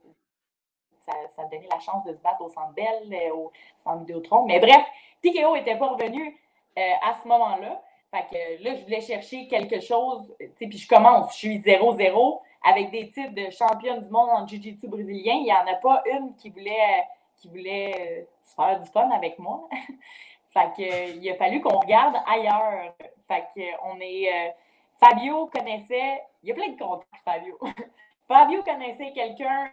ça, 1.35 1.45
donnait 1.45 1.69
la 1.71 1.79
chance 1.79 2.05
de 2.05 2.13
se 2.13 2.19
battre 2.19 2.43
au 2.43 2.51
Centre 2.51 2.75
Bell, 2.75 3.13
euh, 3.13 3.35
au 3.35 3.53
Centre 3.83 4.01
Vidéotron. 4.01 4.45
Mais 4.45 4.59
bref, 4.59 4.85
TKO 5.23 5.57
n'était 5.57 5.77
pas 5.77 5.89
revenu 5.89 6.37
à 6.77 7.13
ce 7.21 7.27
moment-là. 7.27 7.83
Fait 8.13 8.25
que 8.31 8.63
là, 8.63 8.77
je 8.77 8.85
voulais 8.85 9.01
chercher 9.01 9.49
quelque 9.49 9.81
chose, 9.81 10.33
puis 10.57 10.79
je 10.79 10.87
commence, 10.87 11.33
je 11.33 11.39
suis 11.39 11.59
0-0 11.59 12.41
avec 12.63 12.93
des 12.93 13.11
titres 13.11 13.35
de 13.35 13.51
championne 13.51 14.05
du 14.05 14.11
monde 14.11 14.31
en 14.31 14.47
Jiu-Jitsu 14.47 14.87
brésilien. 14.87 15.35
Il 15.35 15.43
n'y 15.43 15.53
en 15.53 15.67
a 15.67 15.75
pas 15.75 16.05
une 16.07 16.37
qui 16.37 16.51
voulait, 16.51 17.05
qui 17.37 17.49
voulait 17.49 18.29
se 18.45 18.55
faire 18.55 18.81
du 18.81 18.89
fun 18.91 19.11
avec 19.11 19.41
moi. 19.41 19.69
fait 20.51 20.71
que, 20.77 21.17
il 21.17 21.29
a 21.29 21.35
fallu 21.35 21.61
qu'on 21.61 21.81
regarde 21.81 22.15
ailleurs. 22.29 22.95
Fait 23.27 23.45
que, 23.57 23.63
on 23.83 23.99
est 24.01 24.55
Fabio 25.01 25.47
connaissait, 25.47 26.23
il 26.43 26.49
y 26.49 26.53
a 26.53 26.55
plein 26.55 26.71
de 26.71 26.79
contacts, 26.79 27.25
Fabio. 27.25 27.59
Fabio 28.29 28.63
connaissait 28.63 29.13
quelqu'un 29.13 29.71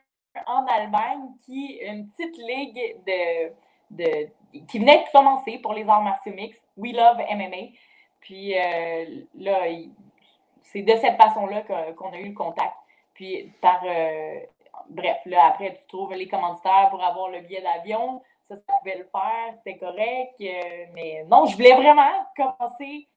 en 0.47 0.65
Allemagne 0.65 1.29
qui, 1.45 1.79
une 1.81 2.09
petite 2.09 2.38
ligue 2.38 2.97
de, 3.05 4.29
qui 4.67 4.79
venait 4.79 5.03
de 5.03 5.11
commencer 5.11 5.57
pour 5.59 5.73
les 5.73 5.88
arts 5.88 6.03
martiaux 6.03 6.33
mixtes, 6.33 6.63
We 6.77 6.93
Love 6.93 7.17
MMA. 7.17 7.73
Puis 8.21 8.57
euh, 8.57 9.23
là, 9.35 9.65
c'est 10.63 10.81
de 10.81 10.95
cette 10.95 11.17
façon-là 11.17 11.61
qu'on 11.93 12.11
a 12.11 12.17
eu 12.17 12.29
le 12.29 12.33
contact. 12.33 12.75
Puis 13.13 13.51
par, 13.61 13.81
euh, 13.85 14.39
bref, 14.89 15.17
là, 15.25 15.47
après, 15.47 15.75
tu 15.75 15.88
trouves 15.88 16.13
les 16.13 16.27
commanditaires 16.27 16.89
pour 16.89 17.03
avoir 17.03 17.29
le 17.29 17.41
billet 17.41 17.61
d'avion. 17.61 18.21
Ça, 18.47 18.55
ça 18.55 18.73
pouvait 18.79 18.97
le 18.97 19.05
faire, 19.05 19.55
c'était 19.57 19.77
correct. 19.77 20.35
Euh, 20.41 20.85
mais 20.93 21.23
non, 21.29 21.45
je 21.45 21.55
voulais 21.55 21.75
vraiment 21.75 22.11
commencer 22.35 23.07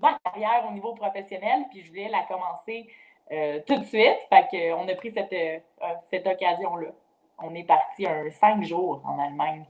ma 0.00 0.18
carrière 0.24 0.64
au 0.68 0.72
niveau 0.72 0.94
professionnel, 0.94 1.64
puis 1.70 1.82
je 1.82 1.88
voulais 1.88 2.08
la 2.08 2.22
commencer 2.22 2.88
euh, 3.32 3.60
tout 3.66 3.78
de 3.78 3.84
suite. 3.84 4.18
Fait 4.28 4.46
qu'on 4.50 4.88
a 4.88 4.94
pris 4.94 5.12
cette, 5.12 5.32
euh, 5.32 5.58
cette 6.10 6.26
occasion-là. 6.26 6.88
On 7.42 7.54
est 7.54 7.64
parti 7.64 8.06
un 8.06 8.30
cinq 8.30 8.64
jours 8.64 9.00
en 9.04 9.18
Allemagne. 9.18 9.64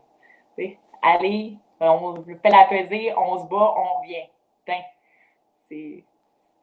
Allez, 1.02 1.56
on 1.80 2.22
fait 2.22 2.50
la 2.50 2.64
pesée, 2.64 3.14
on 3.16 3.38
se 3.38 3.44
bat, 3.46 3.74
on 3.76 4.00
revient. 4.00 4.26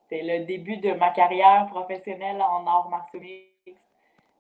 C'est 0.10 0.22
le 0.22 0.46
début 0.46 0.78
de 0.78 0.94
ma 0.94 1.10
carrière 1.10 1.68
professionnelle 1.68 2.42
en 2.42 2.66
arts 2.66 2.90
martiaux 2.90 3.20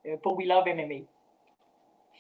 euh, 0.06 0.18
pour 0.18 0.38
We 0.38 0.47
Love 0.47 0.66
MMA. 0.68 1.06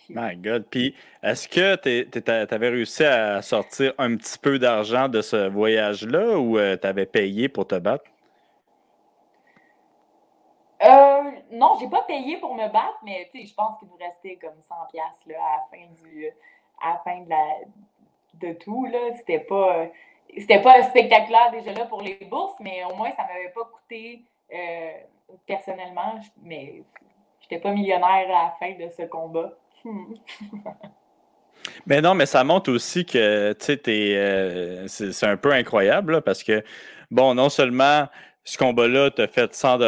My 0.09 0.35
God. 0.35 0.65
Puis, 0.69 0.95
est-ce 1.21 1.47
que 1.47 1.75
tu 1.75 2.31
avais 2.31 2.69
réussi 2.69 3.03
à 3.03 3.41
sortir 3.41 3.93
un 3.97 4.15
petit 4.15 4.37
peu 4.39 4.59
d'argent 4.59 5.09
de 5.09 5.21
ce 5.21 5.49
voyage-là 5.49 6.37
ou 6.37 6.57
euh, 6.57 6.77
tu 6.77 6.87
avais 6.87 7.05
payé 7.05 7.49
pour 7.49 7.67
te 7.67 7.75
battre? 7.75 8.05
Euh, 10.83 11.31
non, 11.51 11.75
j'ai 11.79 11.89
pas 11.89 12.03
payé 12.03 12.37
pour 12.37 12.53
me 12.53 12.67
battre, 12.67 12.99
mais 13.03 13.29
je 13.33 13.53
pense 13.53 13.79
qu'il 13.79 13.87
nous 13.87 13.97
restait 13.97 14.35
comme 14.35 14.51
100$ 14.51 14.97
là, 15.27 15.35
à 15.41 15.57
la 15.57 15.63
fin, 15.71 15.85
du, 16.03 16.27
à 16.81 16.93
la 16.93 16.99
fin 16.99 17.21
de, 17.21 17.29
la, 17.29 17.45
de 18.35 18.53
tout. 18.53 18.87
C'était 19.17 19.39
pas, 19.39 19.87
c'était 20.37 20.61
pas 20.61 20.83
spectaculaire 20.83 21.51
déjà 21.51 21.73
là 21.73 21.85
pour 21.85 22.01
les 22.01 22.15
bourses, 22.29 22.55
mais 22.59 22.83
au 22.83 22.95
moins, 22.95 23.11
ça 23.11 23.23
m'avait 23.23 23.49
pas 23.49 23.65
coûté 23.65 24.23
euh, 24.53 24.91
personnellement. 25.47 26.19
Mais 26.43 26.83
j'étais 27.41 27.59
pas 27.59 27.71
millionnaire 27.71 28.29
à 28.29 28.43
la 28.43 28.55
fin 28.59 28.73
de 28.73 28.87
ce 28.89 29.03
combat. 29.03 29.53
Mais 31.85 32.01
non, 32.01 32.13
mais 32.15 32.25
ça 32.25 32.43
montre 32.43 32.71
aussi 32.71 33.05
que 33.05 33.53
euh, 33.53 34.85
c'est 34.87 35.25
un 35.25 35.37
peu 35.37 35.51
incroyable 35.51 36.21
parce 36.21 36.43
que, 36.43 36.63
bon, 37.11 37.33
non 37.35 37.49
seulement 37.49 38.07
ce 38.43 38.57
combat-là 38.57 39.11
t'a 39.11 39.27
fait 39.27 39.53
100 39.53 39.79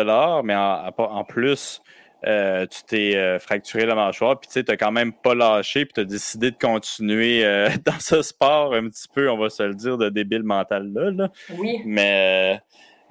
mais 0.44 0.56
en, 0.56 1.24
plus, 1.24 1.82
euh, 2.26 2.66
tu 2.68 2.84
t'es 2.84 3.40
fracturé 3.40 3.86
la 3.86 3.96
mâchoire, 3.96 4.40
puis 4.40 4.50
tu 4.52 4.64
n'as 4.68 4.78
quand 4.78 4.92
même 4.92 5.14
pas 5.14 5.34
lâché, 5.34 5.86
puis 5.86 5.94
tu 5.94 6.02
as 6.02 6.06
décidé 6.06 6.52
de 6.52 6.58
continuer 6.58 7.44
dans 7.86 8.00
ce 8.00 8.22
sport 8.22 8.74
un 8.74 8.90
petit 8.90 9.08
peu, 9.14 9.30
on 9.30 9.38
va 9.38 9.50
se 9.50 9.64
le 9.64 9.76
dire, 9.76 9.98
de 9.98 10.10
débile 10.10 10.44
mental 10.44 10.92
là. 10.94 11.30
Oui. 11.58 11.82
Mais 11.86 12.62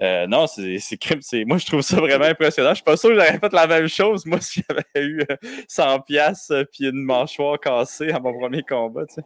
non, 0.01 0.47
c'est 0.47 1.45
moi 1.47 1.59
je 1.59 1.67
trouve 1.67 1.83
ça 1.83 1.97
vraiment 1.97 2.27
impressionnant. 2.27 2.71
Je 2.71 2.77
suis 2.77 2.85
pas 2.85 2.97
sûr 2.97 3.11
que 3.11 3.17
j'aurais 3.17 3.39
fait 3.39 3.53
la 3.53 3.67
même 3.67 3.89
chose, 3.89 4.25
moi, 4.27 4.41
si 4.43 4.63
j'avais 4.69 5.07
eu 5.07 5.23
100 5.69 6.01
pièces 6.01 6.53
puis 6.73 6.89
une 6.89 7.03
mâchoire 7.03 7.59
cassée 7.59 8.11
à 8.11 8.21
mon 8.21 8.33
premier 8.39 8.63
combat. 8.63 9.07
Tu 9.07 9.15
sais 9.15 9.23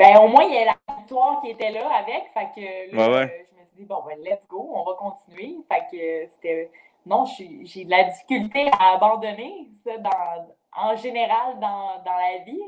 ben 0.00 0.16
au 0.16 0.28
moins, 0.28 0.44
il 0.44 0.54
y 0.54 0.58
a 0.58 0.64
la 0.64 0.96
victoire 0.96 1.42
qui 1.42 1.50
était 1.50 1.70
là 1.70 1.86
avec. 1.94 2.24
Fait 2.32 2.48
que 2.54 2.96
là, 2.96 3.26
je 3.26 3.60
me 3.60 3.66
suis 3.66 3.76
dit, 3.76 3.84
bon, 3.84 4.02
ben, 4.06 4.18
let's 4.22 4.46
go, 4.48 4.70
on 4.72 4.82
va 4.84 4.94
continuer. 4.94 5.58
Fait 5.70 5.82
que 5.92 6.30
c'était. 6.32 6.70
Non, 7.04 7.24
j'ai 7.26 7.84
de 7.84 7.90
la 7.90 8.04
difficulté 8.04 8.70
à 8.78 8.94
abandonner 8.94 9.68
ça 9.84 9.98
dans, 9.98 10.56
en 10.76 10.96
général 10.96 11.58
dans, 11.60 12.02
dans 12.02 12.16
la 12.16 12.44
vie. 12.44 12.62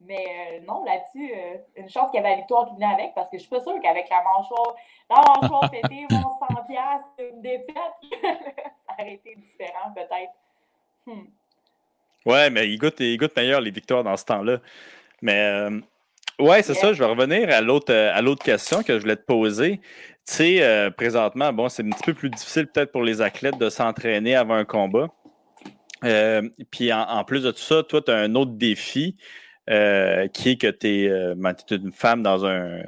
Mais 0.00 0.26
euh, 0.26 0.60
non, 0.66 0.84
là-dessus, 0.84 1.32
euh, 1.34 1.56
une 1.76 1.88
chance 1.88 2.10
qu'il 2.10 2.20
y 2.20 2.24
avait 2.24 2.34
la 2.34 2.36
victoire 2.36 2.66
qui 2.68 2.74
venait 2.74 2.92
avec, 2.92 3.14
parce 3.14 3.30
que 3.30 3.38
je 3.38 3.42
suis 3.42 3.50
pas 3.50 3.60
sûre 3.60 3.74
qu'avec 3.82 4.08
la 4.10 4.22
mâchoire, 4.22 4.76
la 5.08 5.16
mâchoire 5.16 5.70
pétée, 5.70 6.06
mon 6.10 6.18
100$, 6.18 7.32
une 7.32 7.40
défaite, 7.40 7.74
ça 8.86 8.92
aurait 8.92 9.14
été 9.14 9.34
différent 9.36 9.92
peut-être. 9.94 10.32
Hmm. 11.06 11.26
Ouais, 12.26 12.50
mais 12.50 12.68
il 12.68 12.76
goûte, 12.76 13.00
il 13.00 13.16
goûte 13.16 13.34
meilleur 13.36 13.60
les 13.60 13.70
victoires 13.70 14.04
dans 14.04 14.16
ce 14.16 14.24
temps-là. 14.24 14.58
Mais 15.22 15.40
euh, 15.40 15.80
oui, 16.38 16.56
c'est 16.62 16.74
ça. 16.74 16.92
Je 16.92 16.98
vais 16.98 17.08
revenir 17.08 17.48
à 17.50 17.60
l'autre, 17.60 17.94
à 17.94 18.20
l'autre 18.20 18.44
question 18.44 18.82
que 18.82 18.94
je 18.94 18.98
voulais 19.00 19.16
te 19.16 19.24
poser. 19.24 19.78
Tu 19.78 20.34
sais, 20.34 20.62
euh, 20.62 20.90
présentement, 20.90 21.52
bon, 21.52 21.68
c'est 21.68 21.84
un 21.84 21.90
petit 21.90 22.02
peu 22.02 22.14
plus 22.14 22.28
difficile 22.28 22.66
peut-être 22.66 22.90
pour 22.92 23.02
les 23.02 23.22
athlètes 23.22 23.58
de 23.58 23.70
s'entraîner 23.70 24.34
avant 24.34 24.54
un 24.54 24.64
combat. 24.64 25.08
Puis 26.70 26.92
en, 26.92 27.24
plus 27.24 27.44
de 27.44 27.50
tout 27.52 27.58
ça, 27.58 27.82
toi, 27.82 28.02
tu 28.02 28.10
as 28.10 28.16
un 28.16 28.34
autre 28.34 28.52
défi 28.52 29.16
qui 29.66 30.50
est 30.50 30.60
que 30.60 30.70
tu 30.70 30.86
es, 30.86 31.34
ben, 31.34 31.54
une 31.70 31.92
femme 31.92 32.22
dans 32.22 32.46
un. 32.46 32.82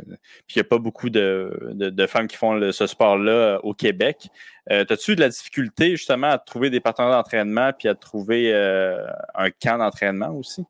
Puis 0.47 0.57
il 0.57 0.59
n'y 0.59 0.63
a 0.63 0.65
pas 0.65 0.79
beaucoup 0.79 1.11
de, 1.11 2.07
femmes 2.09 2.29
qui 2.29 2.37
font 2.37 2.73
ce 2.73 2.87
sport-là 2.87 3.61
au 3.63 3.75
Québec. 3.75 4.29
As-tu 4.69 5.13
eu 5.13 5.17
de 5.17 5.21
la 5.21 5.29
difficulté 5.29 5.91
justement 5.91 6.29
à 6.29 6.39
trouver 6.39 6.71
des 6.71 6.81
partenaires 6.81 7.13
d'entraînement 7.13 7.73
puis 7.73 7.89
à 7.89 7.95
trouver 7.95 8.55
un 8.55 9.51
camp 9.51 9.79
d'entraînement 9.79 10.31
aussi? 10.31 10.65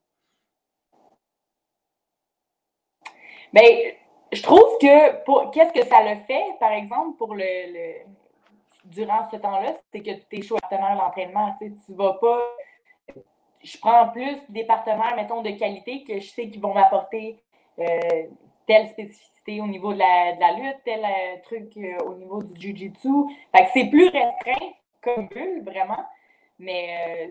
Bien, 3.52 3.62
je 4.32 4.42
trouve 4.42 4.78
que 4.80 5.50
qu'est-ce 5.52 5.72
que 5.72 5.86
ça 5.86 6.02
le 6.02 6.20
fait, 6.26 6.44
par 6.60 6.72
exemple, 6.72 7.16
pour 7.16 7.34
le, 7.34 8.04
durant 8.84 9.28
ce 9.30 9.36
temps-là, 9.36 9.74
c'est 9.92 10.00
que 10.00 10.10
tu 10.28 10.38
es 10.38 10.42
chaud 10.42 10.58
partenaire 10.60 10.96
d'entraînement. 10.96 11.56
Tu 11.58 11.72
ne 11.88 11.96
vas 11.96 12.14
pas. 12.14 12.40
Je 13.62 13.78
prends 13.78 14.08
plus 14.08 14.38
des 14.48 14.64
partenaires, 14.64 15.14
mettons, 15.16 15.42
de 15.42 15.50
qualité 15.50 16.04
que 16.04 16.20
je 16.20 16.28
sais 16.28 16.48
qu'ils 16.48 16.60
vont 16.60 16.74
m'apporter 16.74 17.38
euh, 17.78 18.26
telle 18.66 18.88
spécificité 18.88 19.60
au 19.60 19.66
niveau 19.66 19.92
de 19.92 19.98
la, 19.98 20.34
de 20.34 20.40
la 20.40 20.52
lutte, 20.52 20.78
tel 20.84 21.04
euh, 21.04 21.36
truc 21.42 21.76
euh, 21.76 21.98
au 22.06 22.14
niveau 22.14 22.42
du 22.42 22.60
jiu-jitsu. 22.60 23.08
Fait 23.54 23.64
que 23.64 23.70
c'est 23.72 23.86
plus 23.86 24.08
restreint 24.08 24.72
comme 25.02 25.28
bulle, 25.28 25.62
vraiment, 25.64 26.04
mais 26.58 27.30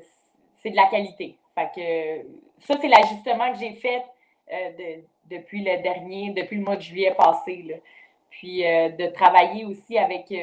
c'est 0.55 0.71
de 0.71 0.75
la 0.75 0.87
qualité. 0.87 1.37
Fait 1.53 1.69
que 1.75 2.27
ça, 2.65 2.75
c'est 2.79 2.87
l'ajustement 2.87 3.51
que 3.51 3.59
j'ai 3.59 3.73
fait 3.73 4.03
de 4.49 5.03
depuis 5.29 5.63
le 5.63 5.81
dernier, 5.81 6.31
depuis 6.31 6.57
le 6.57 6.63
mois 6.63 6.77
de 6.77 6.81
juillet 6.81 7.13
passé. 7.13 7.81
Puis 8.29 8.65
euh, 8.65 8.89
de 8.89 9.07
travailler 9.07 9.65
aussi 9.65 9.97
avec 9.97 10.33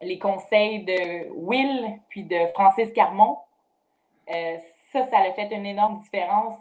les 0.00 0.18
conseils 0.18 0.84
de 0.84 1.30
Will 1.32 2.00
puis 2.08 2.24
de 2.24 2.46
Francis 2.54 2.92
Carmon. 2.92 3.38
Euh, 4.94 5.02
ça, 5.02 5.10
ça 5.10 5.18
a 5.18 5.32
fait 5.32 5.54
une 5.54 5.66
énorme 5.66 6.00
différence 6.00 6.54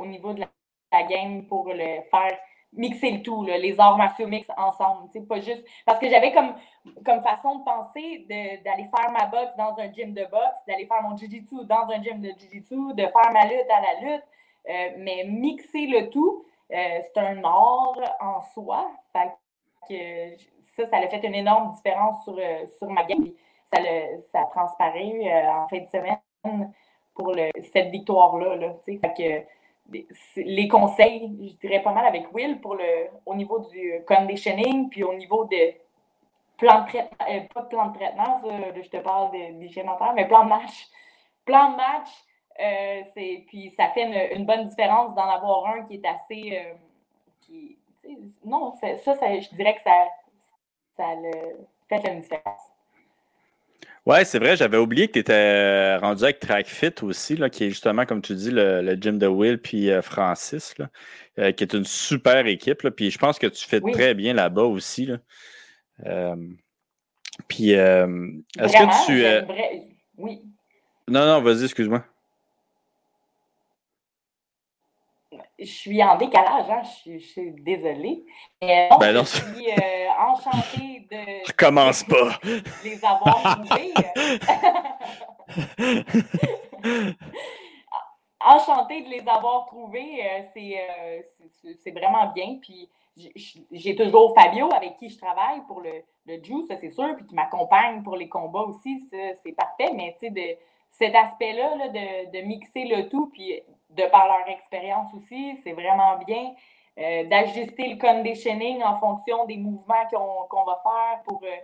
au 0.00 0.06
niveau 0.06 0.32
de 0.32 0.40
la, 0.40 1.02
game 1.04 1.46
pour 1.46 1.68
le 1.72 2.02
faire 2.10 2.36
mixer 2.72 3.12
le 3.12 3.22
tout, 3.22 3.44
les 3.44 3.78
arts 3.78 3.96
martiaux 3.96 4.26
mix 4.26 4.48
ensemble. 4.56 5.08
Pas 5.28 5.40
juste. 5.40 5.64
Parce 5.86 6.00
que 6.00 6.08
j'avais 6.08 6.32
comme, 6.32 6.54
comme 7.04 7.22
façon 7.22 7.58
de 7.58 7.64
penser 7.64 8.26
d'aller 8.28 8.88
faire 8.94 9.12
ma 9.12 9.26
boxe 9.26 9.56
dans 9.56 9.76
un 9.78 9.92
gym 9.92 10.12
de 10.12 10.24
boxe, 10.24 10.58
d'aller 10.66 10.86
faire 10.86 11.02
mon 11.02 11.16
jiu-jitsu 11.16 11.64
dans 11.66 11.88
un 11.88 12.02
gym 12.02 12.20
de 12.20 12.30
jiu-jitsu, 12.30 12.94
de 12.94 13.02
faire 13.02 13.32
ma 13.32 13.44
lutte 13.44 13.70
à 13.70 13.80
la 13.80 14.00
lutte, 14.00 14.24
mais 14.98 15.24
mixer 15.24 15.86
le 15.86 16.10
tout, 16.10 16.44
euh, 16.72 17.00
c'est 17.02 17.20
un 17.20 17.42
art 17.44 18.16
en 18.20 18.40
soi. 18.54 18.90
que 19.88 20.36
ça, 20.76 20.86
ça 20.86 20.96
a 20.98 21.08
fait 21.08 21.24
une 21.26 21.34
énorme 21.34 21.72
différence 21.72 22.22
sur, 22.24 22.36
euh, 22.38 22.66
sur 22.78 22.88
ma 22.90 23.04
game. 23.04 23.28
Ça, 23.72 23.80
le, 23.80 24.20
ça 24.32 24.42
a 24.42 24.46
transparu 24.46 25.22
euh, 25.24 25.50
en 25.50 25.68
fin 25.68 25.78
de 25.78 25.88
semaine 25.88 26.72
pour 27.20 27.32
le, 27.34 27.50
cette 27.72 27.90
victoire-là. 27.90 28.56
Là, 28.56 28.74
que, 28.86 29.44
les 30.36 30.68
conseils, 30.68 31.36
je 31.42 31.66
dirais 31.66 31.82
pas 31.82 31.92
mal 31.92 32.06
avec 32.06 32.32
Will 32.32 32.60
pour 32.60 32.74
le, 32.76 33.08
au 33.26 33.34
niveau 33.34 33.58
du 33.58 34.02
conditioning, 34.06 34.88
puis 34.88 35.02
au 35.02 35.14
niveau 35.14 35.44
de 35.46 35.74
plan 36.56 36.82
de 36.82 36.88
traitement, 36.88 37.46
pas 37.54 37.62
de 37.62 37.68
plan 37.68 37.86
de 37.88 37.98
traitement, 37.98 38.40
je 38.42 38.88
te 38.88 38.98
parle 38.98 39.30
d'hygiène 39.58 39.90
mais 40.14 40.28
plan 40.28 40.44
de 40.44 40.48
match. 40.48 40.88
Plan 41.44 41.72
de 41.72 41.76
match, 41.76 42.08
euh, 42.60 43.02
puis 43.46 43.70
ça 43.76 43.88
fait 43.88 44.34
une, 44.34 44.44
bonne 44.44 44.66
différence 44.68 45.14
d'en 45.14 45.28
avoir 45.28 45.66
un 45.66 45.82
qui 45.84 45.94
est 45.94 46.06
assez. 46.06 46.58
Euh, 46.58 46.74
qui, 47.40 47.78
non, 48.44 48.74
ça, 48.76 48.96
ça, 48.98 49.14
je 49.14 49.48
dirais 49.54 49.74
que 49.74 49.82
ça, 49.82 50.06
ça 50.96 51.04
fait 51.88 52.12
une 52.12 52.20
différence. 52.20 52.70
Ouais, 54.06 54.24
c'est 54.24 54.38
vrai, 54.38 54.56
j'avais 54.56 54.78
oublié 54.78 55.08
que 55.08 55.12
tu 55.12 55.18
étais 55.18 55.96
rendu 55.96 56.24
avec 56.24 56.40
TrackFit 56.40 57.02
aussi, 57.02 57.36
là, 57.36 57.50
qui 57.50 57.64
est 57.64 57.70
justement, 57.70 58.06
comme 58.06 58.22
tu 58.22 58.34
dis, 58.34 58.50
le, 58.50 58.96
gym 59.00 59.18
de 59.18 59.26
Will 59.26 59.58
puis 59.58 59.90
euh, 59.90 60.02
Francis, 60.02 60.74
là, 60.78 61.52
qui 61.52 61.64
est 61.64 61.74
une 61.74 61.84
super 61.84 62.46
équipe. 62.46 62.82
Là, 62.82 62.90
puis 62.90 63.10
je 63.10 63.18
pense 63.18 63.38
que 63.38 63.46
tu 63.46 63.66
fais 63.66 63.80
très 63.80 64.14
bien 64.14 64.34
là-bas 64.34 64.64
aussi. 64.64 65.06
Là. 65.06 66.36
puis 67.48 67.72
est-ce 67.72 68.72
que 68.72 69.06
tu. 69.06 69.86
Oui. 70.16 70.42
Non, 71.08 71.26
non, 71.26 71.42
vas-y, 71.42 71.64
excuse-moi. 71.64 72.04
Je 75.60 75.66
suis 75.66 76.02
en 76.02 76.16
décalage, 76.16 76.70
hein? 76.70 76.80
je, 77.04 77.18
suis, 77.18 77.52
désolée. 77.52 78.24
Mais 78.62 78.88
ben 78.98 79.12
non, 79.12 79.24
je 79.24 79.36
suis 79.36 79.70
euh, 79.70 80.08
enchantée 80.18 81.06
de. 81.10 81.16
Je 81.46 81.52
commence 81.52 82.02
pas. 82.04 82.38
les 82.84 83.04
avoir 83.04 83.60
trouvés. 83.60 83.92
enchantée 88.40 89.02
de 89.02 89.10
les 89.10 89.28
avoir 89.28 89.66
trouvés. 89.66 90.24
Euh, 90.24 90.40
euh, 90.56 91.20
c'est 91.82 91.90
vraiment 91.90 92.32
bien. 92.32 92.56
Puis 92.60 92.88
j'ai 93.70 93.94
toujours 93.94 94.34
Fabio 94.34 94.72
avec 94.74 94.96
qui 94.96 95.10
je 95.10 95.18
travaille 95.18 95.60
pour 95.66 95.82
le, 95.82 96.02
le 96.26 96.42
Juice, 96.42 96.68
ça 96.68 96.78
c'est 96.78 96.90
sûr, 96.90 97.14
puis 97.16 97.26
qui 97.26 97.34
m'accompagne 97.34 98.02
pour 98.02 98.16
les 98.16 98.28
combats 98.28 98.62
aussi, 98.62 99.06
c'est 99.10 99.52
parfait. 99.52 99.92
Mais 99.94 100.16
tu 100.18 100.28
sais, 100.28 100.30
de 100.30 100.56
cet 100.90 101.14
aspect-là, 101.14 101.76
là, 101.76 101.88
de, 101.88 102.30
de, 102.30 102.40
mixer 102.46 102.84
le 102.84 103.08
tout, 103.08 103.30
puis 103.32 103.60
de 103.90 104.04
par 104.10 104.26
leur 104.26 104.48
expérience 104.48 105.12
aussi, 105.14 105.58
c'est 105.64 105.72
vraiment 105.72 106.16
bien. 106.26 106.54
Euh, 106.98 107.24
d'ajuster 107.24 107.88
le 107.88 107.98
conditioning 107.98 108.82
en 108.82 108.98
fonction 108.98 109.46
des 109.46 109.56
mouvements 109.56 110.06
qu'on 110.50 110.64
va 110.64 110.82
faire 110.82 111.22
pour, 111.24 111.40
euh, 111.44 111.56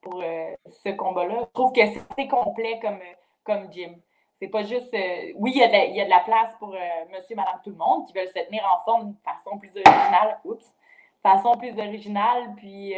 pour 0.00 0.22
euh, 0.22 0.54
ce 0.84 0.90
combat-là. 0.90 1.40
Je 1.40 1.52
trouve 1.54 1.72
que 1.72 1.80
c'est 2.16 2.28
complet 2.28 2.78
comme, 2.80 3.00
comme 3.42 3.72
gym. 3.72 3.96
C'est 4.38 4.48
pas 4.48 4.62
juste. 4.62 4.94
oui, 5.36 5.52
il 5.54 5.58
y, 5.58 5.62
a 5.62 5.86
y, 5.86 6.00
a 6.00 6.04
de 6.04 6.10
la 6.10 6.20
place 6.20 6.54
pour 6.58 6.74
monsieur, 7.12 7.36
madame, 7.36 7.60
tout 7.62 7.70
le 7.70 7.76
monde 7.76 8.06
qui 8.06 8.14
veulent 8.14 8.28
se 8.28 8.46
tenir 8.46 8.64
en 8.64 8.82
forme 8.84 9.12
de 9.12 9.16
façon 9.22 9.58
plus 9.58 9.70
originale. 9.76 10.38
Oups! 10.44 10.74
Façon 11.22 11.56
plus 11.58 11.78
originale, 11.78 12.54
puis. 12.56 12.94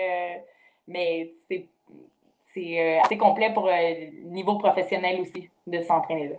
mais 0.86 1.32
c'est 2.54 3.00
assez 3.00 3.18
complet 3.18 3.52
pour 3.52 3.66
le 3.66 4.28
niveau 4.28 4.56
professionnel 4.56 5.20
aussi 5.20 5.50
de 5.66 5.80
s'entraîner 5.80 6.28
là. 6.28 6.36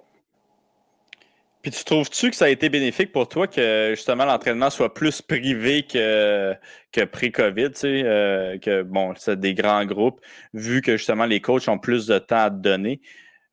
Puis 1.63 1.71
tu 1.71 1.85
trouves-tu 1.85 2.29
que 2.29 2.35
ça 2.35 2.45
a 2.45 2.49
été 2.49 2.67
bénéfique 2.67 3.13
pour 3.13 3.29
toi 3.29 3.47
que 3.47 3.93
justement 3.95 4.25
l'entraînement 4.25 4.69
soit 4.69 4.93
plus 4.93 5.21
privé 5.21 5.83
que, 5.83 6.53
que 6.91 7.05
pré-COVID, 7.05 7.71
tu 7.71 7.79
sais, 7.79 8.03
euh, 8.03 8.59
que 8.59 8.81
bon, 8.83 9.13
c'est 9.15 9.39
des 9.39 9.53
grands 9.53 9.85
groupes, 9.85 10.19
vu 10.53 10.81
que 10.81 10.97
justement 10.97 11.25
les 11.25 11.39
coachs 11.39 11.69
ont 11.69 11.79
plus 11.79 12.05
de 12.05 12.19
temps 12.19 12.43
à 12.43 12.49
te 12.49 12.57
donner? 12.57 12.99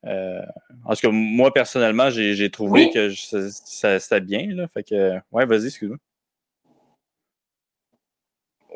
Euh, 0.07 0.41
parce 0.85 1.01
que 1.01 1.07
moi, 1.07 1.55
personnellement, 1.55 2.11
j'ai 2.11 2.51
trouvé 2.51 2.91
que 2.91 3.11
ça, 3.11 4.01
c'était 4.01 4.21
bien. 4.21 4.45
Là, 4.49 4.67
fait 4.75 4.83
que, 4.83 5.15
ouais, 5.31 5.47
vas-y, 5.47 5.67
excuse-moi. 5.67 5.99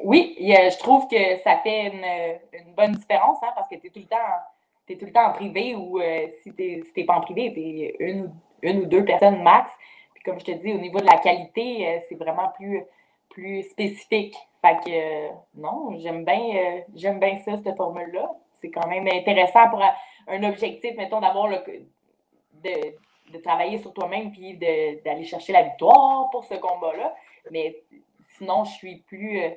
Oui, 0.04 0.36
je 0.38 0.78
trouve 0.78 1.08
que 1.08 1.42
ça 1.42 1.58
fait 1.64 1.88
une, 1.88 2.74
bonne 2.76 2.92
différence 2.92 3.38
hein, 3.42 3.50
parce 3.56 3.68
que 3.68 3.74
tu 3.76 3.88
es 3.88 3.90
tout 3.90 3.98
le 3.98 4.06
temps 4.06 4.16
tu 4.86 4.98
tout 4.98 5.06
le 5.06 5.12
temps 5.12 5.28
en 5.28 5.32
privé 5.32 5.74
ou 5.74 5.98
euh, 5.98 6.26
si 6.42 6.52
tu 6.52 6.84
n'es 6.96 7.04
pas 7.04 7.14
en 7.14 7.20
privé, 7.22 7.52
tu 7.54 7.60
es 7.60 7.96
une, 8.00 8.30
une 8.64 8.80
ou 8.80 8.86
deux 8.86 9.04
personnes 9.04 9.42
max. 9.42 9.70
Puis 10.14 10.22
comme 10.24 10.40
je 10.40 10.44
te 10.44 10.50
dis, 10.52 10.72
au 10.72 10.78
niveau 10.78 10.98
de 10.98 11.06
la 11.06 11.18
qualité, 11.18 11.88
euh, 11.88 11.98
c'est 12.08 12.16
vraiment 12.16 12.48
plus, 12.56 12.82
plus 13.30 13.62
spécifique. 13.64 14.36
Fait 14.62 14.76
que 14.84 14.90
euh, 14.90 15.28
non, 15.54 15.96
j'aime 15.98 16.24
bien, 16.24 16.82
j'aime 16.94 17.20
bien 17.20 17.38
ça, 17.44 17.56
cette 17.62 17.76
formule-là. 17.76 18.30
c'est 18.60 18.70
quand 18.70 18.88
même 18.88 19.06
intéressant 19.06 19.68
pour 19.70 19.82
un 20.26 20.42
objectif, 20.42 20.96
mettons, 20.96 21.20
d'avoir 21.20 21.48
le. 21.48 21.58
De, 22.62 22.94
de 23.32 23.38
travailler 23.38 23.78
sur 23.78 23.92
toi-même 23.92 24.32
puis 24.32 24.56
d'aller 24.56 25.24
chercher 25.24 25.52
la 25.52 25.62
victoire 25.62 26.30
pour 26.30 26.44
ce 26.44 26.54
combat-là. 26.54 27.14
Mais 27.50 27.82
sinon, 28.36 28.64
je 28.64 28.72
suis 28.72 28.96
plus. 29.06 29.42
Euh, 29.42 29.50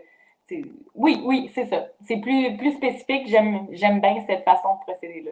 oui, 0.96 1.22
oui, 1.26 1.52
c'est 1.54 1.66
ça. 1.66 1.88
C'est 2.02 2.18
plus, 2.18 2.56
plus 2.58 2.74
spécifique. 2.74 3.28
J'aime 3.28 4.00
bien 4.00 4.24
cette 4.26 4.44
façon 4.44 4.76
de 4.76 4.80
procéder-là. 4.82 5.32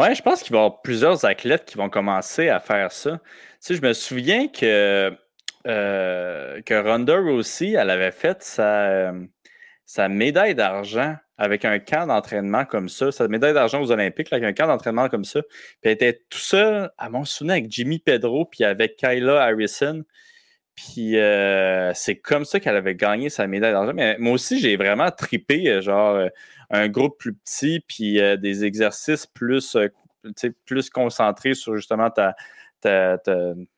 Oui, 0.00 0.14
je 0.14 0.22
pense 0.22 0.42
qu'il 0.42 0.52
va 0.52 0.60
y 0.60 0.64
avoir 0.64 0.80
plusieurs 0.80 1.26
athlètes 1.26 1.66
qui 1.66 1.76
vont 1.76 1.90
commencer 1.90 2.48
à 2.48 2.58
faire 2.58 2.90
ça. 2.90 3.20
Je 3.68 3.82
me 3.82 3.92
souviens 3.92 4.48
que, 4.48 5.14
euh, 5.66 6.62
que 6.62 6.74
Ronda 6.74 7.20
aussi, 7.20 7.74
elle 7.74 7.90
avait 7.90 8.10
fait 8.10 8.42
sa, 8.42 9.12
sa 9.84 10.08
médaille 10.08 10.54
d'argent 10.54 11.16
avec 11.36 11.66
un 11.66 11.78
camp 11.78 12.06
d'entraînement 12.06 12.64
comme 12.64 12.88
ça, 12.88 13.12
sa 13.12 13.28
médaille 13.28 13.52
d'argent 13.52 13.82
aux 13.82 13.92
Olympiques, 13.92 14.32
avec 14.32 14.44
un 14.44 14.54
camp 14.54 14.68
d'entraînement 14.68 15.10
comme 15.10 15.24
ça. 15.24 15.42
Puis 15.42 15.80
elle 15.82 15.92
était 15.92 16.22
tout 16.30 16.38
seul, 16.38 16.90
à 16.96 17.10
mon 17.10 17.26
souvenir, 17.26 17.56
avec 17.56 17.70
Jimmy 17.70 17.98
Pedro, 17.98 18.46
puis 18.46 18.64
avec 18.64 18.96
Kyla 18.96 19.42
Harrison. 19.44 20.02
Puis 20.76 21.18
euh, 21.18 21.92
c'est 21.92 22.16
comme 22.16 22.46
ça 22.46 22.58
qu'elle 22.58 22.76
avait 22.76 22.94
gagné 22.94 23.28
sa 23.28 23.46
médaille 23.46 23.72
d'argent. 23.72 23.92
Mais 23.94 24.16
moi 24.18 24.32
aussi, 24.32 24.60
j'ai 24.60 24.76
vraiment 24.76 25.10
tripé, 25.10 25.68
euh, 25.68 25.82
genre, 25.82 26.14
euh, 26.14 26.28
un 26.70 26.88
groupe 26.88 27.18
plus 27.18 27.34
petit, 27.34 27.80
puis 27.86 28.20
des 28.38 28.64
exercices 28.64 29.26
plus, 29.26 29.76
plus 30.64 30.90
concentrés 30.90 31.54
sur 31.54 31.76
justement 31.76 32.10
ta, 32.10 32.34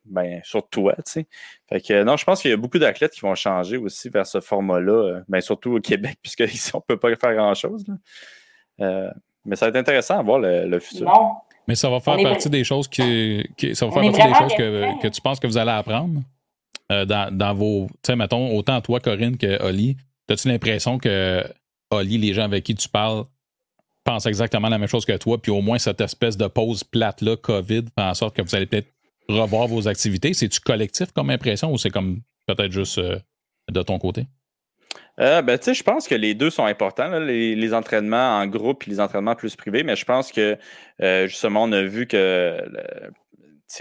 ben, 0.04 0.40
sur 0.44 0.68
toi, 0.68 0.94
tu 0.96 1.02
sais. 1.06 1.26
Fait 1.68 1.80
que 1.80 2.02
non, 2.02 2.16
je 2.16 2.24
pense 2.24 2.42
qu'il 2.42 2.50
y 2.50 2.54
a 2.54 2.56
beaucoup 2.56 2.78
d'athlètes 2.78 3.12
qui 3.12 3.20
vont 3.20 3.34
changer 3.34 3.76
aussi 3.76 4.08
vers 4.08 4.26
ce 4.26 4.40
format-là, 4.40 5.22
ben, 5.28 5.40
surtout 5.40 5.76
au 5.76 5.80
Québec, 5.80 6.18
puisqu'ici, 6.22 6.70
on 6.74 6.78
ne 6.78 6.82
peut 6.82 6.98
pas 6.98 7.14
faire 7.16 7.34
grand-chose. 7.34 7.84
mais 8.78 9.56
ça 9.56 9.66
va 9.66 9.70
être 9.70 9.76
intéressant 9.76 10.18
à 10.18 10.22
voir 10.22 10.38
le, 10.38 10.78
futur. 10.80 11.10
Mais 11.68 11.74
ça 11.74 11.88
va 11.88 12.00
faire 12.00 12.16
partie 12.22 12.50
des 12.50 12.64
choses 12.64 12.88
que, 12.88 13.42
ça 13.74 13.86
va 13.86 13.92
faire 13.92 14.02
partie 14.12 14.28
des 14.28 14.34
choses 14.34 14.54
que, 14.54 15.02
que, 15.02 15.08
tu 15.08 15.20
penses 15.20 15.40
que 15.40 15.46
vous 15.46 15.58
allez 15.58 15.70
apprendre. 15.70 16.20
Euh, 16.92 17.04
dans, 17.06 17.54
vos. 17.54 17.86
Tu 17.86 18.08
sais, 18.08 18.16
mettons, 18.16 18.54
autant 18.56 18.80
toi, 18.80 19.00
Corinne, 19.00 19.36
que 19.36 19.62
Oli, 19.62 19.96
as-tu 20.28 20.48
l'impression 20.48 20.98
que 20.98 21.44
Oli, 21.92 22.18
les 22.18 22.34
gens 22.34 22.44
avec 22.44 22.64
qui 22.64 22.74
tu 22.74 22.88
parles, 22.88 23.24
pensent 24.04 24.26
exactement 24.26 24.68
la 24.68 24.78
même 24.78 24.88
chose 24.88 25.04
que 25.04 25.16
toi, 25.16 25.40
puis 25.40 25.52
au 25.52 25.60
moins 25.60 25.78
cette 25.78 26.00
espèce 26.00 26.36
de 26.36 26.46
pause 26.46 26.82
plate-là, 26.84 27.36
COVID, 27.36 27.84
fait 27.96 28.02
en 28.02 28.14
sorte 28.14 28.34
que 28.36 28.42
vous 28.42 28.54
allez 28.54 28.66
peut-être 28.66 28.88
revoir 29.28 29.68
vos 29.68 29.86
activités? 29.86 30.34
C'est-tu 30.34 30.60
collectif 30.60 31.12
comme 31.12 31.30
impression 31.30 31.72
ou 31.72 31.78
c'est 31.78 31.90
comme 31.90 32.20
peut-être 32.46 32.72
juste 32.72 32.98
euh, 32.98 33.18
de 33.70 33.82
ton 33.82 33.98
côté? 33.98 34.26
Euh, 35.20 35.42
ben, 35.42 35.58
je 35.62 35.82
pense 35.82 36.08
que 36.08 36.14
les 36.14 36.34
deux 36.34 36.50
sont 36.50 36.64
importants, 36.64 37.18
les, 37.20 37.74
entraînements 37.74 38.38
en 38.38 38.46
groupe 38.46 38.84
et 38.86 38.90
les 38.90 39.00
entraînements 39.00 39.36
plus 39.36 39.56
privés, 39.56 39.84
mais 39.84 39.94
je 39.94 40.04
pense 40.04 40.32
que 40.32 40.58
justement, 40.98 41.64
on 41.64 41.72
a 41.72 41.82
vu 41.82 42.06
que 42.06 42.58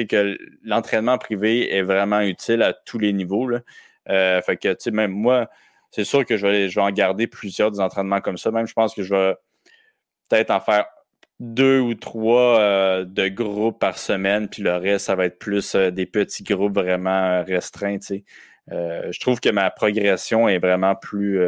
que 0.08 0.38
l'entraînement 0.64 1.18
privé 1.18 1.74
est 1.74 1.82
vraiment 1.82 2.22
utile 2.22 2.62
à 2.64 2.74
tous 2.74 2.98
les 2.98 3.14
niveaux. 3.14 3.50
Euh, 4.10 4.42
fait 4.42 4.58
que, 4.58 4.90
même 4.90 5.12
moi, 5.12 5.50
c'est 5.92 6.04
sûr 6.04 6.26
que 6.26 6.38
je 6.38 6.48
vais, 6.48 6.70
je 6.70 6.76
vais 6.76 6.82
en 6.82 6.92
garder 6.92 7.28
plusieurs 7.28 7.72
des 7.72 7.80
entraînements 7.80 8.22
comme 8.22 8.38
ça. 8.38 8.52
Même, 8.52 8.68
je 8.68 8.74
pense 8.74 8.94
que 8.94 9.04
je 9.04 9.14
vais 9.14 9.36
peut-être 10.30 10.52
en 10.52 10.60
faire 10.60 10.86
deux 11.40 11.80
ou 11.80 11.94
trois 11.96 12.60
euh, 12.60 13.06
de 13.06 13.28
groupes 13.28 13.80
par 13.80 13.98
semaine, 13.98 14.48
puis 14.48 14.62
le 14.64 14.76
reste, 14.76 15.08
ça 15.08 15.16
va 15.16 15.26
être 15.26 15.40
plus 15.40 15.76
euh, 15.76 15.92
des 15.92 16.06
petits 16.06 16.44
groupes 16.44 16.76
vraiment 16.76 17.44
restreints. 17.44 18.00
Tu 18.00 18.06
sais. 18.08 18.24
je 18.70 19.20
trouve 19.20 19.40
que 19.40 19.50
ma 19.50 19.70
progression 19.72 20.48
est 20.48 20.60
vraiment 20.60 20.96
plus, 20.96 21.42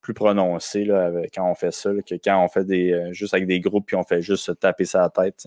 plus 0.00 0.14
prononcée 0.14 0.84
là, 0.84 1.10
quand 1.34 1.48
on 1.50 1.54
fait 1.54 1.72
ça, 1.72 1.90
que 2.08 2.14
quand 2.14 2.42
on 2.42 2.48
fait 2.48 2.64
des 2.64 3.10
juste 3.12 3.34
avec 3.34 3.46
des 3.46 3.60
groupes, 3.60 3.86
puis 3.86 3.96
on 3.96 4.04
fait 4.04 4.22
juste 4.22 4.44
se 4.44 4.52
taper 4.52 4.84
sa 4.84 5.08
tête. 5.10 5.46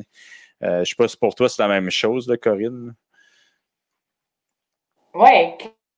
Euh, 0.63 0.77
je 0.77 0.79
ne 0.79 0.85
sais 0.85 0.95
pas 0.95 1.07
si 1.07 1.17
pour 1.17 1.35
toi 1.35 1.49
c'est 1.49 1.61
la 1.61 1.67
même 1.67 1.89
chose, 1.89 2.27
là, 2.27 2.37
Corinne. 2.37 2.95
Oui, 5.13 5.29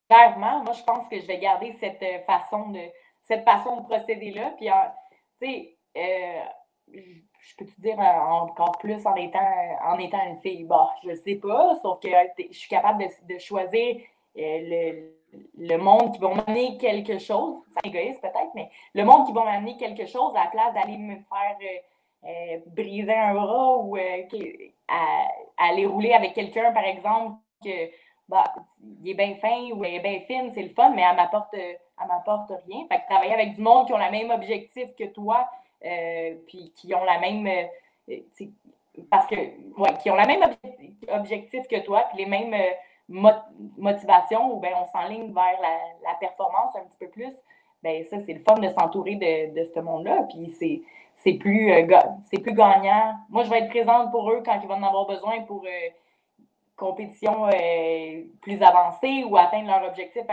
clairement. 0.10 0.64
Moi, 0.64 0.74
je 0.74 0.84
pense 0.84 1.08
que 1.08 1.20
je 1.20 1.26
vais 1.26 1.38
garder 1.38 1.74
cette 1.80 2.02
euh, 2.04 2.20
façon 2.26 2.70
de 2.70 2.82
cette 3.24 3.44
façon 3.44 3.78
de 3.78 3.86
procéder-là. 3.86 4.54
Puis, 4.58 4.68
tu 5.42 5.48
sais, 5.48 5.78
euh, 5.98 6.44
je 7.42 7.56
peux 7.58 7.66
te 7.66 7.82
dire 7.82 8.00
encore 8.00 8.78
plus 8.80 9.06
en 9.06 9.16
étant, 9.16 9.40
en 9.86 10.00
étant 10.00 10.26
une 10.26 10.40
fille? 10.40 10.64
Bon, 10.64 10.88
je 11.04 11.10
ne 11.10 11.16
sais 11.16 11.36
pas, 11.36 11.76
sauf 11.82 12.00
que 12.00 12.08
je 12.08 12.58
suis 12.58 12.70
capable 12.70 13.06
de, 13.28 13.38
choisir 13.38 13.98
le, 14.34 15.12
le, 15.58 15.78
monde 15.78 16.14
qui 16.14 16.20
va 16.20 16.34
m'amener 16.36 16.78
quelque 16.78 17.20
chose. 17.20 17.62
C'est 17.74 17.90
égoïste 17.90 18.22
peut-être, 18.22 18.52
mais 18.56 18.70
le 18.94 19.04
monde 19.04 19.26
qui 19.28 19.34
va 19.34 19.44
m'amener 19.44 19.76
quelque 19.76 20.06
chose 20.06 20.34
à 20.36 20.46
la 20.46 20.50
place 20.50 20.74
d'aller 20.74 20.98
me 20.98 21.16
faire 21.16 21.58
euh, 22.26 22.58
briser 22.66 23.14
un 23.14 23.36
bras 23.36 23.78
ou 23.78 23.96
euh, 23.96 24.24
aller 25.58 25.86
rouler 25.86 26.14
avec 26.14 26.34
quelqu'un, 26.34 26.72
par 26.74 26.84
exemple, 26.84 27.38
que 27.64 27.90
bah, 28.30 28.54
il 29.02 29.10
est 29.10 29.14
bien 29.14 29.36
fin 29.36 29.70
ou 29.74 29.84
elle 29.84 29.96
est 29.96 30.00
bien 30.00 30.20
fine, 30.22 30.52
c'est 30.54 30.64
le 30.64 30.70
fun, 30.70 30.90
mais 30.90 31.04
elle 31.10 31.16
m'apporte, 31.16 31.56
m'apporte 32.08 32.52
rien. 32.68 32.86
Fait 32.90 33.00
que 33.00 33.06
travailler 33.10 33.34
avec 33.34 33.56
du 33.56 33.62
monde 33.62 33.88
qui 33.88 33.94
ont 33.94 33.98
le 33.98 34.12
même 34.12 34.32
objectif 34.32 34.96
que 34.96 35.06
toi, 35.06 35.48
euh, 35.86 36.36
puis 36.48 36.72
qui 36.76 36.94
ont 36.94 37.04
la 37.04 37.20
même. 37.20 37.48
parce 39.10 39.28
que, 39.28 39.36
qui 40.02 40.10
ont 40.10 40.16
la 40.16 40.28
même 40.28 40.44
objectif 41.10 41.68
que 41.68 41.80
toi, 41.86 42.06
puis 42.10 42.24
les 42.24 42.30
mêmes 42.30 42.56
motivations, 43.78 44.54
ou 44.54 44.60
bien 44.60 44.72
on 44.82 44.88
s'enligne 44.88 45.34
vers 45.34 45.60
la, 45.62 46.14
performance 46.20 46.76
un 46.76 46.86
petit 46.86 46.98
peu 47.00 47.08
plus, 47.08 47.34
ben 47.84 48.04
ça, 48.06 48.20
c'est 48.20 48.34
le 48.34 48.42
fun 48.42 48.56
de 48.56 48.68
s'entourer 48.70 49.16
de, 49.16 49.54
de 49.54 49.72
ce 49.74 49.80
monde-là. 49.80 50.24
Puis 50.30 50.48
c'est 50.60 50.82
c'est 51.18 51.34
plus, 51.34 51.72
euh, 51.72 51.86
c'est 52.26 52.40
plus 52.40 52.54
gagnant. 52.54 53.16
Moi, 53.30 53.44
je 53.44 53.50
vais 53.50 53.60
être 53.60 53.70
présente 53.70 54.12
pour 54.12 54.32
eux 54.32 54.42
quand 54.46 54.60
ils 54.62 54.68
vont 54.68 54.76
en 54.76 54.84
avoir 54.84 55.08
besoin 55.08 55.42
pour 55.42 55.64
euh, 55.66 55.90
compétition 56.78 57.48
euh, 57.48 58.24
plus 58.42 58.62
avancée 58.62 59.24
ou 59.26 59.36
atteindre 59.38 59.68
leur 59.68 59.90
objectif. 59.90 60.24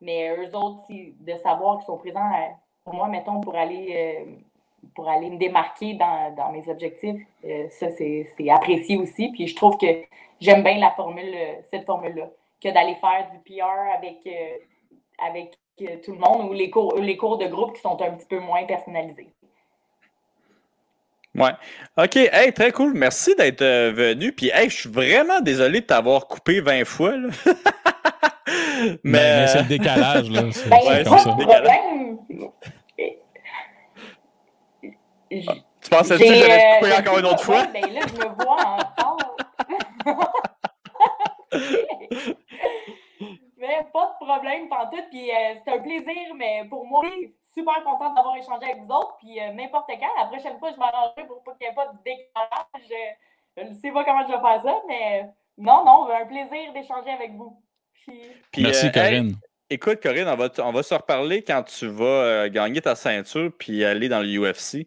mais 0.00 0.34
eux 0.36 0.54
autres, 0.56 0.86
de 0.88 1.36
savoir 1.36 1.78
qu'ils 1.78 1.86
sont 1.86 1.98
présents 1.98 2.30
pour 2.84 2.94
moi, 2.94 3.08
mettons, 3.08 3.40
pour 3.40 3.54
aller, 3.54 4.26
pour 4.94 5.08
aller 5.08 5.28
me 5.28 5.36
démarquer 5.36 5.94
dans, 5.94 6.52
mes 6.52 6.66
objectifs, 6.68 7.20
ça, 7.70 7.90
c'est 7.90 8.50
apprécié 8.50 8.96
aussi. 8.96 9.30
Puis 9.32 9.48
je 9.48 9.54
trouve 9.54 9.76
que 9.76 9.86
j'aime 10.40 10.62
bien 10.62 10.78
la 10.78 10.92
formule, 10.92 11.36
cette 11.70 11.84
formule-là, 11.84 12.30
que 12.62 12.70
d'aller 12.70 12.94
faire 12.94 13.28
du 13.32 13.38
PR 13.40 13.94
avec, 13.94 14.26
avec 15.18 15.58
tout 16.02 16.12
le 16.12 16.18
monde 16.18 16.48
ou 16.48 16.54
les 16.54 16.70
cours, 16.70 16.96
les 16.96 17.16
cours 17.18 17.36
de 17.36 17.46
groupe 17.46 17.74
qui 17.74 17.82
sont 17.82 18.00
un 18.00 18.12
petit 18.12 18.26
peu 18.26 18.38
moins 18.38 18.64
personnalisés. 18.64 19.28
Ouais. 21.34 21.52
OK. 21.96 22.16
Hey, 22.16 22.52
très 22.52 22.72
cool. 22.72 22.92
Merci 22.94 23.34
d'être 23.36 23.62
euh, 23.62 23.92
venu. 23.92 24.32
Puis, 24.32 24.50
hey, 24.52 24.68
je 24.68 24.80
suis 24.80 24.90
vraiment 24.90 25.40
désolé 25.40 25.80
de 25.80 25.86
t'avoir 25.86 26.26
coupé 26.26 26.60
20 26.60 26.84
fois. 26.84 27.16
Là. 27.16 27.28
mais, 29.04 29.46
c'est 29.46 29.62
le 29.62 29.68
décalage. 29.68 30.28
Là. 30.30 30.42
C'est 30.52 30.68
ben, 30.68 31.04
comme 31.04 31.18
ça. 31.18 31.30
Problème. 31.30 32.18
Ah, 35.46 35.54
tu 35.80 35.90
pensais 35.90 36.18
que 36.18 36.24
j'allais 36.24 36.58
te 36.58 36.80
couper 36.80 36.92
encore 36.98 37.20
une 37.20 37.26
autre 37.26 37.44
fois? 37.44 37.64
Ben 37.72 37.88
là, 37.92 38.00
je 38.08 38.14
me 38.14 38.24
vois 38.34 38.56
encore. 38.56 39.36
mais 43.56 43.86
pas 43.92 44.06
de 44.06 44.14
problème, 44.24 44.68
tout. 44.68 45.04
Puis, 45.10 45.30
euh, 45.30 45.54
c'est 45.64 45.72
un 45.72 45.78
plaisir, 45.78 46.34
mais 46.36 46.64
pour 46.68 46.84
moi, 46.84 47.04
super 47.54 47.82
contente 47.84 48.14
d'avoir 48.14 48.36
échangé 48.36 48.64
avec 48.64 48.82
vous 48.82 48.92
autres. 48.92 49.16
Puis 49.18 49.40
euh, 49.40 49.52
n'importe 49.52 49.88
quand, 49.88 50.20
la 50.20 50.26
prochaine 50.26 50.58
fois, 50.58 50.70
je 50.72 50.78
m'arrangerai 50.78 51.26
pour 51.26 51.42
qu'il 51.56 51.66
n'y 51.66 51.72
ait 51.72 51.74
pas 51.74 51.86
de 51.86 51.98
décalage. 52.04 53.16
Je 53.56 53.62
ne 53.62 53.74
sais 53.74 53.90
pas 53.90 54.04
comment 54.04 54.26
je 54.26 54.32
vais 54.32 54.40
faire 54.40 54.62
ça, 54.62 54.82
mais 54.88 55.26
non, 55.58 55.84
non, 55.84 56.08
un 56.10 56.26
plaisir 56.26 56.72
d'échanger 56.72 57.10
avec 57.10 57.32
vous. 57.32 57.60
Merci, 58.56 58.86
euh, 58.86 58.90
Corinne. 58.90 59.34
écoute, 59.68 60.00
Corinne, 60.02 60.28
on 60.28 60.36
va, 60.36 60.48
on 60.58 60.72
va 60.72 60.82
se 60.82 60.94
reparler 60.94 61.42
quand 61.42 61.62
tu 61.64 61.86
vas 61.86 62.04
euh, 62.04 62.48
gagner 62.48 62.80
ta 62.80 62.94
ceinture 62.94 63.52
puis 63.58 63.84
aller 63.84 64.08
dans 64.08 64.20
le 64.20 64.28
UFC. 64.28 64.86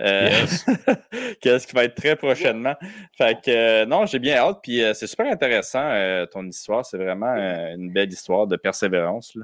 Euh, 0.00 0.30
Qu'est-ce 1.40 1.66
qui 1.66 1.74
va 1.74 1.84
être 1.84 1.94
très 1.94 2.16
prochainement? 2.16 2.74
Fait 3.16 3.34
que 3.40 3.50
euh, 3.50 3.86
non, 3.86 4.06
j'ai 4.06 4.18
bien 4.18 4.36
hâte. 4.36 4.60
Puis 4.62 4.82
euh, 4.82 4.94
c'est 4.94 5.06
super 5.06 5.26
intéressant 5.26 6.26
ton 6.32 6.46
histoire. 6.46 6.84
C'est 6.84 6.98
vraiment 6.98 7.34
une 7.34 7.92
belle 7.92 8.12
histoire 8.12 8.46
de 8.46 8.56
persévérance. 8.56 9.36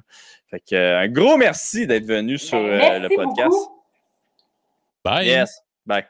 Fait 0.51 0.61
que 0.61 0.97
un 0.97 1.09
gros 1.09 1.37
merci 1.37 1.87
d'être 1.87 2.07
venu 2.07 2.39
sur 2.39 2.61
le 2.61 3.09
podcast. 3.15 3.51
Beaucoup. 3.51 3.83
Bye. 5.05 5.27
Yes. 5.27 5.63
Bye. 5.87 6.05